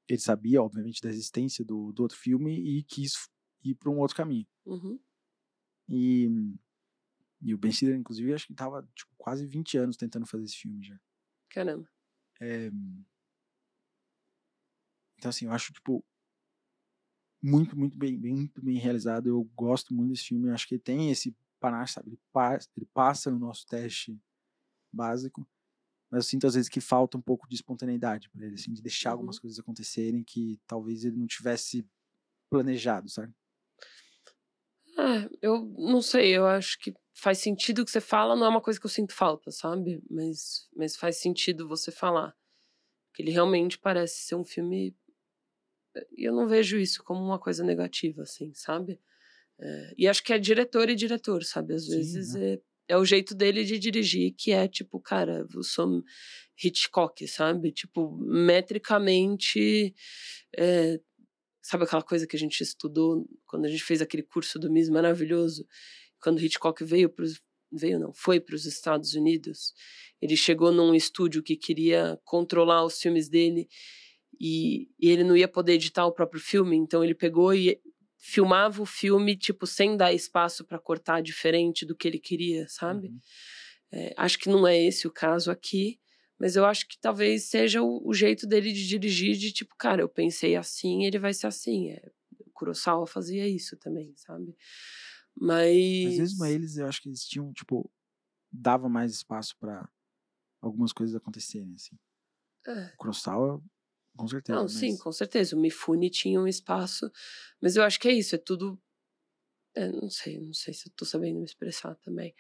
[0.09, 3.29] ele sabia, obviamente, da existência do, do outro filme e quis
[3.65, 4.47] ir para um outro caminho.
[4.67, 4.99] Uhum.
[5.89, 6.29] E,
[7.43, 10.57] e o Ben Stiller, inclusive, acho que tava tipo, quase 20 anos tentando fazer esse
[10.57, 10.99] filme já.
[11.49, 11.89] Caramba.
[12.41, 12.71] É,
[15.17, 16.03] Então, assim, eu acho, tipo,
[17.43, 19.29] muito, muito bem, bem- muito bem realizado.
[19.29, 20.49] Eu gosto muito desse filme.
[20.49, 22.11] Eu acho que ele tem esse panache, sabe?
[22.11, 24.19] Ele, pa- ele passa no nosso teste
[24.93, 25.47] básico.
[26.11, 28.83] Mas eu sinto, às vezes, que falta um pouco de espontaneidade pra ele, assim, de
[28.83, 29.41] deixar algumas Uhum.
[29.41, 31.87] coisas acontecerem que talvez ele não tivesse
[32.51, 33.35] planejado, sabe?
[34.99, 38.49] É, eu não sei, eu acho que faz sentido o que você fala, não é
[38.49, 40.03] uma coisa que eu sinto falta, sabe?
[40.11, 42.37] Mas, mas faz sentido você falar.
[43.15, 44.97] Que ele realmente parece ser um filme.
[46.17, 49.01] E eu não vejo isso como uma coisa negativa, assim, sabe?
[49.61, 51.75] É, e acho que é diretor e diretor, sabe?
[51.75, 52.61] Às Sim, vezes é,
[52.91, 56.03] é o jeito dele de dirigir, que é tipo, cara, eu sou
[56.63, 57.71] Hitchcock, sabe?
[57.71, 59.95] Tipo, metricamente.
[60.59, 61.01] é,
[61.63, 64.89] sabe aquela coisa que a gente estudou quando a gente fez aquele curso do MIS
[64.89, 65.65] maravilhoso?
[66.21, 67.27] Quando Hitchcock veio para
[67.73, 69.73] veio não, foi para os Estados Unidos,
[70.21, 73.69] ele chegou num estúdio que queria controlar os filmes dele
[74.41, 77.81] e, e ele não ia poder editar o próprio filme, então ele pegou e
[78.21, 83.09] filmava o filme tipo sem dar espaço para cortar diferente do que ele queria, sabe?
[83.09, 83.21] Uhum.
[83.93, 85.99] É, acho que não é esse o caso aqui,
[86.39, 90.01] Mas eu acho que talvez seja o, o jeito dele de dirigir, de tipo, cara,
[90.03, 91.91] eu pensei assim, ele vai ser assim.
[91.91, 94.57] É, o Kurosawa fazia isso também, sabe?
[95.37, 96.13] Mas.
[96.13, 97.91] Às vezes, eles, eu acho que eles tinham, tipo,
[98.51, 99.87] dava mais espaço para
[100.63, 101.99] algumas coisas acontecerem, assim.
[102.67, 102.87] É.
[102.95, 103.63] O Kurosawa,
[104.21, 104.57] com certeza.
[104.57, 104.73] Não, mas...
[104.73, 105.57] sim, com certeza.
[105.57, 107.11] O Mifune tinha um espaço,
[107.61, 108.81] mas eu acho que é isso, é tudo.
[109.75, 112.35] É, não sei, não sei se eu tô sabendo me expressar também.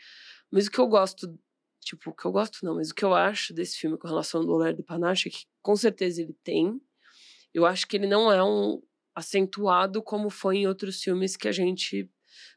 [0.50, 1.38] Mas o que eu gosto,
[1.80, 4.40] tipo, o que eu gosto não, mas o que eu acho desse filme com relação
[4.40, 6.80] ao Olhar de Panache é que com certeza ele tem.
[7.54, 8.82] Eu acho que ele não é um
[9.14, 12.10] acentuado como foi em outros filmes que a gente.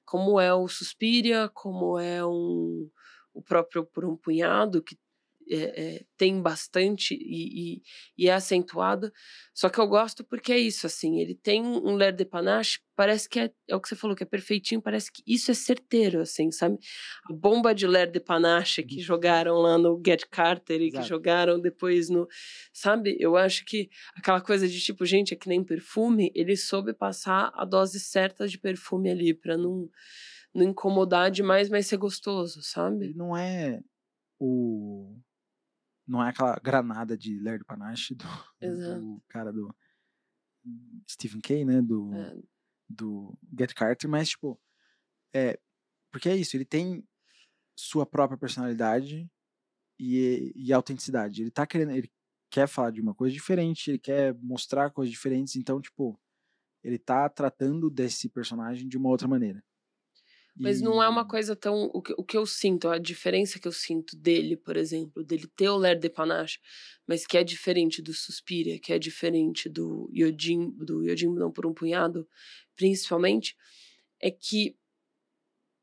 [0.06, 2.90] Como é o Suspiria, como é um,
[3.34, 4.98] o próprio Por um Punhado, que
[5.49, 7.82] é, é, tem bastante e, e,
[8.18, 9.11] e, é acentuado.
[9.53, 13.28] Só que eu gosto porque é isso, assim, ele tem um ler de panache, parece
[13.28, 16.22] que é, é, o que você falou, que é perfeitinho, parece que isso é certeiro,
[16.22, 16.78] assim, sabe?
[17.30, 19.02] A bomba de ler de panache que uhum.
[19.02, 21.03] jogaram lá no Get Carter e Exato.
[21.03, 22.28] que jogaram depois no.
[22.72, 23.15] Sabe?
[23.20, 27.52] Eu acho que aquela coisa de tipo, gente, é que nem perfume, ele soube passar
[27.56, 29.90] a dose certa de perfume ali, para não,
[30.53, 33.06] não incomodar demais, mas ser gostoso, sabe?
[33.06, 33.82] Ele não é
[34.40, 35.18] o
[36.07, 38.25] não é aquela granada de Laird Panache do,
[38.99, 39.73] do, cara do
[41.09, 41.81] Stephen Kay, né?
[41.81, 42.38] Do, é.
[42.89, 44.59] do Get Carter, mas tipo,
[45.34, 45.59] é,
[46.11, 47.03] porque é isso, ele tem
[47.75, 49.30] sua própria personalidade
[49.99, 51.41] e, e autenticidade.
[51.41, 52.11] Ele tá querendo, ele
[52.49, 56.19] quer falar de uma coisa diferente, ele quer mostrar coisas diferentes, então, tipo,
[56.84, 59.63] ele tá tratando desse personagem de uma outra maneira.
[60.55, 60.84] Mas e...
[60.84, 61.85] não é uma coisa tão.
[61.93, 65.47] O que, o que eu sinto, a diferença que eu sinto dele, por exemplo, dele
[65.55, 66.59] ter o Ler de Panache,
[67.07, 71.65] mas que é diferente do Suspiria, que é diferente do Yodin, do Yodin não por
[71.65, 72.27] um punhado,
[72.75, 73.55] principalmente,
[74.21, 74.75] é que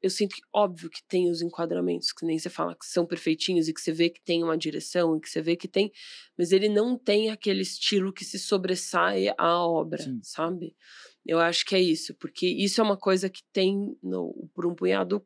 [0.03, 3.69] eu sinto que, óbvio, que tem os enquadramentos, que nem você fala, que são perfeitinhos
[3.69, 5.93] e que você vê que tem uma direção e que você vê que tem,
[6.39, 10.19] mas ele não tem aquele estilo que se sobressai à obra, Sim.
[10.23, 10.75] sabe?
[11.25, 14.75] Eu acho que é isso, porque isso é uma coisa que tem no, por um
[14.75, 15.25] punhado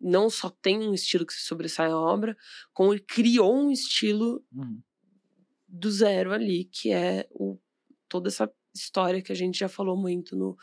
[0.00, 2.36] não só tem um estilo que se sobressai à obra,
[2.72, 4.82] como ele criou um estilo uhum.
[5.68, 7.56] do zero ali, que é o,
[8.08, 10.56] toda essa história que a gente já falou muito no,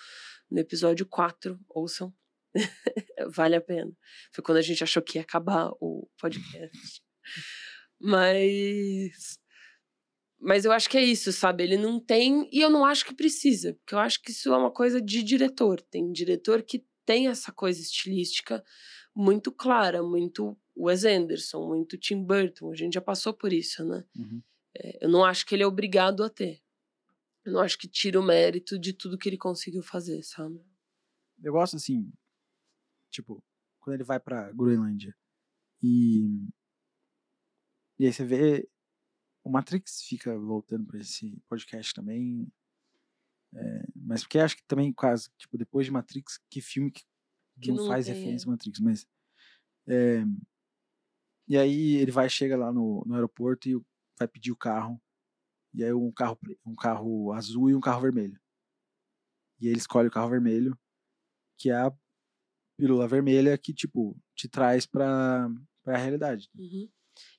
[0.52, 2.14] no episódio 4, ouçam.
[3.34, 3.92] vale a pena.
[4.34, 7.02] Foi quando a gente achou que ia acabar o podcast.
[8.00, 9.40] Mas
[10.40, 11.64] mas eu acho que é isso, sabe?
[11.64, 14.58] Ele não tem, e eu não acho que precisa, porque eu acho que isso é
[14.58, 15.82] uma coisa de diretor.
[15.82, 18.64] Tem diretor que tem essa coisa estilística
[19.14, 22.72] muito clara, muito Wes Anderson, muito Tim Burton.
[22.72, 24.06] A gente já passou por isso, né?
[24.16, 24.42] Uhum.
[24.78, 26.62] É, eu não acho que ele é obrigado a ter.
[27.44, 30.64] Eu não acho que tira o mérito de tudo que ele conseguiu fazer, sabe?
[31.44, 32.12] Eu gosto assim,
[33.10, 33.44] tipo,
[33.80, 35.16] quando ele vai pra Groenlândia
[35.82, 36.48] e.
[37.98, 38.70] E aí você vê
[39.50, 42.48] o Matrix fica voltando para esse podcast também.
[43.56, 47.04] É, mas porque acho que também quase, tipo, depois de Matrix, que filme que,
[47.60, 49.08] que não, não, faz tem, referência a Matrix, mas.
[49.88, 50.24] É,
[51.48, 53.82] e aí ele vai, chega lá no, no aeroporto e
[54.20, 55.02] vai pedir o carro.
[55.74, 58.40] E aí um carro, um carro azul e um carro vermelho.
[59.60, 60.78] E ele escolhe o carro vermelho,
[61.58, 61.92] que é a
[62.78, 65.50] pílula vermelha que, tipo, te traz pra,
[65.84, 66.50] pra realidade.
[66.56, 66.88] Uhum.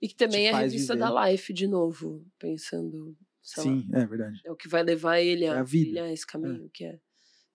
[0.01, 1.07] E que também é a revista viver.
[1.07, 3.17] da Life, de novo, pensando.
[3.43, 4.41] Sim, lá, é verdade.
[4.45, 6.13] É o que vai levar ele a, é a vida.
[6.13, 6.69] esse caminho, é.
[6.73, 7.01] que é.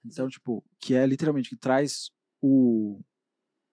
[0.04, 2.12] Então, tipo, que é literalmente que traz
[2.42, 3.02] o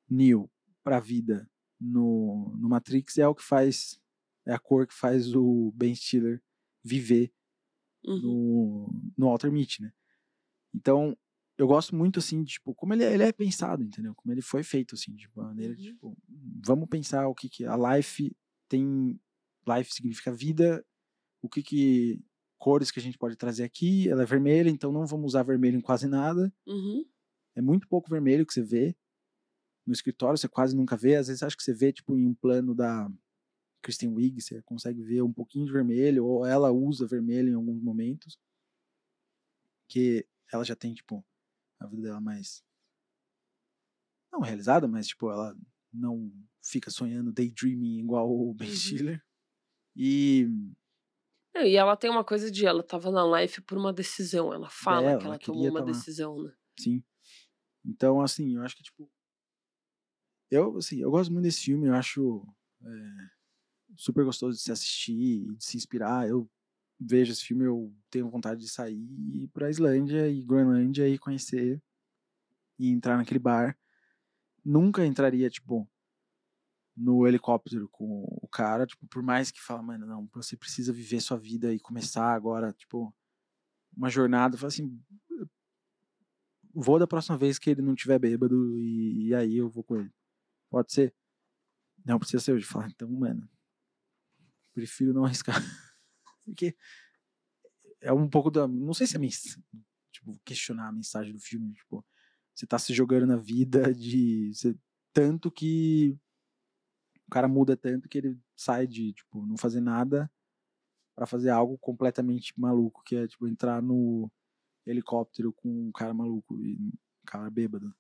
[0.09, 0.51] Neo
[0.83, 1.49] pra vida
[1.81, 4.01] no, no Matrix é o que faz.
[4.47, 6.43] É a cor que faz o Ben Stiller
[6.83, 7.33] viver
[8.05, 8.20] uhum.
[8.20, 9.93] no, no Walter Mitty, né?
[10.74, 11.16] Então,
[11.57, 14.15] eu gosto muito, assim, de, tipo, como ele, é, ele é pensado, entendeu?
[14.16, 15.81] Como ele foi feito, assim, de maneira, uhum.
[15.81, 16.19] tipo,
[16.65, 18.35] vamos pensar o que que a life
[18.73, 19.20] tem,
[19.69, 20.85] life significa vida,
[21.43, 22.24] o que que,
[22.59, 25.77] cores que a gente pode trazer aqui, ela é vermelha, então não vamos usar vermelho
[25.77, 27.05] em quase nada, uhum.
[27.55, 28.97] é muito pouco vermelho que você vê,
[29.86, 32.35] no escritório você quase nunca vê, às vezes acho que você vê, tipo, em um
[32.35, 33.11] plano da
[33.82, 37.82] Kristen Wiig, você consegue ver um pouquinho de vermelho, ou ela usa vermelho em alguns
[37.82, 38.39] momentos,
[39.89, 41.23] que ela já tem, tipo,
[41.78, 42.62] a vida dela mais
[44.32, 45.55] não realizada, mas tipo, ela
[45.93, 46.32] não
[46.62, 48.74] fica sonhando daydreaming igual o Ben uhum.
[48.74, 49.22] Stiller.
[49.97, 50.48] E
[51.55, 55.18] e ela tem uma coisa de ela tava na live por uma decisão, ela fala
[55.18, 56.52] que ela, ela tomou uma decisão, né?
[56.78, 57.02] Sim.
[57.84, 59.10] Então, assim, eu acho que tipo
[60.52, 62.47] eu, assim, eu gosto muito desse filme, eu acho
[62.84, 63.30] é,
[63.97, 66.28] super gostoso de se assistir e de se inspirar.
[66.28, 66.47] Eu
[67.01, 71.18] vejo esse filme, eu tenho vontade de sair e ir pra Islândia e Groenlândia e
[71.18, 71.82] conhecer
[72.78, 73.78] e entrar naquele bar.
[74.62, 75.89] Nunca entraria, tipo,
[76.97, 81.20] no helicóptero com o cara, tipo, por mais que fala, mano, não, você precisa viver
[81.20, 83.14] sua vida e começar agora, tipo,
[83.97, 85.01] uma jornada, fala assim,
[86.74, 89.97] vou da próxima vez que ele não tiver bêbado e, e aí eu vou com
[89.97, 90.12] ele.
[90.70, 91.14] Pode ser?
[92.05, 92.64] Não precisa ser hoje.
[92.64, 93.48] Fala, então, mano,
[94.73, 95.56] prefiro não arriscar.
[96.44, 96.74] Porque
[98.01, 98.66] é um pouco da.
[98.66, 99.20] Não sei se é
[100.10, 101.73] tipo, questionar a mensagem do filme.
[101.74, 102.05] Tipo,
[102.55, 104.52] você tá se jogando na vida de.
[104.55, 104.77] Você,
[105.12, 106.19] tanto que.
[107.33, 110.31] Cara muda tanto que ele sai de, tipo, não fazer nada
[111.15, 114.31] para fazer algo completamente maluco, que é, tipo, entrar no
[114.87, 116.93] helicóptero com um cara maluco e um
[117.27, 117.95] cara bêbado.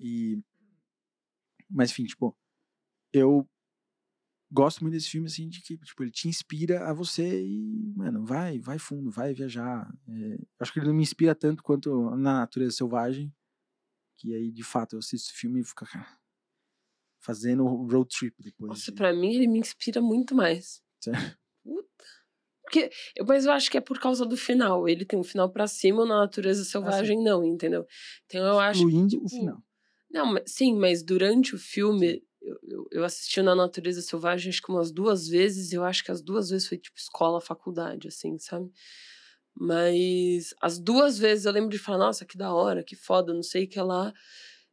[0.00, 0.42] E.
[1.68, 2.34] Mas, enfim, tipo,
[3.12, 3.46] eu
[4.50, 8.24] gosto muito desse filme, assim, de que, tipo, ele te inspira a você e, mano,
[8.24, 9.86] vai, vai fundo, vai viajar.
[10.08, 13.30] É, acho que ele não me inspira tanto quanto na Natureza Selvagem,
[14.16, 16.18] que aí, de fato, eu assisto o filme e fico, cara,
[17.26, 18.68] fazendo road trip depois.
[18.68, 18.96] Nossa, de...
[18.96, 20.80] pra mim ele me inspira muito mais.
[21.02, 21.36] Sério?
[21.64, 22.04] Puta.
[22.62, 22.90] Porque,
[23.26, 24.88] mas eu acho que é por causa do final.
[24.88, 27.84] Ele tem um final para cima, na Natureza Selvagem ah, não, entendeu?
[28.26, 28.82] Então eu acho.
[28.82, 29.62] Incluindo o final.
[30.10, 34.70] Não, mas, sim, mas durante o filme, eu, eu, assisti na Natureza Selvagem acho que
[34.70, 38.70] umas duas vezes, eu acho que as duas vezes foi tipo escola, faculdade, assim, sabe?
[39.58, 43.42] Mas as duas vezes eu lembro de falar, nossa, que da hora, que foda, não
[43.42, 44.12] sei o que lá.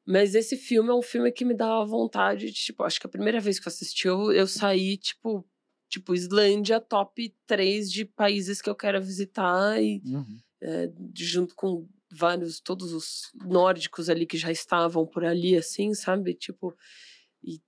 [0.06, 3.10] Mas esse filme é um filme que me dá vontade de, tipo, acho que a
[3.10, 5.46] primeira vez que eu assisti, eu, eu saí, tipo,
[5.90, 10.40] tipo, Islândia, top 3 de países que eu quero visitar e uhum.
[10.62, 16.34] é, junto com vários, todos os nórdicos ali que já estavam por ali, assim, sabe?
[16.34, 16.76] Tipo,
[17.44, 17.62] e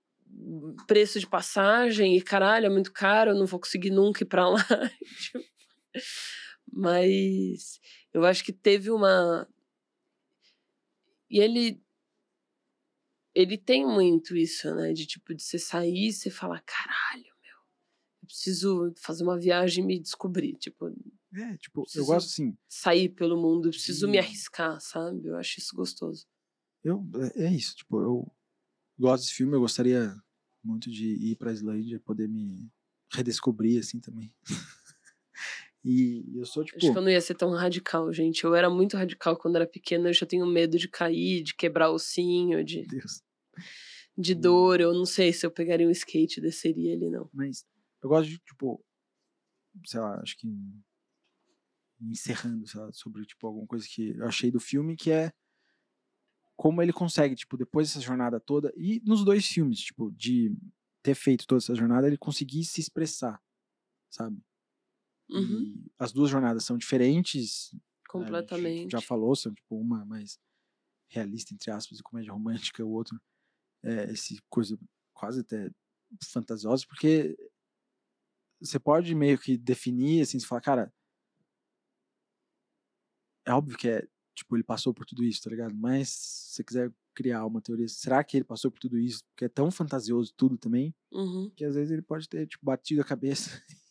[0.87, 4.49] preço de passagem, e caralho, é muito caro, eu não vou conseguir nunca ir pra
[4.49, 4.59] lá.
[5.21, 5.45] Tipo,
[6.71, 7.79] mas
[8.13, 9.47] eu acho que teve uma.
[11.29, 11.81] E ele.
[13.35, 14.93] Ele tem muito isso, né?
[14.93, 17.57] De tipo, de você sair e você falar, caralho, meu,
[18.21, 20.53] eu preciso fazer uma viagem e me descobrir.
[20.53, 20.87] Tipo,
[21.33, 22.57] é, tipo, eu gosto assim.
[22.69, 24.11] Sair pelo mundo, preciso de...
[24.13, 25.27] me arriscar, sabe?
[25.27, 26.25] Eu acho isso gostoso.
[26.81, 27.05] Eu,
[27.35, 28.31] é, é isso, tipo, eu
[28.97, 30.15] gosto desse filme, eu gostaria
[30.63, 32.71] muito de ir pra Islândia, poder me
[33.11, 34.33] redescobrir, assim, também.
[35.85, 36.77] e eu sou, tipo...
[36.77, 38.43] Acho que eu não ia ser tão radical, gente.
[38.43, 41.91] Eu era muito radical quando era pequena, eu já tenho medo de cair, de quebrar
[41.91, 42.87] o ossinho, de...
[42.87, 43.21] Deus.
[44.17, 47.29] De dor, eu não sei se eu pegaria um skate e desceria ali, não.
[47.31, 47.65] Mas
[48.01, 48.83] eu gosto de, tipo,
[49.85, 50.47] sei lá, acho que
[52.01, 55.31] encerrando, lá, sobre tipo alguma coisa que eu achei do filme que é
[56.55, 60.55] como ele consegue, tipo, depois dessa jornada toda e nos dois filmes, tipo, de
[61.03, 63.41] ter feito toda essa jornada, ele conseguir se expressar,
[64.09, 64.41] sabe?
[65.29, 65.85] Uhum.
[65.97, 67.75] As duas jornadas são diferentes.
[68.09, 68.85] Completamente.
[68.85, 68.89] Né?
[68.91, 70.39] já falou, são tipo uma mais
[71.09, 73.19] realista entre aspas e comédia romântica, o outro
[73.83, 74.77] é esse coisa
[75.13, 75.69] quase até
[76.23, 77.37] fantasiosa, porque
[78.59, 80.93] você pode meio que definir assim, você fala, cara,
[83.45, 85.75] é óbvio que é, tipo, ele passou por tudo isso, tá ligado?
[85.75, 89.23] Mas se você quiser criar uma teoria, será que ele passou por tudo isso?
[89.29, 91.49] Porque é tão fantasioso tudo também, uhum.
[91.55, 93.51] que às vezes ele pode ter, tipo, batido a cabeça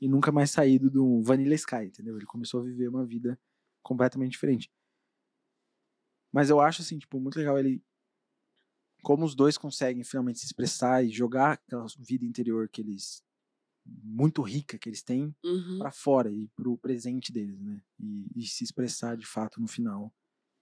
[0.00, 2.16] e nunca mais saído do Vanilla Sky, entendeu?
[2.16, 3.38] Ele começou a viver uma vida
[3.82, 4.70] completamente diferente.
[6.32, 7.82] Mas eu acho, assim, tipo, muito legal ele
[9.02, 13.22] como os dois conseguem finalmente se expressar e jogar aquela vida interior que eles
[13.86, 15.78] muito rica que eles têm uhum.
[15.78, 17.80] para fora e pro presente deles, né?
[17.98, 20.12] E, e, se expressar de fato no final.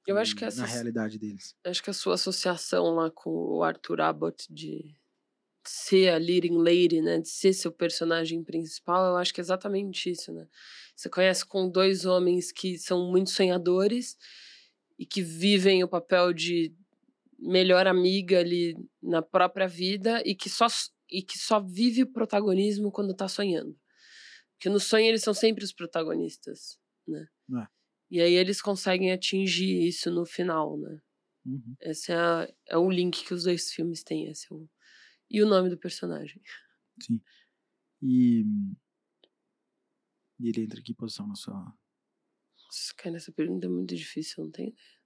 [0.07, 1.57] Eu acho que essa, na realidade deles.
[1.65, 4.95] Acho que a sua associação lá com o Arthur Abbott de
[5.71, 10.11] ser a leading lady, né, de ser seu personagem principal, eu acho que é exatamente
[10.11, 10.47] isso, né?
[10.95, 14.17] Você conhece com dois homens que são muito sonhadores
[14.99, 16.75] e que vivem o papel de
[17.39, 20.67] melhor amiga ali na própria vida e que só
[21.11, 23.79] e que só vive o protagonismo quando tá sonhando.
[24.55, 27.29] Porque no sonho eles são sempre os protagonistas, né?
[27.63, 27.67] É.
[28.11, 31.01] E aí eles conseguem atingir isso no final, né?
[31.45, 31.77] Uhum.
[31.81, 34.29] Esse é, é o link que os dois filmes têm.
[34.29, 34.69] Esse é o,
[35.31, 36.41] e o nome do personagem.
[37.01, 37.21] Sim.
[38.03, 38.45] E,
[40.39, 41.55] e ele entra em que posição na sua.
[41.55, 44.97] Nossa, cara, essa pergunta é muito difícil, não tem ideia.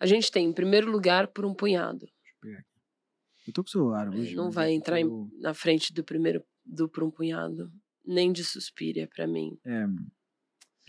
[0.00, 2.00] A gente tem, em primeiro lugar, por um punhado.
[2.00, 2.72] Deixa eu pegar aqui.
[3.46, 4.34] Eu tô com o celular hoje.
[4.34, 5.28] Não vai entrar tô...
[5.32, 7.72] em, na frente do primeiro do Por um Punhado.
[8.04, 9.58] Nem de Suspiria para mim.
[9.64, 9.84] É.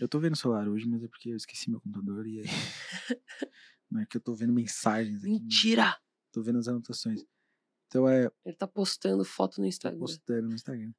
[0.00, 2.44] Eu tô vendo o celular hoje, mas é porque eu esqueci meu computador e aí.
[3.90, 5.30] não é que eu tô vendo mensagens aqui.
[5.30, 5.96] Mentira!
[6.32, 7.24] Tô vendo as anotações.
[7.94, 8.28] Então é.
[8.44, 10.00] Ele tá postando foto no Instagram.
[10.00, 10.92] Tá postando no Instagram.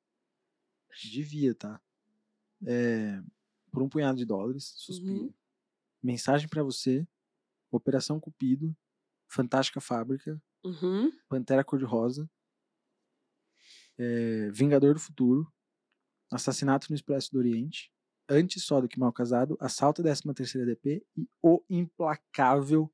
[1.04, 1.82] Devia, tá?
[2.66, 3.22] É,
[3.70, 5.12] por um punhado de dólares, Suspira.
[5.12, 5.34] Uhum.
[6.02, 7.06] Mensagem para você.
[7.70, 8.74] Operação Cupido.
[9.28, 11.12] Fantástica Fábrica Uhum.
[11.28, 12.28] Pantera Cor-de-Rosa,
[13.98, 15.52] é, Vingador do Futuro,
[16.32, 17.92] Assassinato no Expresso do Oriente,
[18.28, 22.92] Antes Só do que Mal Casado, Assalto à 13 terceira DP e O Implacável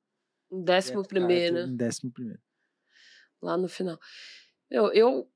[0.51, 2.41] décimo primeiro, décimo primeiro.
[3.41, 3.99] Lá no final.
[4.69, 5.29] Eu, eu.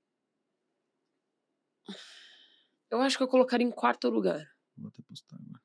[2.90, 4.44] Eu acho que eu colocaria em quarto lugar.
[4.77, 5.61] Vou até postar agora.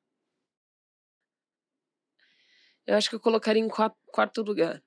[2.85, 4.83] Eu acho que eu colocaria em qua- quarto lugar.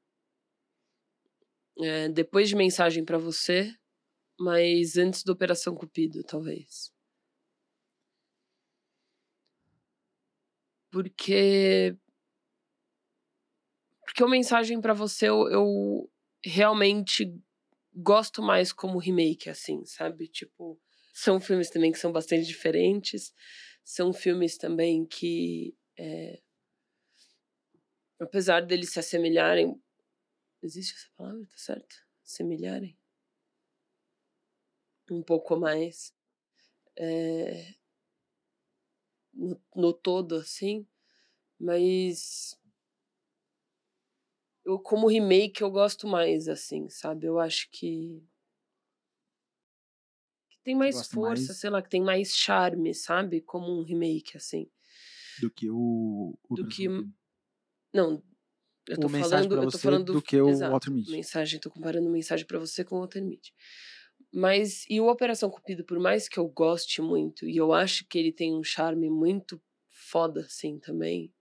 [1.78, 3.72] É, depois de mensagem pra você,
[4.40, 6.92] mas antes do Operação Cupido, talvez.
[10.90, 11.96] Porque.
[14.04, 16.10] Porque o mensagem pra você eu, eu
[16.44, 17.34] realmente
[17.94, 20.28] gosto mais como remake, assim, sabe?
[20.28, 20.80] Tipo,
[21.12, 23.32] são filmes também que são bastante diferentes.
[23.84, 25.76] São filmes também que.
[25.98, 26.42] é,
[28.18, 29.80] apesar deles se assemelharem.
[30.62, 31.96] Existe essa palavra, tá certo?
[32.24, 32.98] Assemelharem?
[35.10, 36.14] Um pouco mais.
[36.96, 37.74] é,
[39.32, 40.86] no, no todo, assim.
[41.58, 42.58] Mas.
[44.64, 47.26] Eu, como remake, eu gosto mais, assim, sabe?
[47.26, 48.22] Eu acho que.
[50.50, 51.58] que tem mais força, mais?
[51.58, 53.40] sei lá, que tem mais charme, sabe?
[53.42, 54.70] Como um remake, assim.
[55.40, 56.38] Do que o.
[56.48, 57.12] o Do que- Cupido.
[57.92, 58.22] Não,
[58.88, 61.10] eu tô falando, eu tô falando do que o exato, Walter Mitty.
[61.10, 63.52] Mensagem, tô comparando mensagem pra você com o Walter Mitty.
[64.32, 68.18] Mas e o Operação Cupido, por mais que eu goste muito e eu acho que
[68.18, 71.32] ele tem um charme muito foda assim também.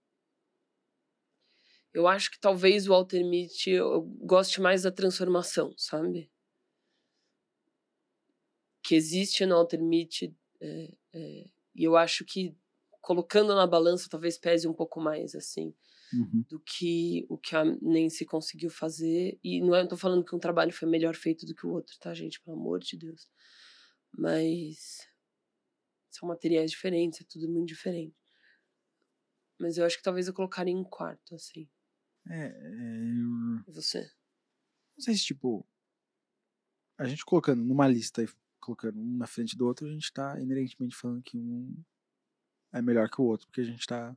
[1.94, 6.28] Eu acho que talvez o Walter Mitty eu goste mais da transformação, sabe?
[8.82, 11.44] Que existe no Walter Mitty é, é,
[11.74, 12.54] e eu acho que
[13.00, 15.74] colocando na balança talvez pese um pouco mais assim
[16.12, 16.44] Uhum.
[16.48, 19.38] do que o que a Nancy conseguiu fazer.
[19.42, 21.98] E não é, tô falando que um trabalho foi melhor feito do que o outro,
[21.98, 22.40] tá, gente?
[22.40, 23.28] Pelo amor de Deus.
[24.16, 25.08] Mas
[26.10, 28.14] são materiais diferentes, é tudo muito diferente.
[29.58, 31.68] Mas eu acho que talvez eu colocaria em quarto, assim.
[32.28, 34.00] É, é, eu- E você?
[34.96, 35.66] não sei se, tipo,
[36.98, 38.28] a gente colocando numa lista e
[38.60, 41.82] colocando um na frente do outro, a gente tá inerentemente falando que um
[42.72, 44.16] é melhor que o outro, porque a gente tá.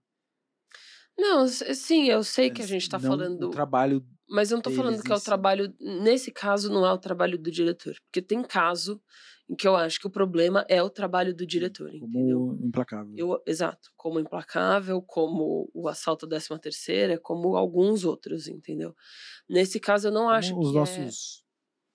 [1.18, 3.48] Não, sim, eu sei que a gente tá não falando.
[3.48, 4.06] O trabalho.
[4.30, 5.74] Mas eu não tô falando que é o trabalho.
[5.80, 7.96] Nesse caso, não é o trabalho do diretor.
[8.06, 9.02] Porque tem caso
[9.50, 12.40] em que eu acho que o problema é o trabalho do diretor, entendeu?
[12.40, 13.14] Como implacável.
[13.16, 18.94] Eu, exato, como Implacável, como o Assalto à 13 terceira, como alguns outros, entendeu?
[19.50, 21.44] Nesse caso eu não acho Como os que nossos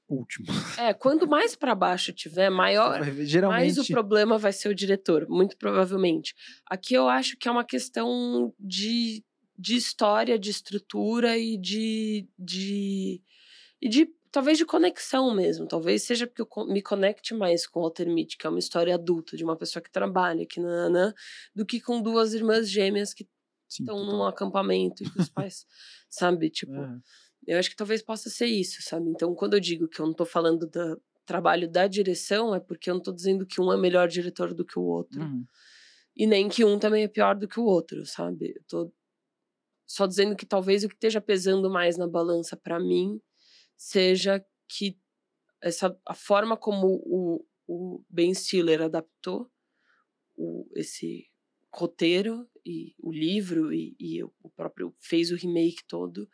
[0.09, 0.79] últimos.
[0.79, 0.89] é...
[0.89, 3.81] é, quanto mais pra baixo tiver, maior ver, mais Geralmente.
[3.81, 6.35] o problema vai ser o diretor, muito provavelmente.
[6.67, 9.23] Aqui eu acho que é uma questão de,
[9.63, 13.23] de história, de estrutura e de, de
[13.81, 15.69] e de talvez de conexão mesmo.
[15.69, 18.93] Talvez seja porque eu me conecte mais com o Walter Mitty, que é uma história
[18.93, 21.15] adulta de uma pessoa que trabalha, que nanã,
[21.55, 23.29] do que com duas irmãs gêmeas que
[23.69, 25.65] estão num acampamento e que os pais,
[26.11, 29.09] sabe, tipo, É, eu acho que talvez possa ser isso, sabe?
[29.11, 32.91] Então, quando eu digo que eu não tô falando do trabalho da direção, é porque
[32.91, 35.23] eu não tô dizendo que um é melhor diretor do que o outro.
[35.23, 35.45] uhum.
[36.15, 38.55] E nem que um também é pior do que o outro, sabe?
[38.57, 38.93] Eu tô
[39.93, 43.21] só dizendo que talvez o que esteja pesando mais na balança pra mim
[43.77, 44.99] seja que
[45.61, 49.53] essa, a forma como o, o Ben Stiller adaptou
[50.35, 51.31] o, esse
[51.71, 56.27] roteiro e o livro e, e o próprio fez o remake todo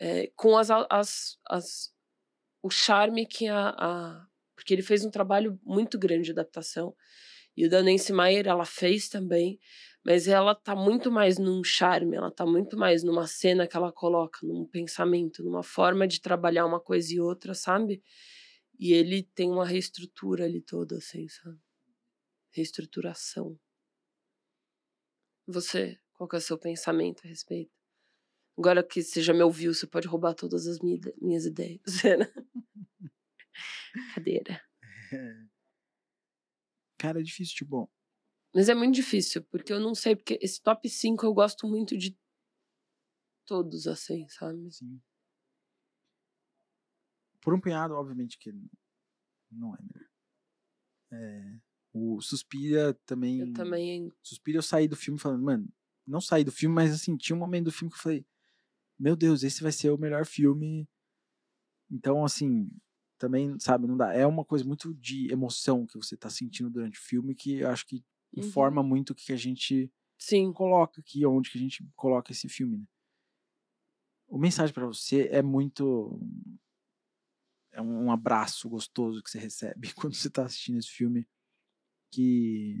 [0.00, 1.94] é, com as, as, as
[2.62, 4.26] o charme que a, a
[4.56, 6.96] porque ele fez um trabalho muito grande de adaptação
[7.54, 9.60] e o da Meyer ela fez também
[10.04, 13.90] mas ela tá muito mais num charme, ela tá muito mais numa cena que ela
[13.92, 18.02] coloca, num pensamento, numa forma de trabalhar uma coisa e outra, sabe?
[18.78, 21.58] E ele tem uma reestrutura ali toda, assim, sabe?
[22.52, 23.58] Reestruturação.
[25.46, 27.72] Você, qual que é o seu pensamento a respeito?
[28.56, 31.80] Agora que você já me ouviu, você pode roubar todas as minha- minhas ideias.
[32.18, 32.32] né?
[34.14, 34.60] Cadeira.
[36.98, 37.90] Cara, é difícil, tipo.
[38.54, 41.96] Mas é muito difícil, porque eu não sei, porque esse top 5 eu gosto muito
[41.98, 42.16] de
[43.44, 44.66] todos, assim, sabe?
[44.68, 45.00] Assim,
[47.44, 48.50] por um punhado, obviamente que
[49.50, 50.08] não é melhor.
[51.12, 51.58] É,
[51.92, 53.40] o Suspira também.
[53.40, 54.10] Eu também.
[54.22, 55.68] Suspira eu saí do filme falando, mano,
[56.06, 58.26] não saí do filme, mas assim, tinha um momento do filme que eu falei,
[58.98, 60.88] meu Deus, esse vai ser o melhor filme.
[61.90, 62.70] Então, assim,
[63.18, 64.12] também, sabe, não dá.
[64.14, 67.68] É uma coisa muito de emoção que você tá sentindo durante o filme que eu
[67.68, 68.02] acho que
[68.36, 68.42] Uhum.
[68.42, 70.52] informa muito o que a gente Sim.
[70.52, 72.84] coloca aqui, onde que a gente coloca esse filme, né?
[74.26, 76.18] O mensagem pra você é muito
[77.72, 81.26] é um abraço gostoso que você recebe quando você tá assistindo esse filme
[82.10, 82.80] que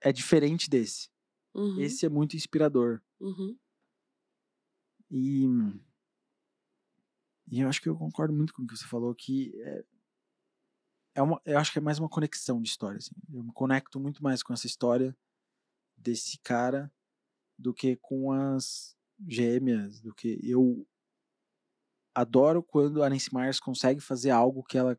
[0.00, 1.08] é diferente desse.
[1.54, 3.02] Uhum, Esse é muito inspirador.
[3.20, 3.58] uhum.
[5.10, 5.46] E,
[7.50, 9.84] e eu acho que eu concordo muito com o que você falou, que é,
[11.18, 12.98] é uma, eu acho que é mais uma conexão de história.
[12.98, 13.10] Assim.
[13.32, 15.16] Eu me conecto muito mais com essa história
[15.96, 16.92] desse cara
[17.58, 18.96] do que com as
[19.26, 20.86] gêmeas, do que eu
[22.14, 24.96] adoro quando a Nancy Myers consegue fazer algo que ela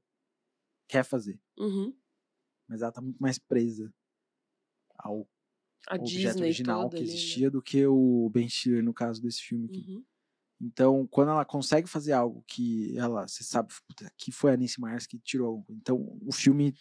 [0.89, 1.95] quer fazer, Uhum.
[2.67, 3.93] mas ela tá muito mais presa
[4.97, 5.27] ao
[5.87, 7.11] A objeto Disney original que ali, né?
[7.13, 9.85] existia do que o Ben Stiller no caso desse filme aqui.
[9.89, 10.05] Uhum.
[10.61, 14.81] Então, quando ela consegue fazer algo que ela, você sabe, puta, que foi a Nancy
[14.81, 15.65] Myers que tirou.
[15.69, 16.75] Então, o filme,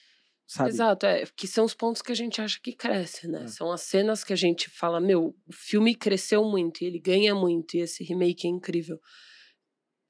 [0.47, 0.71] sabe?
[0.71, 3.45] Exato, é, que são os pontos que a gente acha que cresce, né?
[3.45, 3.47] É.
[3.47, 7.35] São as cenas que a gente fala, meu, o filme cresceu muito, e ele ganha
[7.35, 8.99] muito, e esse remake é incrível.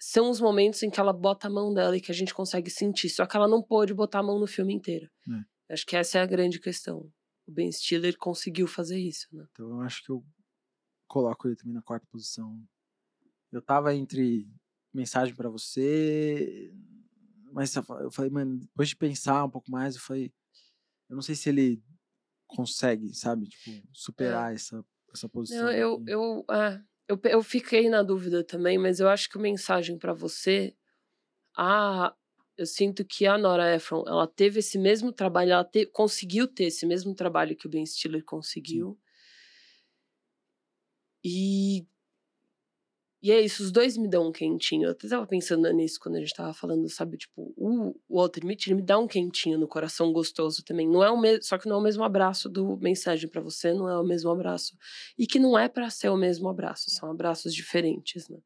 [0.00, 2.70] São os momentos em que ela bota a mão dela e que a gente consegue
[2.70, 5.10] sentir, só que ela não pôde botar a mão no filme inteiro.
[5.70, 7.10] Acho que essa é a grande questão.
[7.46, 9.44] O Ben Stiller conseguiu fazer isso, né?
[9.50, 10.24] Então, eu acho que eu
[11.06, 12.62] coloco ele também na quarta posição.
[13.52, 14.48] Eu tava entre
[14.92, 16.72] mensagem pra você,
[17.52, 20.32] mas eu fa- eu falei, mano, depois de pensar um pouco mais, eu falei,
[21.08, 21.82] eu não sei se ele
[22.46, 24.84] consegue, sabe, tipo, superar essa,
[25.14, 25.68] essa posição.
[25.68, 29.40] Não, eu, eu, é, eu, eu fiquei na dúvida também, mas eu acho que a
[29.40, 30.74] mensagem pra você,
[31.56, 32.14] a,
[32.58, 36.64] eu sinto que a Nora Ephron, ela teve esse mesmo trabalho, ela te- conseguiu ter
[36.66, 38.98] esse mesmo trabalho que o Ben Stiller conseguiu.
[41.24, 41.86] E
[43.20, 44.86] e é isso, os dois me dão um quentinho.
[44.86, 47.16] Eu até tava pensando nisso quando a gente tava falando, sabe?
[47.16, 50.88] Tipo, o Walter Mitty, ele me dá um quentinho no coração gostoso também.
[50.88, 53.72] Não é o mesmo, só que não é o mesmo abraço do mensagem pra você,
[53.74, 54.76] não é o mesmo abraço.
[55.18, 58.38] E que não é pra ser o mesmo abraço, são abraços diferentes, né?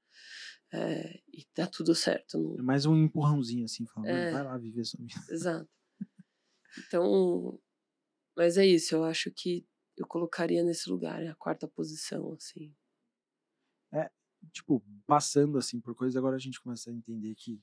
[0.73, 2.39] É, e tá tudo certo.
[2.39, 2.59] Não...
[2.59, 4.33] É mais um empurrãozinho, assim, falando, "Mano, É.
[4.33, 5.21] vai lá viver sua vida.
[5.31, 5.69] Exato.
[6.87, 7.61] Então,
[8.35, 9.67] mas é isso, eu acho que
[9.99, 12.75] eu colocaria nesse lugar, é a quarta posição, assim.
[14.51, 17.61] Tipo, passando assim por coisas, agora a gente começa a entender que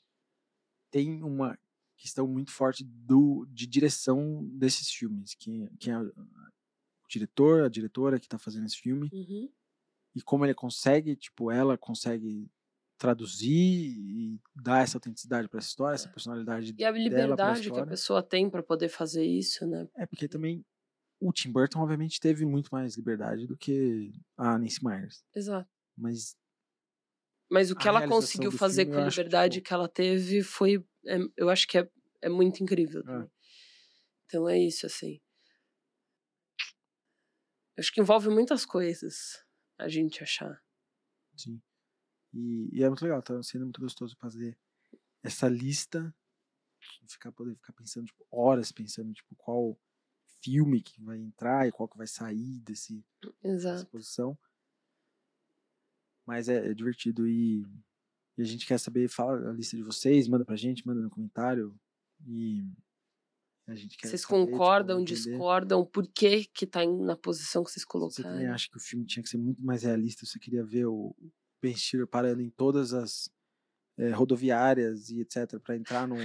[0.92, 1.58] tem uma
[1.98, 6.12] questão muito forte do de direção desses filmes, que, que é o
[7.10, 9.50] diretor, a diretora que tá fazendo esse filme, Uhum.
[10.16, 12.50] e como ele consegue, tipo, ela consegue
[12.98, 13.50] traduzir
[13.98, 18.22] e dar essa autenticidade para essa história, essa personalidade E a liberdade que a pessoa
[18.22, 19.88] tem pra poder fazer isso, né?
[19.96, 20.66] É porque também
[21.22, 25.70] o Tim Burton obviamente teve muito mais liberdade do que a Nancy Myers, Exato.
[25.98, 26.36] mas
[27.50, 29.88] Mas o que A ela conseguiu fazer filme, com a que, liberdade tipo que ela
[29.90, 30.84] teve foi.
[31.08, 31.90] é, eu acho que é,
[32.22, 33.06] é muito incrível É.
[33.06, 33.30] também.
[34.26, 35.20] Então é isso, assim.
[37.78, 39.44] Acho que envolve muitas coisas
[39.78, 40.62] a gente achar.
[41.36, 41.62] Sim.
[42.34, 44.58] E, e é muito legal, tá sendo muito gostoso fazer
[45.24, 46.16] essa lista,
[47.10, 49.80] ficar poder ficar pensando tipo, horas pensando tipo qual
[50.44, 53.06] filme que vai entrar e qual que vai sair desse
[53.70, 53.90] dessa Exato.
[56.30, 57.66] Mas é, é divertido e,
[58.38, 61.10] e a gente quer saber, fala a lista de vocês, manda pra gente, manda no
[61.10, 61.76] comentário
[62.28, 62.64] e
[63.66, 65.16] a gente quer Vocês saber, tipo, concordam, entender.
[65.16, 65.84] discordam?
[65.84, 68.54] Por que que tá na posição que vocês Se você também colocaram?
[68.54, 71.16] acha que o filme tinha que ser muito mais realista, você queria ver o
[71.60, 73.28] Ben Stiller parando em todas as
[73.98, 76.16] eh, rodoviárias e etc para entrar no,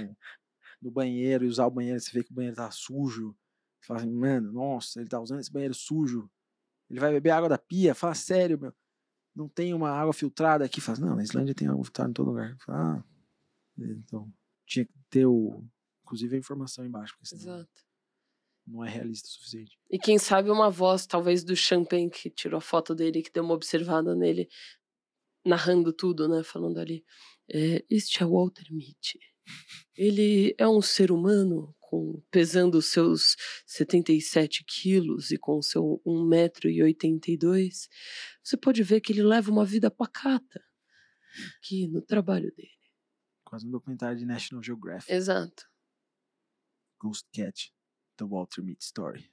[0.79, 3.35] no banheiro e usar o banheiro, você vê que o banheiro tá sujo,
[3.81, 6.29] você fala assim, mano, nossa, ele tá usando esse banheiro sujo,
[6.91, 8.71] ele vai beber água da pia, fala sério, meu,
[9.35, 12.27] não tem uma água filtrada aqui, fala, não, na Islândia tem água filtrada em todo
[12.27, 13.03] lugar, fala, ah,
[13.77, 14.31] então,
[14.65, 15.63] tinha que ter o,
[16.03, 17.85] inclusive a informação embaixo, porque senão Exato.
[18.65, 19.77] não é realista o suficiente.
[19.89, 23.43] E quem sabe uma voz, talvez, do Champagne, que tirou a foto dele, que deu
[23.43, 24.47] uma observada nele,
[25.45, 26.43] narrando tudo, né?
[26.43, 27.05] Falando ali.
[27.51, 29.19] É, este é Walter Mitty.
[29.95, 37.87] Ele é um ser humano com, pesando os seus 77 quilos e com seu 1,82m.
[38.43, 40.61] Você pode ver que ele leva uma vida pacata
[41.57, 42.69] aqui no trabalho dele.
[43.45, 45.11] Quase um documentário de National Geographic.
[45.11, 45.63] Exato.
[46.99, 47.73] Ghost Cat,
[48.17, 49.31] The Walter Mitty Story.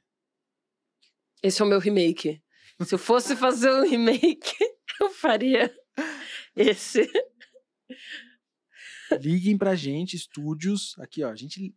[1.43, 2.41] Esse é o meu remake.
[2.85, 4.55] Se eu fosse fazer um remake,
[5.01, 5.75] eu faria
[6.55, 7.11] esse.
[9.21, 10.97] Liguem pra gente, estúdios.
[10.99, 11.75] Aqui, ó, a gente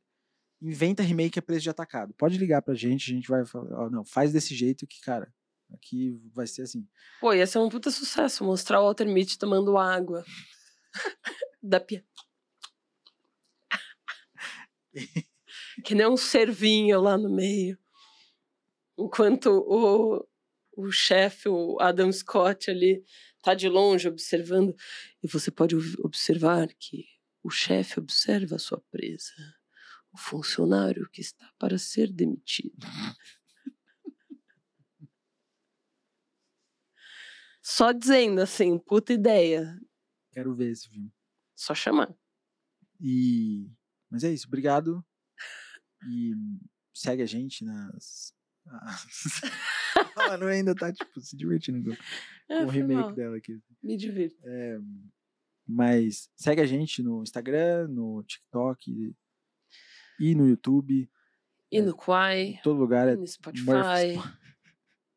[0.70, 2.14] inventa remake a preço de atacado.
[2.16, 5.34] Pode ligar pra gente, a gente vai falar, ó, não, faz desse jeito que, cara,
[5.74, 6.88] aqui vai ser assim.
[7.22, 10.24] Pô, ia ser um puta sucesso mostrar o Walter Mitty tomando água
[11.62, 12.04] da pia.
[15.84, 17.78] que nem um cervinho lá no meio.
[18.98, 20.26] Enquanto o,
[20.78, 23.04] o chefe, o Adam Scott ali,
[23.42, 24.74] tá de longe observando.
[25.22, 27.06] E você pode ob- observar que
[27.44, 29.34] O chefe observa a sua presa.
[30.16, 32.88] O funcionário que está para ser demitido.
[37.62, 39.78] Só dizendo assim, puta ideia.
[40.32, 41.12] Quero ver esse filme.
[41.54, 42.16] Só chamar.
[43.02, 43.70] E.
[44.10, 45.06] Mas é isso, obrigado.
[46.10, 46.34] E
[46.94, 48.34] segue a gente nas.
[50.18, 53.14] a Manu ainda tá, tipo, se divertindo com, É, o remake mal.
[53.14, 53.60] dela aqui.
[53.84, 54.38] Me divirto.
[54.46, 54.80] É,
[55.68, 59.14] mas segue a gente no Instagram, no TikTok
[60.20, 61.10] e no YouTube.
[61.72, 63.66] E no Quai, Em todo lugar é no Spotify.
[63.66, 64.24] Murphys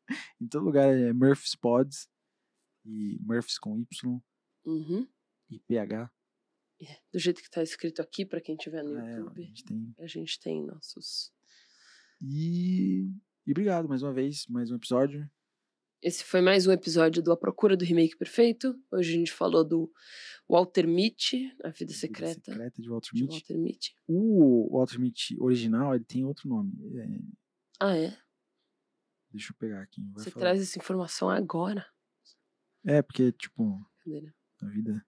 [0.41, 2.09] Em todo lugar é Murphys Pods.
[2.85, 4.21] E Murphys com Y
[4.65, 5.07] Uhum.
[5.49, 6.11] e PH.
[7.11, 9.43] Do jeito que tá escrito aqui, pra quem tiver no É, a YouTube.
[9.43, 9.95] gente tem.
[9.99, 11.31] A gente tem nossos.
[12.21, 13.09] E,
[13.45, 15.29] e obrigado mais uma vez, mais um episódio.
[16.01, 18.73] Esse foi mais um episódio do A Procura do Remake Perfeito.
[18.91, 19.91] Hoje a gente falou do
[20.47, 23.33] Walter Mitty, A Vida Secreta, Secreta de Walter de Mitty.
[23.33, 23.95] Walter Mitty.
[24.07, 26.71] O Walter Mitty original, ele tem outro nome.
[26.97, 27.19] É,
[27.81, 28.17] Ah, é?
[29.31, 30.01] deixa eu pegar aqui.
[30.13, 30.41] Você falar.
[30.45, 31.85] traz essa informação agora.
[32.85, 34.33] É, porque, tipo, Brincadeira.
[34.61, 35.05] a vida.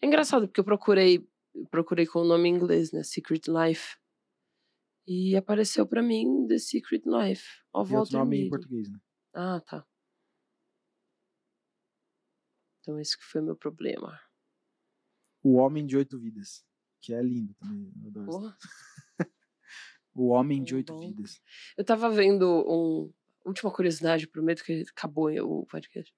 [0.00, 1.28] É engraçado, porque eu procurei,
[1.72, 3.02] procurei com o nome em inglês, né?
[3.02, 3.96] Secret Life.
[5.08, 7.44] E apareceu pra mim The Secret Life.
[7.74, 8.50] Of Tem outro Walter nome em Mitty.
[8.50, 8.98] português, né?
[9.34, 9.84] Ah, tá.
[12.80, 14.18] Então esse que foi meu problema.
[15.42, 16.64] O Homem de Oito Vidas.
[17.00, 17.92] Que é lindo também.
[18.02, 18.58] eu adoro Porra.
[20.14, 21.00] O Homem de Bom, Oito bom.
[21.00, 21.40] Vidas.
[21.76, 23.12] Eu tava vendo um.
[23.44, 26.12] Última curiosidade, prometo que acabou o podcast.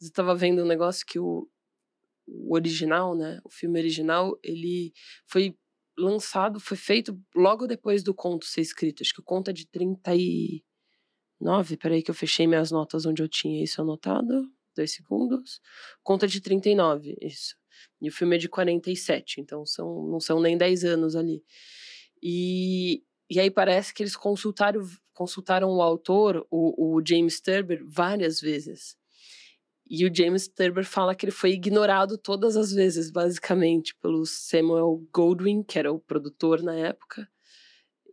[0.00, 1.48] Eu tava vendo um negócio que o,
[2.26, 3.38] o original, né?
[3.44, 4.92] O filme original, ele
[5.26, 5.56] foi
[5.96, 9.02] lançado, foi feito logo depois do conto ser escrito.
[9.02, 10.62] Acho que o conto é de 39.
[11.78, 14.50] Peraí, que eu fechei minhas notas onde eu tinha isso anotado.
[14.74, 15.60] Dois segundos.
[16.02, 17.56] Conta de 39, isso.
[18.00, 21.42] E o filme é de 47, então são, não são nem 10 anos ali.
[22.22, 24.80] E, e aí parece que eles consultaram,
[25.12, 28.96] consultaram o autor, o, o James Turber, várias vezes.
[29.88, 35.06] E o James Turber fala que ele foi ignorado todas as vezes, basicamente, pelo Samuel
[35.12, 37.28] Goldwyn, que era o produtor na época.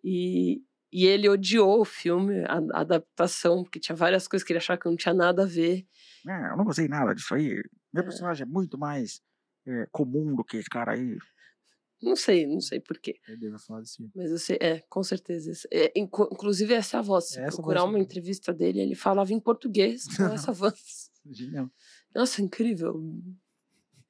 [0.03, 0.61] E,
[0.91, 4.79] e ele odiou o filme, a, a adaptação, porque tinha várias coisas que ele achava
[4.79, 5.85] que não tinha nada a ver.
[6.27, 7.61] É, eu não gostei nada disso aí.
[7.93, 8.05] Meu É.
[8.05, 9.21] personagem é muito mais
[9.67, 11.17] é, comum do que esse cara aí.
[12.01, 13.19] Não sei, não sei porquê.
[13.27, 14.11] Deve falar filme.
[14.15, 15.51] Mas eu sei, é, com certeza.
[15.71, 17.29] é, inclusive, essa é a voz.
[17.29, 18.05] Se É essa procurar voz uma mesmo.
[18.09, 21.11] entrevista dele, ele falava em português com essa voz.
[21.29, 21.69] Genial.
[22.15, 22.99] Nossa, incrível.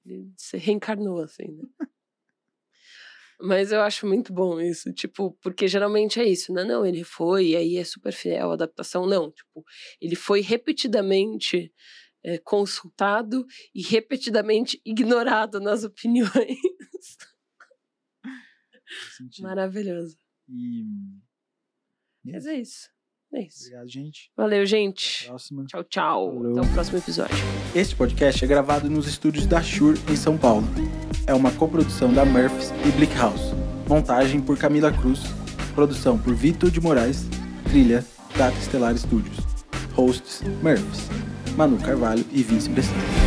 [0.05, 1.63] Ele se reencarnou, assim, né?
[3.41, 6.63] Mas eu acho muito bom isso, tipo, porque geralmente é isso, né?
[6.63, 9.05] Não, ele foi, e aí é super fiel à adaptação.
[9.05, 9.63] Não, tipo,
[9.99, 11.73] ele foi repetidamente
[12.23, 16.59] eh, consultado e repetidamente ignorado nas opiniões.
[19.39, 20.17] Maravilhoso.
[20.47, 20.83] E.
[22.25, 22.89] e Mas é isso.
[23.33, 23.63] É isso.
[23.63, 24.31] Obrigado, gente.
[24.35, 25.29] Valeu, a gente.
[25.67, 26.33] Tchau, tchau.
[26.33, 26.51] Falou.
[26.51, 27.35] Até o próximo episódio.
[27.73, 30.65] Este podcast é gravado nos estúdios da Shure, em São Paulo.
[31.27, 33.53] É uma coprodução da Murphys e Blick House.
[33.87, 35.21] Montagem por Camila Cruz.
[35.75, 37.25] Produção por Vitor de Moraes.
[37.65, 39.37] Trilha Data Estelar Studios.
[39.95, 41.09] Hosts Murphys,
[41.55, 43.20] Manu Carvalho e Vince Bressan.